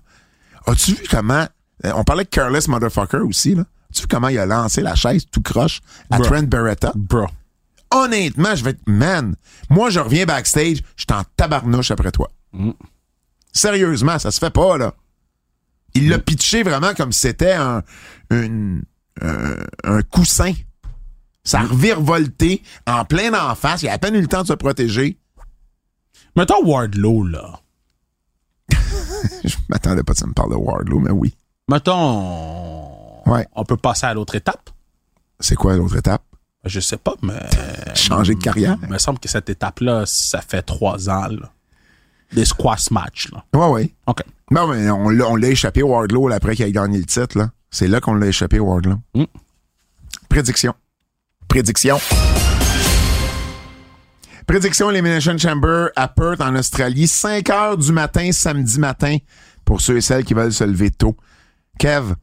[0.66, 1.46] As-tu vu comment.
[1.84, 3.62] euh, on parlait de Careless Motherfucker aussi, là.
[3.90, 5.80] As-tu vu comment il a lancé la chaise tout croche
[6.10, 6.26] à Bro.
[6.26, 6.92] Trent Beretta?
[6.94, 7.26] Bro.
[7.92, 8.80] Honnêtement, je vais être.
[8.86, 9.34] Man,
[9.68, 12.30] moi, je reviens backstage, je suis en tabarnouche après toi.
[13.52, 14.94] Sérieusement, ça se fait pas, là.
[15.94, 17.82] Il l'a pitché vraiment comme si c'était un,
[18.30, 18.82] une-
[19.20, 20.52] un, un coussin.
[21.44, 23.82] Ça a revirevolté en plein en face.
[23.82, 25.18] Il a à peine eu le temps de se protéger.
[26.36, 27.60] Mettons Wardlow, là.
[29.44, 31.34] Je m'attendais pas que ça me parle de Wardlow, mais oui.
[31.68, 33.46] Mettons, Ouais.
[33.54, 34.70] on peut passer à l'autre étape.
[35.40, 36.22] C'est quoi l'autre étape?
[36.64, 37.38] Je sais pas, mais
[37.94, 38.76] Changer de carrière?
[38.82, 41.50] il me semble que cette étape-là, ça fait trois ans, là.
[42.32, 43.44] Des squash matchs, là.
[43.54, 43.94] Ouais, ouais.
[44.06, 44.22] OK.
[44.50, 47.38] Non, mais on l'a, on l'a échappé Wardlow là, après qu'il ait gagné le titre.
[47.38, 47.50] Là.
[47.70, 48.96] C'est là qu'on l'a échappé Wardlow.
[49.14, 49.24] Mm.
[50.28, 50.74] Prédiction.
[51.48, 51.98] Prédiction.
[54.46, 57.06] Prédiction Elimination Chamber à Perth en Australie.
[57.06, 59.16] 5 heures du matin, samedi matin,
[59.64, 61.16] pour ceux et celles qui veulent se lever tôt.
[61.78, 62.14] Kev,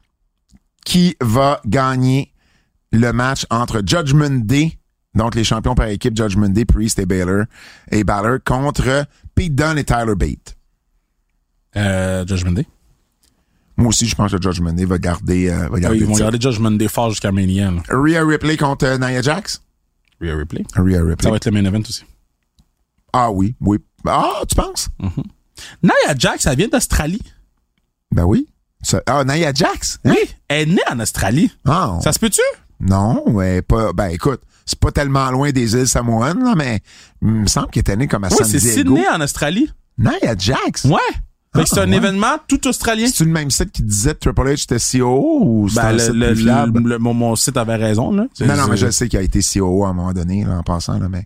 [0.84, 2.32] qui va gagner
[2.92, 4.78] le match entre Judgment Day,
[5.18, 7.44] donc les champions par équipe Judgment Day, Priest et Baylor,
[7.90, 9.04] et Balor, contre
[9.34, 10.56] Pete Dunne et Tyler Bate?
[11.76, 12.66] Euh, Judgment Day.
[13.76, 16.14] Moi aussi, je pense que Judgment Day va garder, euh, va garder Ils le vont
[16.16, 17.70] garder Judgment Day fort jusqu'à Mania.
[17.70, 17.82] là.
[17.90, 19.62] Rhea Ripley contre euh, Nia Jax?
[20.20, 20.64] Rhea Ripley.
[20.74, 21.30] Rhea Ça Ripley.
[21.30, 22.04] va être le main event aussi.
[23.12, 23.78] Ah oui, oui.
[24.06, 24.88] Ah, tu penses?
[25.82, 27.22] Nia Jax, ça vient d'Australie.
[28.10, 28.48] Ben oui.
[28.82, 30.00] Ça- ah, Nia Jax?
[30.04, 30.10] Hein?
[30.12, 30.34] Oui.
[30.48, 31.52] Elle est née en Australie.
[31.66, 32.40] Ah, Ça se peut-tu?
[32.80, 33.92] non, ouais, pas.
[33.92, 36.80] Ben écoute, c'est pas tellement loin des îles Samoan, là, mais
[37.22, 38.74] il me semble qu'elle était née comme à San c'est Diego.
[38.94, 39.70] Sydney en Australie.
[39.96, 40.84] Nia Jax?
[40.84, 40.98] Ouais.
[41.56, 41.96] Fait que c'est Ah, un ouais.
[41.96, 43.06] événement tout australien.
[43.06, 45.98] C'est-tu le même site qui disait Triple H était CEO ou c'est Ben, un le,
[45.98, 46.12] site
[46.44, 48.26] le- le- mon, mon site avait raison, là.
[48.40, 50.58] Non, non, mais je C'est- sais qu'il a été CEO à un moment donné, là,
[50.58, 51.24] en passant, là, mais.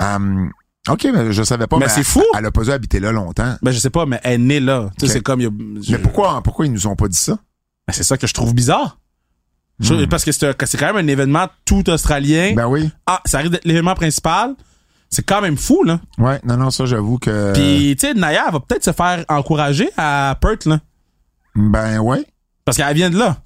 [0.00, 0.50] Hum,
[0.88, 1.78] OK, mais je savais pas.
[1.78, 2.22] Mais c'est fou.
[2.36, 3.56] Elle a pas dû habiter là longtemps.
[3.62, 4.90] Ben, je sais pas, mais elle est née là.
[4.98, 7.08] Tu sais, c'est comme, il y a- je- Mais pourquoi, pourquoi ils nous ont pas
[7.08, 7.32] dit ça?
[7.88, 8.98] Ben, c'est ça que je trouve bizarre.
[9.80, 10.06] Hmm.
[10.06, 12.54] Parce que c'est quand même un événement tout australien.
[12.54, 12.90] Ben oui.
[13.06, 14.54] Ah, ça arrive d'être l'événement principal.
[15.10, 16.00] C'est quand même fou, là.
[16.18, 17.52] Ouais, non, non, ça, j'avoue que.
[17.52, 20.80] Puis, tu sais, Naya elle va peut-être se faire encourager à Perth, là.
[21.54, 22.24] Ben ouais.
[22.64, 23.38] Parce qu'elle vient de là.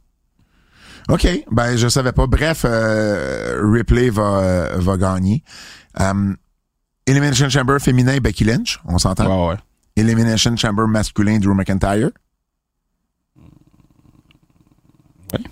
[1.08, 1.26] OK.
[1.50, 2.26] Ben, je savais pas.
[2.26, 5.42] Bref, euh, Ripley va, euh, va gagner.
[5.98, 6.36] Um,
[7.06, 8.80] Elimination Chamber féminin, Becky Lynch.
[8.84, 9.26] On s'entend?
[9.26, 9.58] Ouais, ouais.
[9.96, 12.10] Elimination Chamber masculin, Drew McIntyre.
[15.32, 15.44] Oui.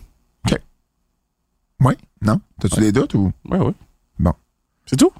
[0.47, 0.61] OK.
[1.81, 1.95] Oui?
[2.23, 2.41] Non?
[2.61, 3.33] T'as-tu des doutes ou?
[3.49, 3.75] Ouais, ouais.
[4.19, 4.33] Bon.
[4.87, 5.13] C'est tout?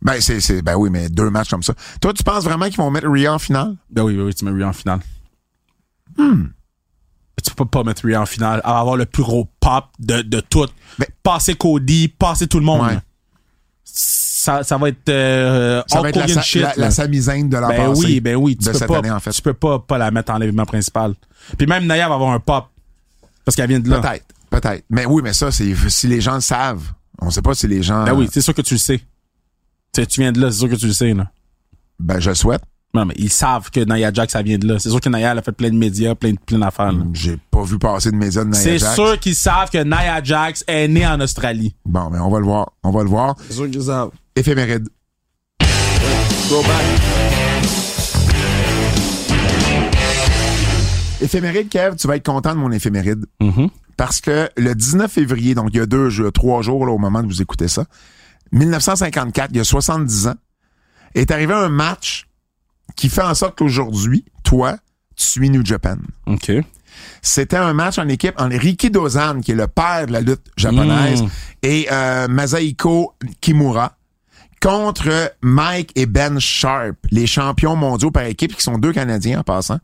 [0.00, 1.74] Ben, c'est, ben oui, mais deux matchs comme ça.
[2.00, 3.76] Toi, tu penses vraiment qu'ils vont mettre Rhea en finale?
[3.88, 5.00] Ben oui, ben oui, tu mets Rhea en finale.
[6.18, 6.46] Hmm.
[7.42, 8.60] Tu peux pas mettre Rhea en finale.
[8.64, 10.66] Elle va avoir le plus gros pop de, de tout.
[10.98, 12.82] Ben- passer Cody, passer tout le monde.
[12.86, 12.98] Ouais.
[13.84, 17.94] Ça, ça va être euh, Ça va être la, shit, la, la de la Ben
[17.96, 18.56] oui, ben oui.
[18.56, 19.30] Tu de peux cette pas, année, en fait.
[19.30, 21.14] Tu peux pas, pas la mettre en l'événement principal.
[21.56, 22.66] Puis même Naya va avoir un pop.
[23.44, 24.00] Parce qu'elle vient de là.
[24.00, 24.24] Peut-être,
[24.60, 24.84] peut-être.
[24.90, 26.92] Mais oui, mais ça, c'est si les gens le savent.
[27.20, 28.04] On sait pas si les gens.
[28.04, 29.00] Ben oui, c'est sûr que tu le sais.
[29.92, 31.30] Tu viens de là, c'est sûr que tu le sais, là.
[31.98, 32.62] Ben, je le souhaite.
[32.94, 34.78] Non, mais ils savent que Naya Jax, ça vient de là.
[34.78, 37.04] C'est sûr que Naya, elle a fait plein de médias, plein, de- plein d'affaires, là.
[37.14, 38.94] J'ai pas vu passer de médias de Nia C'est Jax.
[38.94, 41.74] sûr qu'ils savent que Nia Jax est née en Australie.
[41.86, 42.72] Bon, mais on va le voir.
[42.82, 43.34] On va le voir.
[43.48, 44.10] C'est sûr qu'ils savent.
[44.36, 44.88] Éphéméride.
[51.22, 53.24] Éphéméride, Kev, tu vas être content de mon éphéméride.
[53.40, 53.68] Mhm.
[53.96, 57.22] Parce que le 19 février, donc il y a deux trois jours là, au moment
[57.22, 57.84] de vous écoutez ça,
[58.52, 60.34] 1954, il y a 70 ans,
[61.14, 62.26] est arrivé un match
[62.96, 64.76] qui fait en sorte qu'aujourd'hui, toi,
[65.16, 65.96] tu suis New Japan.
[66.26, 66.50] OK.
[67.22, 70.42] C'était un match en équipe entre Riki Dozan, qui est le père de la lutte
[70.56, 71.28] japonaise, Mm.
[71.62, 73.96] et euh, Masahiko Kimura
[74.62, 79.42] contre Mike et Ben Sharp, les champions mondiaux par équipe, qui sont deux Canadiens en
[79.42, 79.78] passant,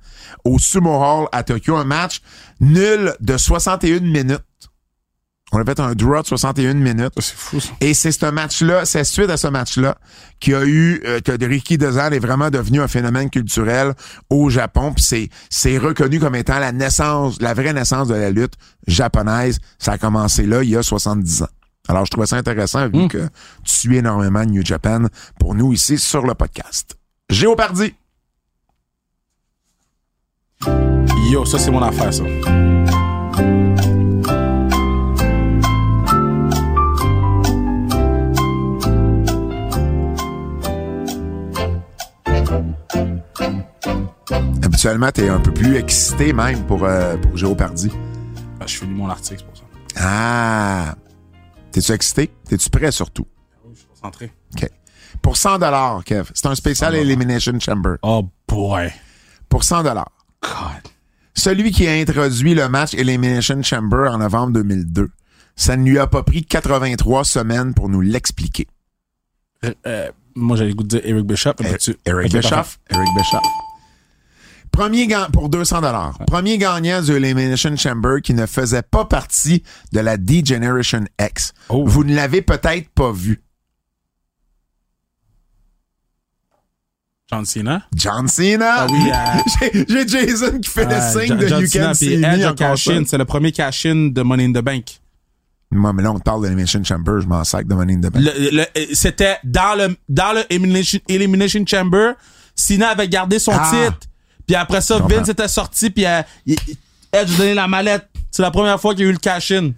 [0.45, 1.77] au Sumo Hall à Tokyo.
[1.77, 2.21] Un match
[2.61, 4.41] nul de 61 minutes.
[5.51, 7.13] On a fait un draw de 61 minutes.
[7.19, 7.71] C'est fou, ça.
[7.81, 9.97] Et c'est ce match-là, c'est suite à ce match-là
[10.41, 13.95] qui a eu euh, que Ricky Dozan est vraiment devenu un phénomène culturel
[14.31, 14.93] au Japon.
[14.93, 18.55] Puis c'est c'est reconnu comme étant la naissance, la vraie naissance de la lutte
[18.87, 19.59] japonaise.
[19.79, 21.49] Ça a commencé là il y a 70 ans.
[21.89, 23.27] Alors je trouvais ça intéressant vu que
[23.65, 25.07] tu suis énormément New Japan
[25.41, 26.97] pour nous ici sur le podcast.
[27.31, 27.95] Géopardy.
[31.31, 32.25] Yo, ça, c'est mon affaire, ça.
[44.63, 47.91] Habituellement, t'es un peu plus excité même pour, euh, pour Géopardy.
[48.61, 49.65] Ah, je finis mon article, c'est pour ça.
[49.99, 50.95] Ah!
[51.73, 52.31] T'es-tu excité?
[52.49, 53.27] T'es-tu prêt surtout?
[53.73, 54.33] Je suis concentré.
[54.55, 54.69] OK.
[55.23, 56.31] Pour 100 dollars, Kev.
[56.35, 57.97] C'est un spécial Elimination Chamber.
[58.03, 58.91] Oh, boy.
[59.49, 60.11] Pour 100 dollars.
[60.43, 60.91] God.
[61.35, 65.09] Celui qui a introduit le match Elimination Chamber en novembre 2002.
[65.57, 68.67] Ça ne lui a pas pris 83 semaines pour nous l'expliquer.
[69.65, 71.27] Euh, euh, moi, j'avais le goût de dire Eric
[71.61, 72.79] mais tu- Eric Ok, Bischoff.
[72.91, 73.43] Eric Bischoff.
[74.79, 76.17] Premier gagnant pour 200 dollars.
[76.29, 81.53] Premier gagnant du Elimination Chamber qui ne faisait pas partie de la D-Generation X.
[81.69, 81.85] Oh.
[81.85, 83.43] Vous ne l'avez peut-être pas vu.
[87.29, 87.83] John Cena?
[87.93, 88.75] John Cena.
[88.83, 89.11] Ah oui,
[89.75, 91.95] euh, J'ai Jason qui fait le euh, signe de John You Cena, Can
[92.77, 93.05] See Me.
[93.05, 95.01] C'est le premier cash-in de Money in the Bank.
[95.73, 98.13] Moi, mais là, on parle de l'Elimination Chamber, je m'en sac de Money in the
[98.13, 98.25] Bank.
[98.25, 102.13] Euh, C'était dans le, dans le Elimination, Elimination Chamber.
[102.55, 103.71] Cena avait gardé son Ah.
[103.73, 104.08] titre.
[104.49, 104.99] Puis après ça.
[104.99, 105.91] Vince était sorti.
[105.91, 106.57] Puis euh, il-
[107.13, 108.09] Edge a donné la mallette.
[108.33, 109.71] C'est la première fois qu'il y a eu le cash-in.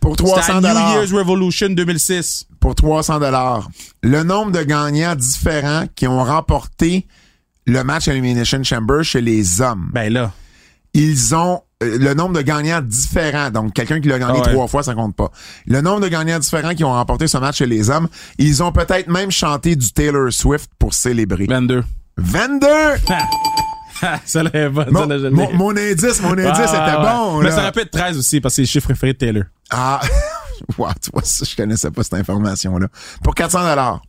[0.00, 0.94] Pour C'était 300 à New.
[0.96, 2.46] Year's Revolution 2006.
[2.60, 3.68] Pour 300 dollars.
[4.02, 7.06] Le nombre de gagnants différents qui ont remporté
[7.66, 9.90] le match Elimination Chamber chez les hommes.
[9.94, 10.32] Ben là.
[10.92, 13.50] Ils ont euh, le nombre de gagnants différents.
[13.50, 14.52] Donc, quelqu'un qui l'a gagné Ah ouais.
[14.52, 15.30] trois fois, ça compte pas.
[15.66, 18.72] Le nombre de gagnants différents qui ont remporté ce match chez les hommes, ils ont
[18.72, 21.46] peut-être même chanté du Taylor Swift pour célébrer.
[21.48, 21.82] 22.
[22.18, 22.66] 22!
[24.24, 27.02] ça bonne, Mon, ça indice, mon indice Ah, était ouais.
[27.02, 27.42] bon.
[27.42, 29.44] Mais ça aurait pu être 13 aussi, parce que c'est le chiffre préféré de Taylor.
[29.70, 30.00] Ah,
[30.78, 32.88] wow, tu vois, ça, je connaissais pas cette information-là.
[33.22, 34.02] Pour 400 dollars.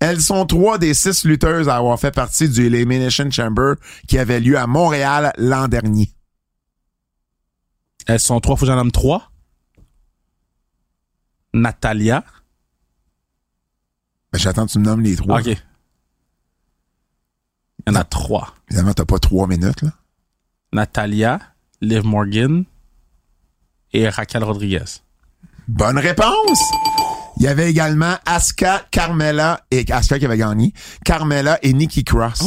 [0.00, 3.74] Elles sont trois des six lutteuses à avoir fait partie du Elimination Chamber
[4.08, 6.10] qui avait lieu à Montréal l'an dernier.
[8.06, 9.30] Elles sont trois, faut que j'en nomme trois.
[11.52, 12.24] Natalia.
[14.32, 15.40] Ben, j'attends que tu me nommes les trois.
[15.40, 15.56] OK.
[17.86, 18.54] Il y en a trois.
[18.70, 19.90] Évidemment, t'as pas trois minutes, là.
[20.72, 21.38] Natalia,
[21.80, 22.64] Liv Morgan
[23.92, 24.84] et Raquel Rodriguez.
[25.68, 26.60] Bonne réponse!
[27.36, 30.72] Il y avait également Asuka, Carmela et Asuka qui avait gagné.
[31.04, 32.44] Carmela et Nikki Cross.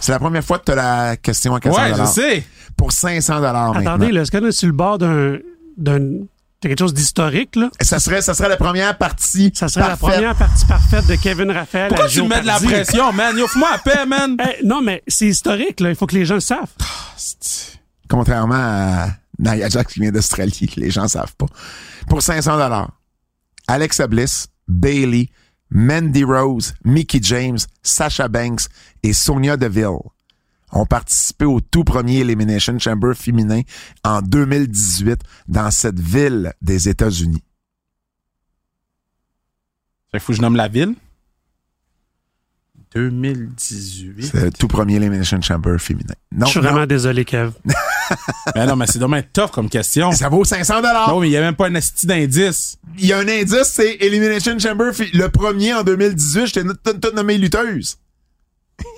[0.00, 2.46] C'est la première fois que tu as la question à 400 Ouais, je sais.
[2.76, 5.38] Pour 500 dollars Attendez, là, est-ce qu'on est sur le bord d'un.
[5.76, 6.24] d'un
[6.64, 7.70] de quelque chose d'historique, là?
[7.80, 9.52] Ça serait, ça serait la première partie.
[9.54, 10.16] Ça serait la parfaite.
[10.16, 11.88] première partie parfaite de Kevin Raphaël.
[11.88, 13.36] Pourquoi à tu me mets de la pression, man?
[13.36, 14.36] Yo, fais-moi la paix, man.
[14.64, 15.90] Non, mais c'est historique, là.
[15.90, 16.72] Il faut que les gens le savent.
[18.08, 19.08] Contrairement à
[19.38, 21.46] Nia Jax qui vient d'Australie, que les gens savent pas.
[22.08, 22.90] Pour 500 dollars,
[23.66, 25.30] Alexa Bliss, Bailey,
[25.70, 28.66] Mandy Rose, Mickey James, Sasha Banks
[29.02, 29.98] et Sonia Deville
[30.74, 33.62] ont participé au tout premier Elimination Chamber féminin
[34.04, 37.42] en 2018 dans cette ville des États-Unis.
[40.10, 40.94] Fait qu'il faut que je nomme la ville?
[42.94, 44.22] 2018.
[44.22, 46.14] C'est le tout premier Elimination Chamber féminin.
[46.30, 47.50] Non, Je suis non, vraiment désolé, Kev.
[48.54, 50.12] Mais non, mais c'est dommage tough comme question.
[50.12, 51.08] ça vaut 500 dollars.
[51.08, 52.78] Non, mais il n'y a même pas un esti d'indice.
[52.96, 57.14] Il y a un indice, c'est Elimination Chamber, le premier en 2018, j'étais tout, tout
[57.16, 57.96] nommé lutteuse.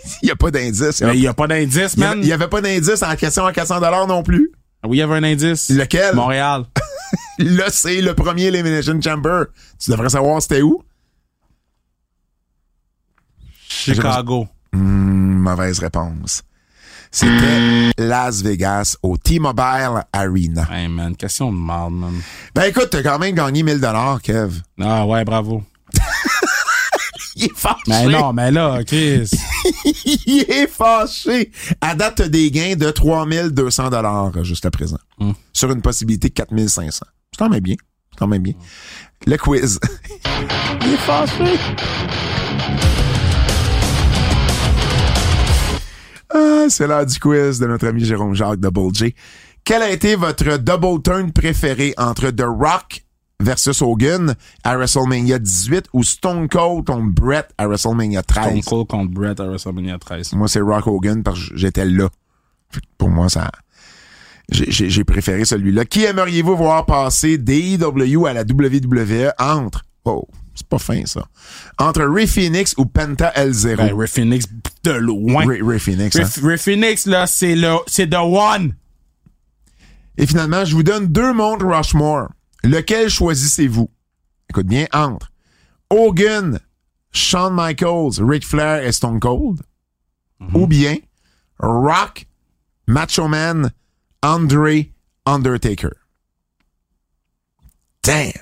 [0.23, 1.01] Il n'y a pas d'indice.
[1.03, 2.19] Mais il n'y a pas d'indice, man.
[2.21, 4.51] il y avait pas d'indice en question à 400 dollars non plus.
[4.85, 5.71] Oui, il y avait un indice.
[5.71, 6.15] Lequel?
[6.15, 6.65] Montréal.
[7.39, 9.45] Là, c'est le premier Elimination Chamber.
[9.79, 10.83] Tu devrais savoir c'était où?
[13.69, 14.49] Chicago.
[14.73, 16.43] Hmm, mauvaise réponse.
[17.11, 20.67] C'était Las Vegas au T-Mobile Arena.
[20.71, 22.21] Hey, man, question de merde, man.
[22.55, 24.61] Ben écoute, t'as quand même gagné 1000 dollars, Kev.
[24.81, 25.63] Ah, ouais, bravo.
[27.37, 27.81] Il est fâché.
[27.89, 29.31] Mais non, mais là, Chris.
[30.27, 31.51] Il est fâché.
[31.81, 34.99] À date, des gains de 3200 dollars jusqu'à présent.
[35.19, 35.33] Hmm.
[35.53, 37.07] Sur une possibilité de 4500.
[37.33, 37.77] C'est quand même bien.
[38.11, 38.55] C'est quand même bien.
[39.27, 39.79] Le quiz.
[40.83, 41.59] Il est fâché.
[46.35, 49.15] Ah, c'est l'heure du quiz de notre ami Jérôme Jacques Double J.
[49.65, 53.06] Quel a été votre double turn préféré entre The Rock
[53.41, 54.35] versus Hogan
[54.65, 58.47] à WrestleMania 18 ou Stone Cold contre Brett à WrestleMania 13?
[58.47, 60.33] Stone Cold contre Brett à WrestleMania 13.
[60.35, 62.09] Moi, c'est Rock Hogan parce que j'étais là.
[62.99, 63.51] Pour moi, ça.
[64.51, 65.85] j'ai- préféré celui-là.
[65.85, 69.85] Qui aimeriez-vous voir passer d'AEW à la WWE entre.
[70.05, 71.27] Oh, c'est pas fin, ça.
[71.79, 73.77] Entre Ray Phoenix ou Penta El Zero?
[73.83, 74.47] Ben, Ray Phoenix,
[74.85, 75.47] de loin.
[75.47, 76.17] Ray, Ray Phoenix.
[76.17, 76.23] hein?
[76.23, 78.75] Ray, Ray Phoenix, là, c'est le, c'est the one.
[80.17, 82.29] Et finalement, je vous donne deux montres Rushmore.
[82.67, 83.89] Lequel choisissez-vous?
[84.51, 85.31] Écoute bien, entre
[85.89, 86.59] Hogan,
[87.13, 89.63] Shawn Michaels, Ric Flair et Stone Cold,
[90.53, 90.97] ou bien
[91.61, 92.27] Rock,
[92.89, 93.71] Macho Man,
[94.21, 94.87] Andre,
[95.25, 95.93] Undertaker.
[98.03, 98.33] Damn!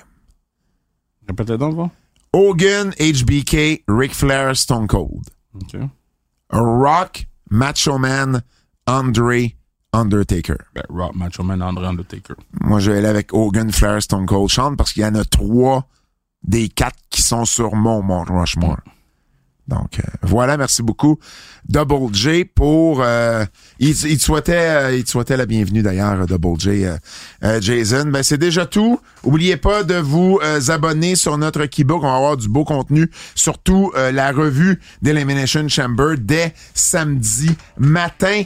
[1.27, 1.91] Répétez donc, bon.
[2.33, 5.29] Hogan, HBK, Ric Flair, Stone Cold.
[5.53, 5.79] OK.
[6.49, 8.41] Rock, Macho Man,
[8.87, 9.55] Andre,
[9.95, 10.57] Undertaker.
[10.73, 12.35] Ben, Rock, Macho Man, André Undertaker.
[12.61, 15.23] Moi, je vais aller avec Hogan, Flair, Stone Cold, Shawn parce qu'il y en a
[15.25, 15.87] trois
[16.43, 18.77] des quatre qui sont sur mon Mount Rushmore.
[19.67, 21.17] Donc, euh, voilà, merci beaucoup.
[21.67, 23.01] Double J pour...
[23.01, 23.43] euh,
[23.79, 26.97] il, il te souhaitait, euh, il te souhaitait la bienvenue d'ailleurs, Double J, euh,
[27.43, 28.05] euh, Jason.
[28.09, 28.99] Ben, c'est déjà tout.
[29.23, 32.03] Oubliez pas de vous euh, abonner sur notre Keybook.
[32.03, 33.09] On va avoir du beau contenu.
[33.33, 37.49] Surtout euh, la revue d'Elimination Chamber dès samedi
[37.79, 38.43] matin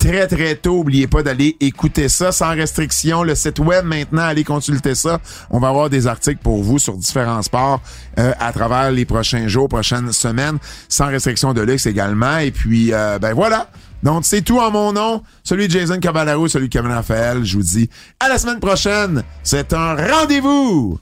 [0.00, 0.80] très très tôt.
[0.80, 3.22] Oubliez pas d'aller écouter ça sans restriction.
[3.22, 5.20] Le site web maintenant, allez consulter ça.
[5.50, 7.80] On va avoir des articles pour vous sur différents sports
[8.18, 10.58] euh, à travers les prochains jours, prochaines semaines,
[10.88, 12.38] sans restriction de luxe également.
[12.38, 13.68] Et puis euh, ben voilà.
[14.02, 17.44] Donc c'est tout en mon nom, celui de Jason Caballero, celui de Kevin Raphaël.
[17.44, 19.22] Je vous dis à la semaine prochaine.
[19.42, 20.98] C'est un rendez-vous.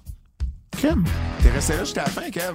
[0.77, 0.97] Kev,
[1.43, 2.55] t'es resté là jusqu'à la fin, Kev.